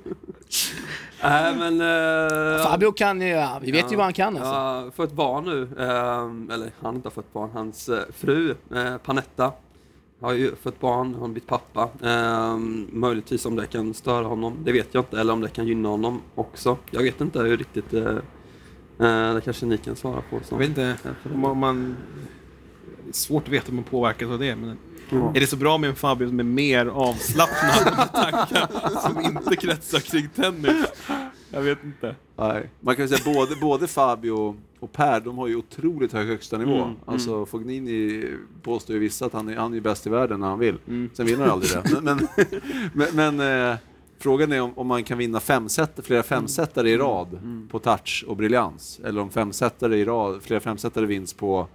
Nej, 1.23 1.55
men... 1.57 1.81
eh, 1.81 2.65
Fabio 2.65 2.93
kan 2.93 3.21
ju, 3.21 3.29
ja, 3.29 3.59
vi 3.63 3.73
vet 3.73 3.85
ju 3.85 3.95
Ja. 3.95 3.97
vad 3.97 4.07
han 4.07 4.13
kan 4.13 4.37
alltså. 4.37 4.53
Jag 4.53 4.61
har 4.83 4.91
fått 4.91 5.13
barn 5.13 5.45
nu, 5.45 5.63
ehm, 5.63 6.51
eller 6.53 6.67
han 6.81 6.87
har 6.87 6.93
inte 6.95 7.11
fått 7.11 7.33
barn, 7.33 7.51
hans 7.55 7.91
fru 8.19 8.55
Panetta 9.05 9.53
har 10.23 10.33
ju 10.33 10.55
fått 10.63 10.81
barn, 10.81 11.15
har 11.15 11.29
blivit 11.29 11.47
pappa. 11.47 11.89
Ehm, 12.03 12.89
möjligtvis 12.93 13.47
om 13.47 13.57
det 13.57 13.67
kan 13.67 13.95
störa 13.95 14.25
honom, 14.27 14.57
det 14.65 14.73
vet 14.73 14.89
jag 14.95 15.01
inte, 15.03 15.21
eller 15.21 15.33
om 15.33 15.41
det 15.41 15.49
kan 15.49 15.67
gynna 15.67 15.89
honom 15.89 16.21
också. 16.35 16.77
Jag 16.91 17.03
vet 17.03 17.21
inte 17.21 17.39
hur 17.39 17.57
riktigt, 17.57 17.95
eh, 17.95 18.07
eh, 18.99 19.35
det 19.35 19.41
kanske 19.45 19.67
ni 19.67 19.79
kan 19.79 19.97
svara 19.97 20.21
på. 20.31 20.37
Jag 20.37 20.45
Som, 20.47 20.59
vet 20.59 20.69
inte 20.69 20.83
Eh, 21.05 21.33
om 21.35 21.41
man- 21.41 21.51
om 21.51 21.59
man... 21.59 21.97
Det 23.05 23.09
är 23.09 23.13
svårt 23.13 23.43
att 23.43 23.49
veta 23.53 23.69
om 23.69 23.75
man 23.77 23.85
påverkas 23.85 24.29
av 24.31 24.39
det, 24.39 24.57
men 24.57 24.79
Mm. 25.11 25.25
är 25.29 25.41
det 25.41 25.47
så 25.47 25.57
bra 25.57 25.79
med 25.79 25.91
en 25.91 25.97
Fabio 25.97 26.29
som 26.29 26.41
är 26.41 26.45
mer 26.45 26.87
avslappnad 26.87 27.97
med 27.97 28.13
tankar 28.13 28.69
som 29.01 29.21
inte 29.21 29.57
kretsar 29.57 29.99
kring 29.99 30.29
tennis? 30.29 30.87
Jag 31.53 31.63
vet 31.63 31.85
inte. 31.85 32.17
Nej. 32.37 32.71
Man 32.81 32.97
kan 32.97 33.09
säga 33.09 33.35
både, 33.35 33.57
både 33.57 33.87
Fabio 33.87 34.57
och 34.81 34.93
Per, 34.93 35.21
de 35.21 35.39
har 35.39 35.47
ju 35.47 35.57
otroligt 35.57 36.13
hög 36.13 36.29
högsta 36.29 36.59
nivå. 36.59 36.83
Mm, 36.83 36.95
Alltså 37.05 37.47
Fognini 37.47 38.25
påstår 38.63 38.95
ju 38.95 39.01
vissa 39.01 39.27
att 39.27 39.33
han 39.33 39.49
är, 39.49 39.57
han 39.57 39.75
är 39.75 39.81
bäst 39.81 40.07
i 40.07 40.11
världen 40.11 40.41
när 40.41 40.49
han 40.49 40.59
vill. 40.59 40.79
Mm. 40.89 41.11
Sen 41.15 41.27
vinner 41.27 41.43
han 41.45 41.51
aldrig 41.51 41.73
det. 41.73 42.01
Men, 42.01 42.05
men, 42.05 42.29
men, 43.15 43.37
men 43.37 43.71
eh, 43.71 43.77
frågan 44.19 44.53
är 44.53 44.61
om, 44.61 44.79
om 44.79 44.87
man 44.87 45.05
kan 45.05 45.19
vinna 45.19 45.41
femset, 45.41 46.01
flera 46.03 46.23
femsetare 46.23 46.91
i 46.91 46.97
rad 46.97 47.39
på 47.71 47.79
touch 47.79 48.25
och 48.29 48.37
briljans. 48.37 49.01
Eller 49.05 49.21
om 49.21 49.31
femsetare 49.31 49.97
i 49.97 50.05
rad, 50.05 50.43
flera 50.43 50.61
femsetare 50.61 51.07
vinns 51.07 51.33
på 51.35 51.69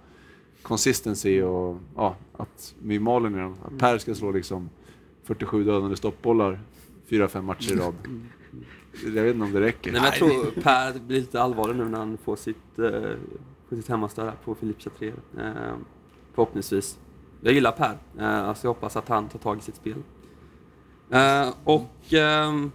consistency 0.62 1.42
och 1.42 1.76
ja, 1.96 2.16
att 2.36 2.74
med 2.82 3.02
malen 3.02 3.34
i 3.34 3.38
dem. 3.38 3.56
Att 3.64 3.78
Per 3.78 3.98
ska 3.98 4.14
slå 4.14 4.30
liksom 4.32 4.68
47 5.24 5.64
dödande 5.64 5.96
stoppbollar 5.96 6.60
fyra, 7.10 7.28
fem 7.28 7.44
matcher 7.44 7.72
i 7.72 7.76
rad. 7.76 7.94
Jag 9.04 9.22
vet 9.22 9.34
inte 9.34 9.44
om 9.44 9.52
det 9.52 9.60
räcker. 9.60 9.92
Nej, 9.92 10.00
men 10.00 10.10
jag 10.10 10.18
tror 10.18 10.62
Per 10.62 10.98
blir 10.98 11.20
lite 11.20 11.42
allvarlig 11.42 11.76
nu 11.76 11.84
när 11.84 11.98
han 11.98 12.18
får 12.24 12.36
sitt, 12.36 12.78
eh, 12.78 12.90
får 13.68 13.76
sitt 13.76 13.88
hemmastöd 13.88 14.24
här 14.24 14.36
på 14.44 14.54
Filip 14.54 14.82
Chatrier. 14.82 15.14
Eh, 15.38 15.74
förhoppningsvis. 16.34 16.98
Jag 17.40 17.52
gillar 17.54 17.72
Per, 17.72 17.98
eh, 18.18 18.48
alltså 18.48 18.66
jag 18.66 18.70
hoppas 18.70 18.96
att 18.96 19.08
han 19.08 19.28
tar 19.28 19.38
tag 19.38 19.58
i 19.58 19.60
sitt 19.60 19.76
spel. 19.76 19.96
Eh, 21.10 21.48
och 21.64 22.12
ehm, 22.12 22.72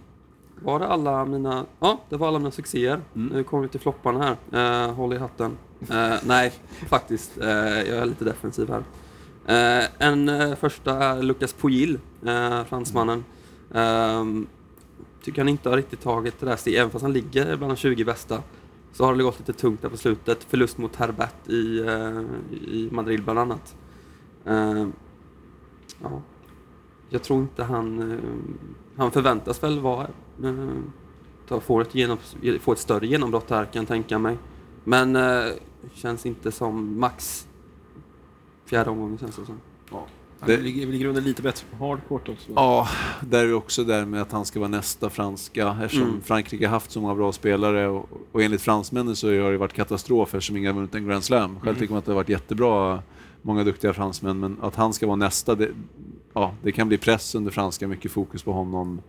var 0.62 0.78
det 0.80 0.86
alla 0.86 1.24
mina... 1.24 1.66
Ja, 1.80 2.00
det 2.08 2.16
var 2.16 2.28
alla 2.28 2.38
mina 2.38 2.50
succéer. 2.50 3.00
Nu 3.12 3.44
kommer 3.44 3.62
vi 3.62 3.68
till 3.68 3.80
flopparna 3.80 4.36
här. 4.50 4.86
Eh, 4.86 4.94
håll 4.94 5.12
i 5.12 5.18
hatten. 5.18 5.56
Eh, 5.90 6.14
nej, 6.26 6.52
faktiskt. 6.88 7.38
Eh, 7.40 7.48
jag 7.48 7.88
är 7.98 8.06
lite 8.06 8.24
defensiv 8.24 8.68
här. 8.70 8.84
Eh, 9.46 9.88
en 9.98 10.28
eh, 10.28 10.54
första 10.54 11.04
är 11.04 11.22
Lucas 11.22 11.52
Poil, 11.52 11.98
eh, 12.26 12.64
fransmannen. 12.64 13.24
Ehm, 13.74 14.46
tycker 15.24 15.40
han 15.40 15.48
inte 15.48 15.68
har 15.68 15.76
riktigt 15.76 16.00
tagit 16.00 16.40
det 16.40 16.46
där 16.46 16.56
steget, 16.56 16.80
även 16.80 16.90
fast 16.90 17.02
han 17.02 17.12
ligger 17.12 17.56
bland 17.56 17.72
de 17.72 17.76
20 17.76 18.04
bästa. 18.04 18.42
Så 18.92 19.04
har 19.04 19.14
det 19.14 19.22
gått 19.22 19.38
lite 19.38 19.52
tungt 19.52 19.82
där 19.82 19.88
på 19.88 19.96
slutet. 19.96 20.44
Förlust 20.44 20.78
mot 20.78 20.96
Herbert 20.96 21.48
i, 21.48 21.78
eh, 21.80 22.22
i 22.50 22.88
Madrid 22.92 23.24
bland 23.24 23.38
annat. 23.38 23.76
Ehm, 24.44 24.92
ja. 26.02 26.22
Jag 27.08 27.22
tror 27.22 27.40
inte 27.40 27.64
han... 27.64 28.12
Eh, 28.12 28.18
han 28.96 29.10
förväntas 29.10 29.62
väl 29.62 29.80
vara... 29.80 30.06
Uh, 30.44 30.70
ta, 31.48 31.60
få, 31.60 31.80
ett 31.80 31.94
genom, 31.94 32.18
få 32.60 32.72
ett 32.72 32.78
större 32.78 33.06
genombrott 33.06 33.50
här 33.50 33.64
kan 33.64 33.82
jag 33.82 33.88
tänka 33.88 34.18
mig. 34.18 34.38
Men 34.84 35.16
eh, 35.16 35.52
känns 35.94 36.26
inte 36.26 36.52
som 36.52 37.00
max 37.00 37.48
fjärde 38.64 38.90
omgången 38.90 39.18
känns 39.18 39.36
det 39.36 39.46
som. 39.46 39.60
Det 40.46 40.56
ligger 40.56 40.86
väl 40.86 40.94
i 40.94 40.98
grunden 40.98 41.24
lite 41.24 41.42
bättre 41.42 41.66
på 41.70 41.86
hardcourt 41.86 42.28
också. 42.28 42.52
Ja, 42.54 42.88
där 43.20 43.44
är 43.44 43.54
också 43.54 43.84
där 43.84 44.04
med 44.04 44.22
att 44.22 44.32
han 44.32 44.44
ska 44.44 44.58
vara 44.60 44.68
nästa 44.68 45.10
franska 45.10 45.76
eftersom 45.82 46.08
Mm. 46.08 46.22
Frankrike 46.22 46.66
har 46.66 46.70
haft 46.70 46.90
så 46.90 47.00
många 47.00 47.14
bra 47.14 47.32
spelare 47.32 47.88
och, 47.88 48.08
och 48.32 48.42
enligt 48.42 48.62
fransmännen 48.62 49.16
så 49.16 49.26
har 49.42 49.52
det 49.52 49.58
varit 49.58 49.72
katastrof 49.72 50.34
eftersom 50.34 50.56
ingen 50.56 50.68
har 50.68 50.74
vunnit 50.74 50.94
en 50.94 51.08
Grand 51.08 51.24
Slam. 51.24 51.60
Själv 51.60 51.74
tycker 51.74 51.92
man 51.92 51.98
att 51.98 52.04
det 52.04 52.10
har 52.10 52.16
varit 52.16 52.28
jättebra, 52.28 53.02
många 53.42 53.64
duktiga 53.64 53.92
fransmän, 53.92 54.40
men 54.40 54.56
att 54.60 54.76
han 54.76 54.92
ska 54.92 55.06
vara 55.06 55.16
nästa, 55.16 55.54
det, 55.54 55.68
ja, 56.32 56.54
det 56.62 56.72
kan 56.72 56.88
bli 56.88 56.98
press 56.98 57.34
under 57.34 57.50
franska, 57.50 57.88
mycket 57.88 58.12
fokus 58.12 58.42
på 58.42 58.52
honom. 58.52 59.00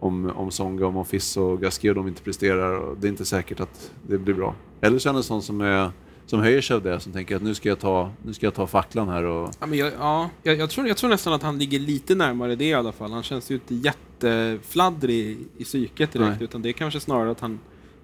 Om, 0.00 0.32
om 0.36 0.50
Songa, 0.50 0.86
om 0.86 0.94
Monfils 0.94 1.36
och 1.36 1.60
Gasquet 1.60 1.94
de 1.94 2.08
inte 2.08 2.22
presterar. 2.22 2.78
Och 2.78 2.96
det 2.98 3.06
är 3.06 3.08
inte 3.08 3.24
säkert 3.24 3.60
att 3.60 3.92
det 4.08 4.18
blir 4.18 4.34
bra. 4.34 4.54
Eller 4.80 4.98
så 4.98 5.08
är 5.08 5.12
han 5.12 5.16
en 5.16 5.22
sån 5.22 5.42
som 5.42 5.60
är 5.60 5.90
som 6.28 6.40
höjer 6.40 6.60
sig 6.60 6.76
av 6.76 6.82
det, 6.82 7.00
som 7.00 7.12
tänker 7.12 7.36
att 7.36 7.42
nu 7.42 7.54
ska 7.54 7.68
jag 7.68 7.78
ta, 7.78 8.10
nu 8.22 8.34
ska 8.34 8.46
jag 8.46 8.54
ta 8.54 8.66
facklan 8.66 9.08
här 9.08 9.24
och... 9.24 9.50
Ja, 9.60 9.66
men 9.66 9.78
jag, 9.78 9.92
ja, 9.98 10.30
jag, 10.42 10.56
jag, 10.56 10.70
tror, 10.70 10.88
jag 10.88 10.96
tror 10.96 11.10
nästan 11.10 11.32
att 11.32 11.42
han 11.42 11.58
ligger 11.58 11.78
lite 11.78 12.14
närmare 12.14 12.56
det 12.56 12.64
i 12.64 12.74
alla 12.74 12.92
fall. 12.92 13.12
Han 13.12 13.22
känns 13.22 13.50
ju 13.50 13.54
inte 13.54 13.74
jättefladdrig 13.74 15.38
i 15.56 15.64
psyket 15.64 16.12
direkt, 16.12 16.30
Nej. 16.30 16.44
utan 16.44 16.62
det 16.62 16.68
är 16.68 16.72
kanske 16.72 17.00
snarare 17.00 17.30
att 17.30 17.40
han 17.40 17.58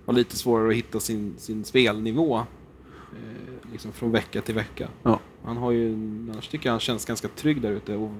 har 0.06 0.12
lite 0.14 0.36
svårare 0.36 0.68
att 0.68 0.74
hitta 0.74 1.00
sin, 1.00 1.34
sin 1.38 1.64
spelnivå 1.64 2.36
eh, 2.36 3.72
liksom 3.72 3.92
från 3.92 4.12
vecka 4.12 4.40
till 4.40 4.54
vecka. 4.54 4.88
Ja. 5.02 5.20
Han 5.44 5.56
har 5.56 5.70
ju, 5.70 5.94
annars 6.32 6.48
tycker 6.48 6.66
jag 6.66 6.72
han 6.72 6.80
känns 6.80 7.04
ganska 7.04 7.28
trygg 7.28 7.60
där 7.60 7.70
ute 7.70 7.94
och 7.96 8.10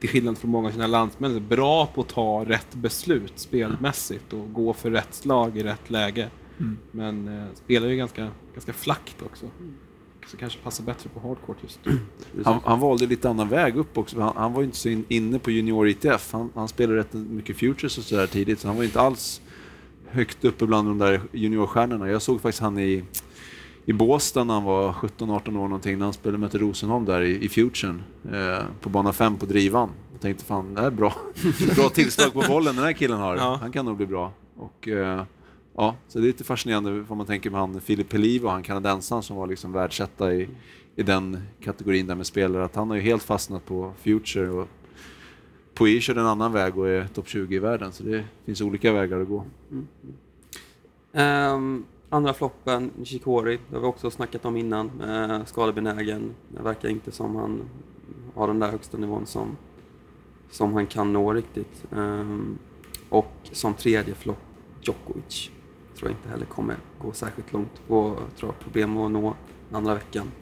till 0.00 0.08
skillnad 0.08 0.38
från 0.38 0.50
många 0.50 0.68
av 0.68 0.72
sina 0.72 0.86
landsmän 0.86 1.36
är 1.36 1.40
bra 1.40 1.86
på 1.86 2.00
att 2.00 2.08
ta 2.08 2.44
rätt 2.44 2.74
beslut 2.74 3.32
spelmässigt 3.36 4.32
och 4.32 4.52
gå 4.52 4.72
för 4.72 4.90
rätt 4.90 5.14
slag 5.14 5.58
i 5.58 5.62
rätt 5.62 5.90
läge. 5.90 6.30
Mm. 6.60 6.78
Men 6.90 7.28
eh, 7.28 7.44
spelar 7.54 7.88
ju 7.88 7.96
ganska, 7.96 8.28
ganska 8.54 8.72
flackt 8.72 9.22
också. 9.22 9.46
Så 10.26 10.36
kanske 10.36 10.58
passar 10.58 10.84
bättre 10.84 11.10
på 11.14 11.20
hardcourt 11.20 11.56
just. 11.62 11.80
Han, 12.44 12.60
han 12.64 12.80
valde 12.80 13.06
lite 13.06 13.30
annan 13.30 13.48
väg 13.48 13.76
upp 13.76 13.98
också. 13.98 14.20
Han, 14.20 14.32
han 14.36 14.52
var 14.52 14.60
ju 14.60 14.64
inte 14.64 14.78
så 14.78 14.88
in, 14.88 15.04
inne 15.08 15.38
på 15.38 15.50
junior 15.50 15.88
ITF. 15.88 16.32
Han, 16.32 16.50
han 16.54 16.68
spelade 16.68 16.98
rätt 16.98 17.12
mycket 17.12 17.56
futures 17.56 17.98
och 17.98 18.04
sådär 18.04 18.26
tidigt, 18.26 18.60
så 18.60 18.68
han 18.68 18.76
var 18.76 18.84
inte 18.84 19.00
alls 19.00 19.40
högt 20.10 20.44
uppe 20.44 20.66
bland 20.66 20.88
de 20.88 20.98
där 20.98 21.20
juniorstjärnorna. 21.32 22.08
Jag 22.08 22.22
såg 22.22 22.40
faktiskt 22.40 22.62
han 22.62 22.78
i, 22.78 23.04
i 23.84 23.92
Båstad 23.92 24.44
när 24.44 24.54
han 24.54 24.64
var 24.64 24.92
17-18 24.92 25.48
år 25.48 25.52
någonting, 25.52 25.98
när 25.98 26.04
han 26.04 26.12
spelade 26.12 26.38
mötte 26.38 26.58
Rosenholm 26.58 27.04
där 27.04 27.20
i, 27.22 27.44
i 27.44 27.48
futuren, 27.48 28.02
eh, 28.32 28.64
på 28.80 28.88
bana 28.88 29.12
5 29.12 29.36
på 29.36 29.46
drivan. 29.46 29.90
Jag 30.12 30.20
tänkte 30.20 30.44
fan, 30.44 30.74
det 30.74 30.80
här 30.80 30.86
är 30.86 30.90
bra. 30.90 31.14
bra 31.76 31.88
tillslag 31.88 32.32
på 32.32 32.44
bollen 32.48 32.76
den 32.76 32.84
här 32.84 32.92
killen 32.92 33.18
har. 33.18 33.36
Ja. 33.36 33.58
Han 33.60 33.72
kan 33.72 33.84
nog 33.84 33.96
bli 33.96 34.06
bra. 34.06 34.32
Och, 34.56 34.88
eh, 34.88 35.22
ja, 35.80 35.96
så 36.08 36.18
det 36.18 36.24
är 36.24 36.26
lite 36.26 36.44
fascinerande 36.44 37.00
vad 37.00 37.18
man 37.18 37.26
tänker 37.26 37.50
med 37.50 37.60
han 37.60 37.80
Philip 37.80 38.08
Pelivo, 38.08 38.48
han 38.48 38.62
kanadensaren 38.62 39.22
som 39.22 39.36
var 39.36 39.46
liksom 39.46 39.72
världsetta 39.72 40.34
i, 40.34 40.48
i 40.96 41.02
den 41.02 41.42
kategorin 41.60 42.06
där 42.06 42.14
med 42.14 42.26
spelare, 42.26 42.64
att 42.64 42.74
han 42.74 42.88
har 42.88 42.96
ju 42.96 43.02
helt 43.02 43.22
fastnat 43.22 43.66
på 43.66 43.92
Future 44.02 44.50
och 44.50 44.68
Puig 45.74 46.02
kör 46.02 46.16
en 46.16 46.26
annan 46.26 46.52
väg 46.52 46.78
och 46.78 46.88
är 46.88 47.06
topp 47.06 47.28
20 47.28 47.56
i 47.56 47.58
världen, 47.58 47.92
så 47.92 48.02
det 48.02 48.24
finns 48.44 48.60
olika 48.60 48.92
vägar 48.92 49.20
att 49.20 49.28
gå. 49.28 49.44
Ehm, 51.12 51.84
andra 52.08 52.34
floppen, 52.34 52.90
Nishikori, 52.98 53.58
det 53.68 53.76
har 53.76 53.80
vi 53.80 53.86
också 53.86 54.10
snackat 54.10 54.44
om 54.44 54.56
innan. 54.56 55.00
Uh, 55.00 55.44
skadebenägen. 55.44 56.34
Det 56.48 56.62
verkar 56.62 56.88
inte 56.88 57.12
som 57.12 57.36
han 57.36 57.62
har 58.34 58.46
den 58.46 58.58
där 58.58 58.70
högsta 58.70 58.98
nivån 58.98 59.26
som, 59.26 59.56
som 60.50 60.72
han 60.72 60.86
kan 60.86 61.12
nå 61.12 61.32
riktigt. 61.32 61.84
Um, 61.90 62.58
och 63.08 63.32
som 63.52 63.74
tredje 63.74 64.14
flopp, 64.14 64.42
Djokovic. 64.82 65.50
Tror 66.00 66.12
jag 66.12 66.18
inte 66.18 66.28
heller 66.28 66.46
kommer 66.46 66.76
gå 66.98 67.12
särskilt 67.12 67.52
långt 67.52 67.80
och 67.88 68.16
tror 68.16 68.26
jag 68.40 68.46
har 68.46 68.52
problem 68.52 68.96
att 68.96 69.10
nå 69.10 69.36
andra 69.72 69.94
veckan. 69.94 70.32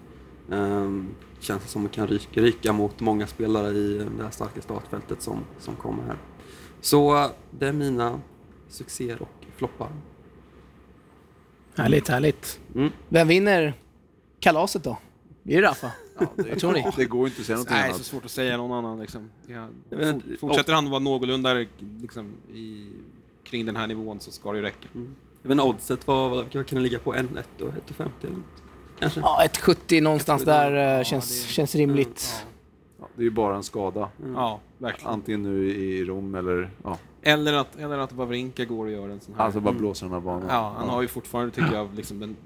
Um, 0.48 1.08
känns 1.40 1.62
det 1.62 1.68
som 1.68 1.80
att 1.80 1.82
man 1.82 1.92
kan 1.92 2.06
ryka, 2.06 2.40
ryka 2.40 2.72
mot 2.72 3.00
många 3.00 3.26
spelare 3.26 3.70
i 3.70 4.08
det 4.16 4.22
här 4.22 4.30
starka 4.30 4.60
startfältet 4.60 5.22
som, 5.22 5.44
som 5.58 5.76
kommer 5.76 6.02
här. 6.02 6.16
Så 6.80 7.30
det 7.50 7.68
är 7.68 7.72
mina 7.72 8.20
succéer 8.68 9.22
och 9.22 9.46
floppar. 9.56 9.88
Härligt, 11.76 12.08
härligt. 12.08 12.60
Mm. 12.74 12.92
Vem 13.08 13.28
vinner 13.28 13.74
kalaset 14.40 14.84
då? 14.84 14.98
Blir 15.42 15.62
det 15.62 15.68
Rafa? 15.68 15.92
Vad 16.36 16.58
tror 16.58 16.72
ni? 16.72 16.84
Det 16.96 17.04
går 17.04 17.26
inte 17.26 17.40
att 17.40 17.46
säga 17.46 17.56
någonting 17.56 17.76
Nej, 17.76 17.88
så 17.88 17.94
annat. 17.94 18.06
svårt 18.06 18.24
att 18.24 18.30
säga 18.30 18.56
någon 18.56 18.72
annan. 18.72 19.00
Liksom. 19.00 19.30
Ja, 19.46 19.68
Jag 19.90 20.22
fortsätter 20.40 20.72
han 20.72 20.90
vara 20.90 21.00
någorlunda 21.00 21.54
liksom, 22.00 22.32
i, 22.54 22.90
kring 23.44 23.66
den 23.66 23.76
här 23.76 23.86
nivån 23.86 24.20
så 24.20 24.30
ska 24.30 24.52
det 24.52 24.58
ju 24.58 24.64
räcka. 24.64 24.88
Jag 25.42 25.48
vet 25.48 25.52
inte, 25.52 25.64
oddset 25.64 26.06
var, 26.06 26.28
vad 26.28 26.44
vad 26.54 26.66
kan 26.66 26.76
det 26.76 26.80
ligga 26.80 26.98
på? 26.98 27.14
1-1 27.14 27.26
och 27.60 27.68
1,50 27.68 28.08
eller 28.22 28.30
något? 28.36 28.44
Kanske? 28.98 29.20
Ja, 29.20 29.42
1,70 29.52 30.00
någonstans 30.02 30.44
där 30.44 30.72
eh, 30.76 30.98
Ja, 30.98 31.04
känns, 31.04 31.42
det- 31.46 31.52
känns 31.52 31.74
rimligt. 31.74 32.44
Ja, 33.00 33.08
det 33.14 33.22
är 33.22 33.24
ju 33.24 33.30
bara 33.30 33.56
en 33.56 33.62
skada. 33.62 34.08
Mm. 34.22 34.34
Ja, 34.34 34.60
verkligen. 34.78 35.12
Antingen 35.12 35.42
nu 35.42 35.70
i 35.70 36.04
Rom 36.04 36.34
eller... 36.34 36.70
Ja, 36.84 36.98
Eller 37.22 37.52
att, 37.52 37.76
eller 37.78 37.98
att 37.98 38.12
Wawrinka 38.12 38.64
går 38.64 38.84
och 38.86 38.92
gör 38.92 39.08
en 39.08 39.20
sån 39.20 39.34
här. 39.34 39.44
alltså 39.44 39.60
bara 39.60 39.74
blåser 39.74 40.06
den 40.06 40.12
här 40.12 40.20
banan. 40.20 40.48
ja, 40.48 40.74
han 40.78 40.88
har 40.88 41.02
ju 41.02 41.08
fortfarande, 41.08 41.50
tycker 41.54 41.72
jag, 41.74 41.88
liksom 41.94 42.20
den 42.20 42.36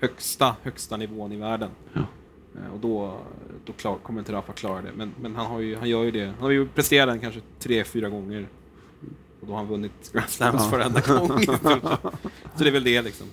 högsta, 0.00 0.56
högsta 0.62 0.96
nivån 0.96 1.32
i 1.32 1.36
världen. 1.36 1.70
Eh, 1.94 2.72
Och 2.74 2.80
då, 2.80 3.18
då 3.64 3.72
klar, 3.72 3.96
kommer 4.02 4.18
inte 4.20 4.32
Rafa 4.32 4.52
klara 4.52 4.82
det. 4.82 4.90
Men, 4.96 5.12
men 5.20 5.36
han, 5.36 5.46
har 5.46 5.60
ju, 5.60 5.76
han 5.76 5.88
gör 5.88 6.02
ju 6.04 6.10
det. 6.10 6.24
Han 6.26 6.34
har 6.42 6.50
ju 6.50 6.68
presterat 6.68 7.08
den 7.08 7.20
kanske 7.20 7.40
tre, 7.58 7.84
fyra 7.84 8.08
gånger. 8.08 8.46
Och 9.44 9.48
då 9.48 9.52
har 9.52 9.58
han 9.58 9.66
vunnit 9.68 10.12
Grand 10.12 10.28
Slams 10.28 10.62
Ja. 10.64 10.78
varenda 10.78 11.00
gång. 11.00 11.42
så 12.56 12.62
det 12.64 12.68
är 12.68 12.72
väl 12.72 12.84
det 12.84 13.02
liksom. 13.02 13.26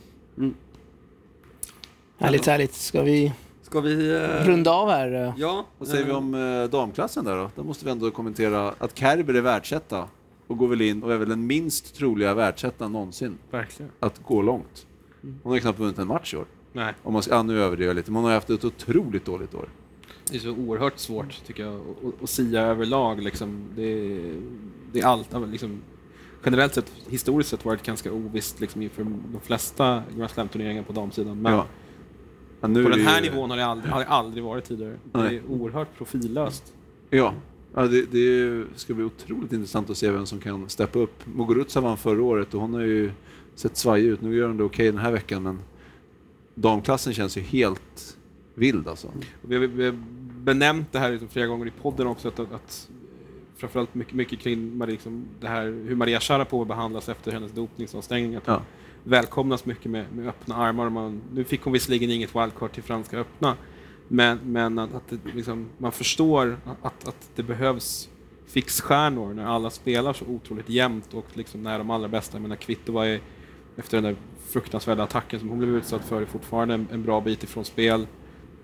Härligt, 2.18 2.46
härligt. 2.46 2.74
Ska 2.74 3.02
vi 3.02 3.34
Ska 3.62 3.82
vi... 3.82 4.12
eh, 4.16 4.46
runda 4.46 4.72
av 4.72 4.90
här? 4.90 5.34
Ja. 5.38 5.66
Vad 5.78 5.88
säger 5.88 6.06
vi 6.06 6.12
om 6.12 6.34
eh, 6.34 6.64
damklassen 6.70 7.26
där 7.26 7.38
då? 7.38 7.50
Där 7.56 7.64
måste 7.64 7.86
vi 7.86 7.92
ändå 7.92 8.12
kommentera 8.12 8.74
att 8.78 8.98
Kerber 8.98 9.34
är 9.34 9.42
världsetta 9.42 10.08
och 10.48 10.58
går 10.58 10.68
väl 10.68 10.82
in 10.82 11.04
och 11.04 11.14
är 11.14 11.18
väl 11.18 11.30
den 11.30 11.48
minst 11.48 11.96
troliga 11.96 12.34
världsettan 12.34 12.92
någonsin 12.92 13.38
Verkligen. 13.52 13.92
att 14.00 14.24
gå 14.24 14.42
långt. 14.42 14.88
Hon 15.22 15.40
har 15.44 15.54
ju 15.56 15.62
knappt 15.62 15.80
vunnit 15.80 15.98
en 15.98 16.08
match 16.08 16.34
i 16.34 16.38
år. 16.38 16.46
Nej, 16.74 16.94
Om 17.04 17.14
man 17.14 17.22
ska, 17.24 17.34
ja, 17.34 17.44
nu 17.44 17.62
överdriver 17.62 17.90
jag 17.90 17.96
lite, 17.96 18.12
men 18.12 18.16
hon 18.16 18.26
har 18.26 18.34
haft 18.34 18.50
ett 18.50 18.66
otroligt 18.66 19.26
dåligt 19.26 19.54
år. 19.56 19.70
det 20.30 20.36
är 20.36 20.40
så 20.40 20.50
oerhört 20.52 20.98
svårt 21.00 21.42
tycker 21.46 21.64
jag 21.66 21.82
att- 22.24 22.30
sia 22.30 22.62
överlag. 22.62 23.22
Liksom. 23.22 23.66
Det, 23.76 23.84
är- 23.84 24.42
det 24.92 25.00
är 25.00 25.06
allt. 25.06 25.30
Liksom, 25.52 25.82
generellt 26.46 26.74
sett, 26.74 26.92
historiskt 27.08 27.50
sett 27.50 27.66
varit 27.66 27.84
ganska 27.84 28.12
ovisst 28.12 28.60
liksom, 28.60 28.82
inför 28.82 29.04
de 29.04 29.40
flesta 29.44 30.04
Grand 30.18 30.30
Slam-turneringar 30.32 30.84
på 30.84 30.94
damsidan. 30.94 31.42
Men 31.42 31.54
Ja. 31.54 31.66
Ja, 32.64 32.68
på 32.68 32.74
den 32.74 32.92
det 32.92 32.98
här 33.04 33.22
ju- 33.22 33.30
nivån 33.30 33.50
har 33.50 33.58
det 33.58 33.66
aldrig, 33.66 33.92
har 33.92 34.00
det 34.00 34.06
aldrig 34.08 34.44
varit 34.44 34.64
tidigare. 34.66 34.92
Det 35.12 35.20
Nej. 35.20 35.38
är 35.38 35.44
oerhört 35.52 35.98
profillöst. 35.98 36.74
Ja, 37.10 37.34
ja 37.74 37.82
det, 37.88 38.06
det 38.12 38.64
ska 38.76 38.94
bli 38.94 39.04
otroligt 39.04 39.54
intressant 39.54 39.90
att 39.90 39.98
se 39.98 40.12
vem 40.12 40.26
som 40.26 40.40
kan 40.40 40.70
steppa 40.70 41.00
upp. 41.00 41.26
Muguruza 41.36 41.82
vann 41.82 41.98
förra 41.98 42.24
året 42.24 42.54
och 42.54 42.62
hon 42.62 42.74
har 42.74 42.82
ju 42.82 43.12
sett 43.56 43.78
svajig 43.78 44.06
ut. 44.06 44.22
Nu 44.22 44.36
gör 44.36 44.48
hon 44.48 44.58
det 44.58 44.64
okej 44.64 44.86
den 44.92 44.98
här 45.02 45.12
veckan, 45.12 45.44
men 45.44 45.60
damklassen 46.56 47.14
känns 47.14 47.38
ju 47.38 47.42
helt 47.42 48.18
vild 48.56 48.88
alltså. 48.88 49.08
Vi 49.42 49.56
har, 49.56 49.92
benämnt 50.44 50.88
det 50.92 51.00
här 51.00 51.12
liksom 51.12 51.28
flera 51.28 51.48
gånger 51.48 51.68
i 51.68 51.72
podden 51.82 52.08
också, 52.08 52.28
att, 52.28 52.40
att 52.40 52.90
framförallt 53.62 53.96
mycket, 53.96 54.14
mycket 54.14 54.40
kring 54.40 54.78
Maria, 54.78 54.92
liksom, 54.92 55.26
det 55.40 55.48
här, 55.48 55.64
hur 55.64 55.96
Maria 55.96 56.20
Sharapova 56.20 56.66
behandlas 56.66 57.10
efter 57.10 57.32
hennes 57.32 57.52
dopningsavstängning. 57.52 58.36
Att 58.36 58.44
Ja. 58.48 58.62
välkomnas 59.04 59.66
mycket 59.66 59.92
med, 59.92 60.06
med 60.16 60.28
öppna 60.28 60.56
armar. 60.56 60.90
Man, 60.90 61.22
nu 61.34 61.44
fick 61.44 61.62
hon 61.62 61.74
visserligen 61.74 62.12
inget 62.12 62.36
wildcard 62.36 62.72
till 62.72 62.84
Franska 62.84 63.18
öppna, 63.20 63.56
men, 64.08 64.40
men 64.44 64.80
att, 64.80 64.94
att 64.96 65.10
det, 65.10 65.18
liksom, 65.36 65.70
man 65.78 65.92
förstår 65.92 66.58
att, 66.82 67.08
att 67.08 67.30
det 67.36 67.44
behövs 67.44 68.10
fixstjärnor 68.48 69.34
när 69.34 69.46
alla 69.46 69.70
spelar 69.70 70.14
så 70.14 70.26
otroligt 70.26 70.70
jämnt 70.70 71.14
och 71.14 71.26
liksom 71.34 71.64
när 71.64 71.78
de 71.78 71.90
allra 71.90 72.08
bästa, 72.08 72.38
jag 72.38 72.42
menar 72.42 72.56
Kvitova 72.56 73.08
är 73.08 73.20
efter 73.78 73.98
den 73.98 74.04
där 74.04 74.16
fruktansvärda 74.50 75.04
attacken 75.04 75.40
som 75.40 75.50
hon 75.50 75.60
blev 75.60 75.76
utsatt 75.76 76.06
för 76.06 76.22
är 76.22 76.26
fortfarande 76.26 76.74
en, 76.74 76.88
en 76.92 77.04
bra 77.04 77.22
bit 77.22 77.44
ifrån 77.44 77.66
spel. 77.66 78.08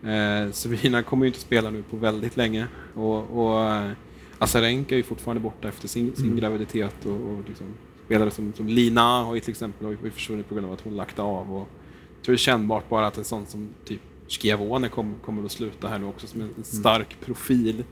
Eh, 0.04 0.52
Sevina 0.52 1.04
kommer 1.04 1.26
ju 1.26 1.28
inte 1.28 1.40
spela 1.40 1.70
nu 1.70 1.84
på 1.84 1.98
väldigt 1.98 2.38
länge 2.38 2.68
och, 2.94 3.48
och 3.48 3.66
eh, 3.66 3.92
Azarenka 4.40 4.96
är 4.96 4.98
ju 4.98 5.04
fortfarande 5.04 5.42
borta 5.42 5.68
efter 5.68 5.88
sin, 5.88 6.16
sin 6.16 6.36
graviditet 6.36 7.06
och, 7.06 7.12
och 7.12 7.44
liksom, 7.48 7.68
spelare 8.06 8.32
som, 8.32 8.54
som 8.54 8.68
Lina 8.68 9.24
har 9.24 9.36
ju 9.36 9.42
till 9.42 9.52
exempel 9.52 9.86
har 9.86 9.92
ju 10.04 10.12
försvunnit 10.12 10.50
på 10.50 10.56
grund 10.56 10.68
av 10.68 10.74
att 10.74 10.82
hon 10.82 10.96
lagt 10.96 11.20
av 11.20 11.54
och 11.54 11.68
jag 12.16 12.26
tror 12.26 12.34
det 12.34 12.36
är 12.36 12.38
kännbart 12.38 12.90
bara 12.90 13.08
att 13.08 13.18
en 13.18 13.24
sån 13.24 13.46
som 13.46 13.70
typ 13.86 14.02
Schiavone 14.28 14.90
kom, 14.90 15.16
kommer 15.26 15.46
att 15.46 15.52
sluta 15.52 15.88
här 15.88 16.00
nu 16.00 16.06
också 16.06 16.28
som 16.28 16.42
en, 16.42 16.50
en 16.58 16.64
stark 16.64 17.18
profil. 17.26 17.84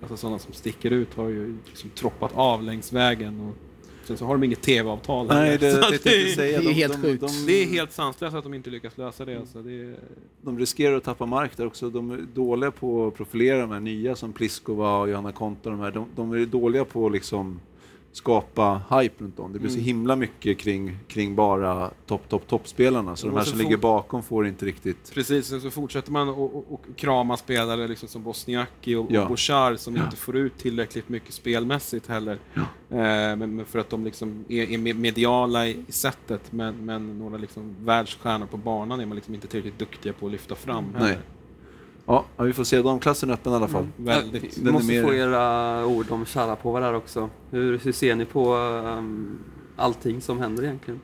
Alltså 0.00 0.16
sådana 0.16 0.38
som 0.38 0.52
sticker 0.52 0.90
ut 0.90 1.14
har 1.14 1.28
ju 1.28 1.56
liksom 1.66 1.90
troppat 1.90 2.32
av 2.34 2.62
längs 2.62 2.92
vägen 2.92 3.40
och 3.40 3.56
sen 4.06 4.16
så 4.16 4.24
har 4.24 4.34
de 4.34 4.44
inget 4.44 4.62
tv-avtal 4.62 5.26
Nej, 5.26 5.58
det, 5.58 5.70
det, 5.72 5.82
tänkte 5.88 6.10
jag 6.10 6.30
säga. 6.34 6.58
det 6.60 6.64
är 6.64 6.68
De, 6.68 6.74
helt 6.74 6.92
de, 6.92 7.02
sjukt. 7.02 7.20
de, 7.20 7.46
det 7.46 7.52
är 7.52 7.66
helt 7.66 7.92
sanslöst 7.92 8.36
att 8.36 8.44
de 8.44 8.54
inte 8.54 8.70
lyckas 8.70 8.98
lösa 8.98 9.24
det. 9.24 9.36
Alltså. 9.38 9.62
det 9.62 9.72
är, 9.80 9.94
de 10.42 10.58
riskerar 10.58 10.96
att 10.96 11.04
tappa 11.04 11.26
mark 11.26 11.56
där 11.56 11.66
också. 11.66 11.90
De 11.90 12.10
är 12.10 12.18
dåliga 12.34 12.70
på 12.70 13.06
att 13.06 13.14
profilera 13.14 13.60
de 13.60 13.70
här 13.70 13.80
nya 13.80 14.16
som 14.16 14.32
Pliskova 14.32 14.98
och 14.98 15.08
Johanna 15.10 15.32
Konta. 15.32 15.70
De, 15.70 15.80
här. 15.80 15.90
De, 15.90 16.06
de 16.16 16.32
är 16.32 16.46
dåliga 16.46 16.84
på 16.84 17.06
att 17.06 17.12
liksom 17.12 17.60
skapa 18.12 18.82
hype 18.90 19.24
runt 19.24 19.38
om. 19.38 19.52
Det 19.52 19.58
blir 19.58 19.70
så 19.70 19.74
Mm. 19.76 19.84
himla 19.86 20.16
mycket 20.16 20.58
kring, 20.58 20.96
kring 21.08 21.34
bara 21.34 21.90
topp, 22.06 22.28
topp, 22.28 22.46
toppspelarna. 22.48 23.16
Så 23.16 23.26
Och 23.26 23.32
de 23.32 23.36
här 23.38 23.44
så 23.44 23.50
som 23.50 23.58
ligger 23.58 23.76
bakom 23.76 24.22
får 24.22 24.46
inte 24.46 24.64
riktigt... 24.66 25.12
Precis, 25.14 25.46
sen 25.46 25.60
så 25.60 25.70
fortsätter 25.70 26.12
man 26.12 26.28
att 26.28 26.36
och, 26.36 26.72
och 26.72 26.82
krama 26.96 27.36
spelare 27.36 27.88
liksom 27.88 28.08
som 28.08 28.22
Bosniaki 28.22 28.94
och, 28.94 29.06
Ja. 29.10 29.22
och 29.22 29.28
Bouchard 29.28 29.78
som 29.78 29.96
inte 29.96 30.16
får 30.16 30.36
ut 30.36 30.58
tillräckligt 30.58 31.08
mycket 31.08 31.34
spelmässigt 31.34 32.06
heller. 32.06 32.38
Eh, 32.54 32.66
men, 32.90 33.38
men 33.56 33.64
för 33.64 33.78
att 33.78 33.90
de 33.90 34.04
liksom 34.04 34.44
är, 34.48 34.62
är 34.62 34.78
me- 34.78 34.94
mediala 34.98 35.66
i, 35.66 35.76
i 35.88 35.92
sättet, 35.92 36.52
men, 36.52 36.74
men 36.84 37.18
några 37.18 37.36
liksom 37.36 37.76
världsstjärnor 37.80 38.46
på 38.46 38.56
banan 38.56 39.00
är 39.00 39.06
man 39.06 39.14
liksom 39.14 39.34
inte 39.34 39.46
tillräckligt 39.46 39.78
duktiga 39.78 40.12
på 40.12 40.26
att 40.26 40.32
lyfta 40.32 40.54
fram 40.54 40.84
heller. 40.94 41.06
Nej. 41.06 41.18
Ja, 42.06 42.24
ja, 42.36 42.44
vi 42.44 42.52
får 42.52 42.64
se. 42.64 42.82
Damklassen 42.82 43.30
är 43.30 43.34
öppen 43.34 43.52
i 43.52 43.56
alla 43.56 43.68
fall. 43.68 43.88
Väldigt. 43.96 44.58
Vi 44.58 44.72
måste 44.72 44.92
mer- 44.92 45.02
få 45.02 45.14
era 45.14 45.86
ord 45.86 46.06
om 46.10 46.24
Sharapova 46.26 46.80
där 46.80 46.94
också. 46.94 47.30
Hur, 47.50 47.78
hur 47.78 47.92
ser 47.92 48.14
ni 48.14 48.24
på 48.24 48.54
um, 48.56 49.38
allting 49.76 50.20
som 50.20 50.38
händer 50.38 50.64
egentligen. 50.64 51.00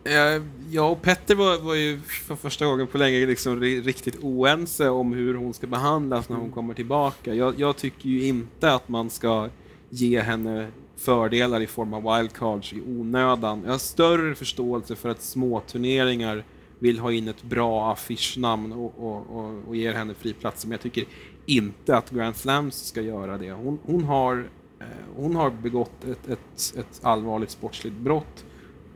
Jag 0.71 0.93
och 0.93 1.03
Petter 1.03 1.35
var, 1.35 1.59
var 1.59 1.75
ju 1.75 2.01
för 2.01 2.37
första 2.37 2.67
gången 2.67 2.87
på 2.87 2.99
länge 2.99 3.27
liksom 3.27 3.61
ri- 3.63 3.83
riktigt 3.83 4.19
oense 4.23 4.89
om 4.89 5.13
hur 5.13 5.35
hon 5.35 5.55
ska 5.55 5.67
behandlas 5.67 6.29
när 6.29 6.37
hon 6.37 6.51
kommer 6.53 6.75
tillbaka. 6.75 7.35
Jag, 7.35 7.61
jag 7.61 7.77
tycker 7.77 8.09
ju 8.09 8.25
inte 8.27 8.73
att 8.73 8.89
man 8.89 9.11
ska 9.11 9.49
ge 9.91 10.21
henne 10.21 10.69
fördelar 10.97 11.61
i 11.61 11.67
form 11.67 11.95
av 11.95 12.17
wildcards 12.19 12.73
i 12.73 12.81
onödan. 12.81 13.63
Jag 13.65 13.71
har 13.73 13.79
större 13.79 14.35
förståelse 14.35 14.97
för 14.97 15.09
att 15.09 15.23
små 15.23 15.61
turneringar 15.61 16.45
vill 16.79 16.99
ha 16.99 17.13
in 17.13 17.29
ett 17.29 17.43
bra 17.43 17.93
affischnamn 17.93 18.73
och, 18.73 18.95
och, 18.99 19.37
och, 19.37 19.69
och 19.69 19.77
ger 19.77 19.95
henne 19.95 20.15
friplatser, 20.15 20.69
men 20.69 20.73
jag 20.73 20.81
tycker 20.81 21.05
inte 21.47 21.97
att 21.97 22.11
Grand 22.11 22.37
Slams 22.37 22.87
ska 22.87 23.01
göra 23.03 23.39
det. 23.39 23.53
Hon, 23.53 23.79
hon, 23.83 24.05
har, 24.05 24.49
eh, 24.81 24.87
hon 25.17 25.37
har 25.37 25.51
begått 25.51 26.05
ett, 26.05 26.29
ett, 26.29 26.75
ett 26.79 27.01
allvarligt 27.03 27.51
sportsligt 27.51 27.97
brott. 27.97 28.45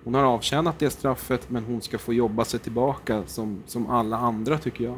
Hon 0.04 0.14
har 0.14 0.24
avtjänat 0.24 0.78
det 0.78 0.90
straffet, 0.90 1.50
men 1.50 1.64
hon 1.64 1.80
ska 1.80 1.98
få 1.98 2.14
jobba 2.14 2.44
sig 2.44 2.60
tillbaka 2.60 3.22
som, 3.26 3.62
som 3.66 3.90
alla 3.90 4.16
andra, 4.16 4.58
tycker 4.58 4.84
jag. 4.84 4.96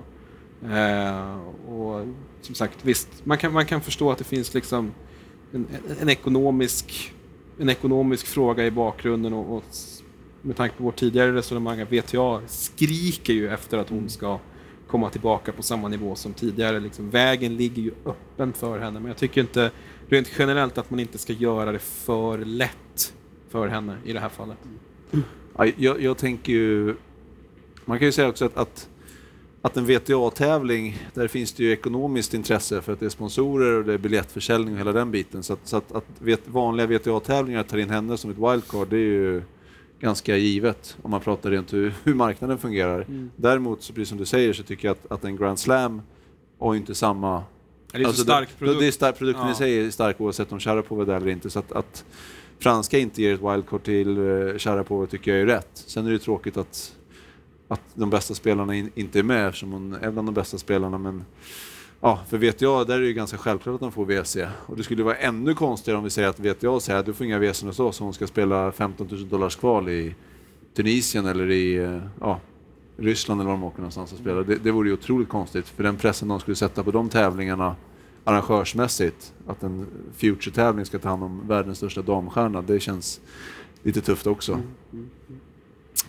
Eh, 0.72 1.38
och 1.68 2.06
som 2.40 2.54
sagt, 2.54 2.84
visst, 2.84 3.08
man 3.24 3.38
kan, 3.38 3.52
man 3.52 3.66
kan 3.66 3.80
förstå 3.80 4.10
att 4.10 4.18
det 4.18 4.24
finns 4.24 4.54
liksom 4.54 4.92
en, 5.52 5.66
en, 6.00 6.08
ekonomisk, 6.08 7.14
en 7.58 7.68
ekonomisk 7.68 8.26
fråga 8.26 8.66
i 8.66 8.70
bakgrunden 8.70 9.32
och, 9.32 9.56
och 9.56 9.64
med 10.44 10.56
tanke 10.56 10.76
på 10.76 10.84
vårt 10.84 10.96
tidigare 10.96 11.34
resonemang 11.34 11.80
att 11.80 11.92
VTA 11.92 12.40
skriker 12.46 13.32
ju 13.32 13.48
efter 13.48 13.78
att 13.78 13.88
hon 13.88 14.08
ska 14.08 14.38
komma 14.86 15.10
tillbaka 15.10 15.52
på 15.52 15.62
samma 15.62 15.88
nivå 15.88 16.14
som 16.14 16.32
tidigare. 16.32 16.80
Liksom, 16.80 17.10
vägen 17.10 17.56
ligger 17.56 17.82
ju 17.82 17.92
öppen 18.04 18.52
för 18.52 18.78
henne, 18.78 19.00
men 19.00 19.08
jag 19.08 19.16
tycker 19.16 19.40
inte 19.40 19.70
rent 20.08 20.30
generellt 20.38 20.78
att 20.78 20.90
man 20.90 21.00
inte 21.00 21.18
ska 21.18 21.32
göra 21.32 21.72
det 21.72 21.78
för 21.78 22.38
lätt 22.38 23.14
för 23.48 23.68
henne 23.68 23.96
i 24.04 24.12
det 24.12 24.20
här 24.20 24.28
fallet. 24.28 24.58
Ja, 25.56 25.66
jag, 25.76 26.02
jag 26.02 26.18
tänker 26.18 26.52
ju... 26.52 26.96
Man 27.84 27.98
kan 27.98 28.06
ju 28.06 28.12
säga 28.12 28.28
också 28.28 28.44
att, 28.44 28.56
att, 28.56 28.88
att 29.62 29.76
en 29.76 29.86
VTA-tävling, 29.86 30.98
där 31.14 31.28
finns 31.28 31.52
det 31.52 31.64
ju 31.64 31.72
ekonomiskt 31.72 32.34
intresse 32.34 32.82
för 32.82 32.92
att 32.92 33.00
det 33.00 33.06
är 33.06 33.10
sponsorer 33.10 33.78
och 33.78 33.84
det 33.84 33.94
är 33.94 33.98
biljettförsäljning 33.98 34.74
och 34.74 34.80
hela 34.80 34.92
den 34.92 35.10
biten. 35.10 35.42
Så 35.42 35.52
att, 35.52 35.60
så 35.64 35.76
att, 35.76 35.92
att 35.92 36.06
vet, 36.18 36.48
vanliga 36.48 36.86
VTA-tävlingar 36.86 37.62
tar 37.62 37.78
in 37.78 37.90
henne 37.90 38.16
som 38.16 38.30
ett 38.30 38.38
wildcard, 38.38 38.88
det 38.88 38.96
är 38.96 39.00
ju 39.00 39.42
ganska 40.04 40.36
givet 40.36 40.96
om 41.02 41.10
man 41.10 41.20
pratar 41.20 41.50
rent 41.50 41.72
hur, 41.72 41.94
hur 42.04 42.14
marknaden 42.14 42.58
fungerar. 42.58 43.06
Däremot, 43.36 43.82
så 43.82 43.92
precis 43.92 44.08
som 44.08 44.18
du 44.18 44.24
säger, 44.24 44.52
så 44.52 44.62
tycker 44.62 44.88
jag 44.88 44.92
att, 44.92 45.12
att 45.12 45.24
en 45.24 45.36
Grand 45.36 45.58
Slam 45.58 46.02
har 46.58 46.74
ju 46.74 46.80
inte 46.80 46.94
samma 46.94 47.42
Det 47.92 47.98
är 47.98 48.06
Alltså, 48.06 48.18
så 48.20 48.24
stark 48.24 48.48
det, 48.48 48.58
produkt. 48.58 48.80
Det 48.80 48.86
är 48.86 48.90
stark, 48.90 49.18
produkten 49.18 49.46
Ja. 49.46 49.52
i 49.52 49.54
sig 49.54 49.86
är 49.86 49.90
stark 49.90 50.20
oavsett 50.20 50.52
om 50.52 50.60
Sharapov 50.60 51.00
är 51.00 51.06
där 51.06 51.16
eller 51.16 51.28
inte. 51.28 51.50
Så 51.50 51.58
att, 51.58 51.72
att 51.72 52.04
franska 52.58 52.98
inte 52.98 53.22
ger 53.22 53.34
ett 53.34 53.40
wildcard 53.40 53.82
till 53.82 54.18
uh, 54.18 54.58
Sharapov 54.58 55.06
tycker 55.06 55.30
jag 55.30 55.40
är 55.40 55.46
rätt. 55.46 55.70
Sen 55.74 56.06
är 56.06 56.10
det 56.10 56.18
tråkigt 56.18 56.56
att, 56.56 56.96
att 57.68 57.82
de 57.94 58.10
bästa 58.10 58.34
spelarna 58.34 58.74
in, 58.74 58.90
inte 58.94 59.18
är 59.18 59.22
med 59.22 59.48
eftersom 59.48 59.72
hon 59.72 59.94
är 59.94 60.10
bland 60.10 60.28
de 60.28 60.34
bästa 60.34 60.58
spelarna. 60.58 60.98
Men 60.98 61.24
ja, 62.04 62.20
för 62.28 62.38
VTA, 62.38 62.84
där 62.84 62.96
är 62.96 63.00
det 63.00 63.06
ju 63.06 63.12
ganska 63.12 63.38
självklart 63.38 63.74
att 63.74 63.80
de 63.80 63.92
får 63.92 64.04
WC. 64.04 64.36
Och 64.66 64.76
det 64.76 64.82
skulle 64.82 65.02
vara 65.02 65.16
ännu 65.16 65.54
konstigare 65.54 65.98
om 65.98 66.04
vi 66.04 66.10
säger 66.10 66.28
att 66.28 66.40
VTA 66.40 66.80
säger 66.80 66.98
att 67.00 67.06
du 67.06 67.12
får 67.12 67.26
inga 67.26 67.38
WC 67.38 67.62
hos 67.62 67.80
oss 67.80 68.00
och 68.00 68.04
hon 68.04 68.14
ska 68.14 68.26
spela 68.26 68.72
15 68.72 69.06
000 69.10 69.28
dollars 69.28 69.56
kval 69.56 69.88
i 69.88 70.14
Tunisien 70.76 71.26
eller 71.26 71.50
i 71.50 71.76
eh, 71.76 72.00
ja, 72.20 72.40
Ryssland 72.96 73.40
eller 73.40 73.50
var 73.50 73.56
de 73.56 73.64
åker 73.64 73.78
någonstans 73.78 74.12
och 74.12 74.18
spelar. 74.18 74.44
Det, 74.44 74.56
det 74.56 74.70
vore 74.70 74.88
ju 74.88 74.94
otroligt 74.94 75.28
konstigt 75.28 75.68
för 75.68 75.82
den 75.82 75.96
pressen 75.96 76.28
de 76.28 76.40
skulle 76.40 76.54
sätta 76.54 76.84
på 76.84 76.90
de 76.90 77.08
tävlingarna 77.08 77.76
arrangörsmässigt, 78.24 79.32
att 79.46 79.62
en 79.62 79.86
Future-tävling 80.16 80.84
ska 80.84 80.98
ta 80.98 81.08
hand 81.08 81.24
om 81.24 81.48
världens 81.48 81.76
största 81.76 82.02
damstjärna, 82.02 82.62
det 82.62 82.80
känns 82.80 83.20
lite 83.82 84.00
tufft 84.00 84.26
också. 84.26 84.52
Mm, 84.52 85.10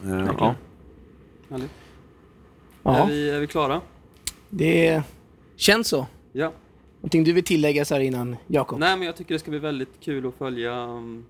Eh, 0.04 0.30
ja. 0.40 0.56
Härligt. 1.50 1.72
Är, 2.84 3.08
vi, 3.08 3.30
är 3.30 3.40
vi 3.40 3.48
klara? 3.48 3.82
det 4.50 5.04
känns 5.56 5.88
så. 5.88 6.08
Ja. 6.32 6.52
Någonting 7.02 7.24
du 7.24 7.34
vill 7.34 7.44
tillägga 7.44 7.86
så 7.86 7.94
här 7.94 8.02
innan, 8.02 8.36
Jakob? 8.48 8.80
Nej, 8.80 8.98
men 8.98 9.06
jag 9.06 9.16
tycker 9.16 9.36
det 9.36 9.40
ska 9.40 9.50
bli 9.50 9.60
väldigt 9.60 10.00
kul 10.00 10.28
att 10.28 10.36
följa 10.36 10.84
um, 10.84 11.26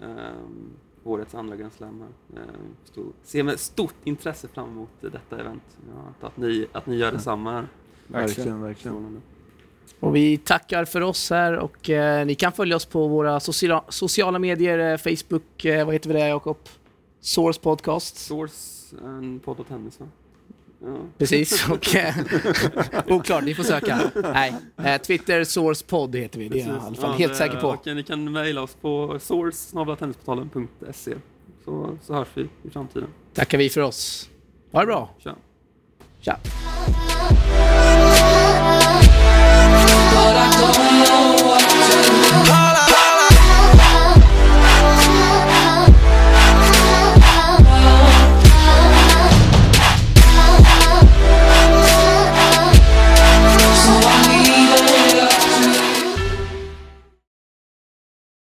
um, 0.00 0.70
årets 1.04 1.34
andra 1.34 1.56
Grand 1.56 1.72
Slam 1.72 2.00
här. 2.00 2.42
Um, 2.42 2.76
stor, 2.84 3.06
ser 3.22 3.42
med 3.42 3.60
stort 3.60 3.94
intresse 4.04 4.48
fram 4.48 4.68
emot 4.68 4.88
detta 5.00 5.40
event. 5.40 5.62
Ja, 5.94 6.26
att, 6.26 6.36
ni, 6.36 6.66
att 6.72 6.86
ni 6.86 6.96
gör 6.96 7.12
detsamma 7.12 7.52
här. 7.52 7.68
Verkligen, 8.06 8.62
verkligen. 8.62 9.22
Och 10.00 10.16
vi 10.16 10.36
tackar 10.38 10.84
för 10.84 11.00
oss 11.00 11.30
här 11.30 11.56
och 11.56 11.90
eh, 11.90 12.26
ni 12.26 12.34
kan 12.34 12.52
följa 12.52 12.76
oss 12.76 12.84
på 12.84 13.08
våra 13.08 13.40
sociala, 13.40 13.84
sociala 13.88 14.38
medier, 14.38 14.92
eh, 14.92 14.96
Facebook, 14.96 15.64
eh, 15.64 15.84
vad 15.84 15.94
heter 15.94 16.08
vi 16.08 16.20
där 16.20 16.28
Jakob? 16.28 16.56
Source 17.20 17.60
Podcast. 17.60 18.16
Source, 18.16 18.96
en 19.04 19.40
podd 19.40 19.60
och 19.60 19.68
tennis 19.68 20.00
va? 20.00 20.06
Ja. 20.84 20.96
Precis, 21.18 21.68
och 21.70 21.94
eh, 21.94 22.14
oklart, 23.08 23.44
ni 23.44 23.54
får 23.54 23.62
söka. 23.64 24.00
Nej, 24.34 24.54
eh, 24.84 25.00
Twitter, 25.00 25.44
Source 25.44 25.84
Podd 25.86 26.16
heter 26.16 26.38
vi, 26.38 26.48
det 26.48 26.60
är 26.60 26.66
jag 26.66 26.76
i 26.76 26.80
alla 26.80 26.94
fall 26.94 27.10
Ja, 27.10 27.16
helt 27.16 27.32
det- 27.32 27.38
säker 27.38 27.56
på. 27.60 27.68
Och 27.68 27.86
ni 27.86 28.02
kan 28.02 28.32
mejla 28.32 28.62
oss 28.62 28.74
på 28.80 29.18
source 29.20 29.74
så, 31.64 31.96
så 32.02 32.14
hörs 32.14 32.28
vi 32.34 32.42
i 32.42 32.70
framtiden. 32.72 33.08
Tackar 33.34 33.58
vi 33.58 33.70
för 33.70 33.80
oss. 33.80 34.28
Ha 34.72 34.80
det 34.80 34.86
bra. 34.86 35.10
Tja! 35.18 35.34
Tja. 36.20 36.36
But 40.12 40.36
I 40.36 40.50
don't 40.60 41.04
know 41.06 42.49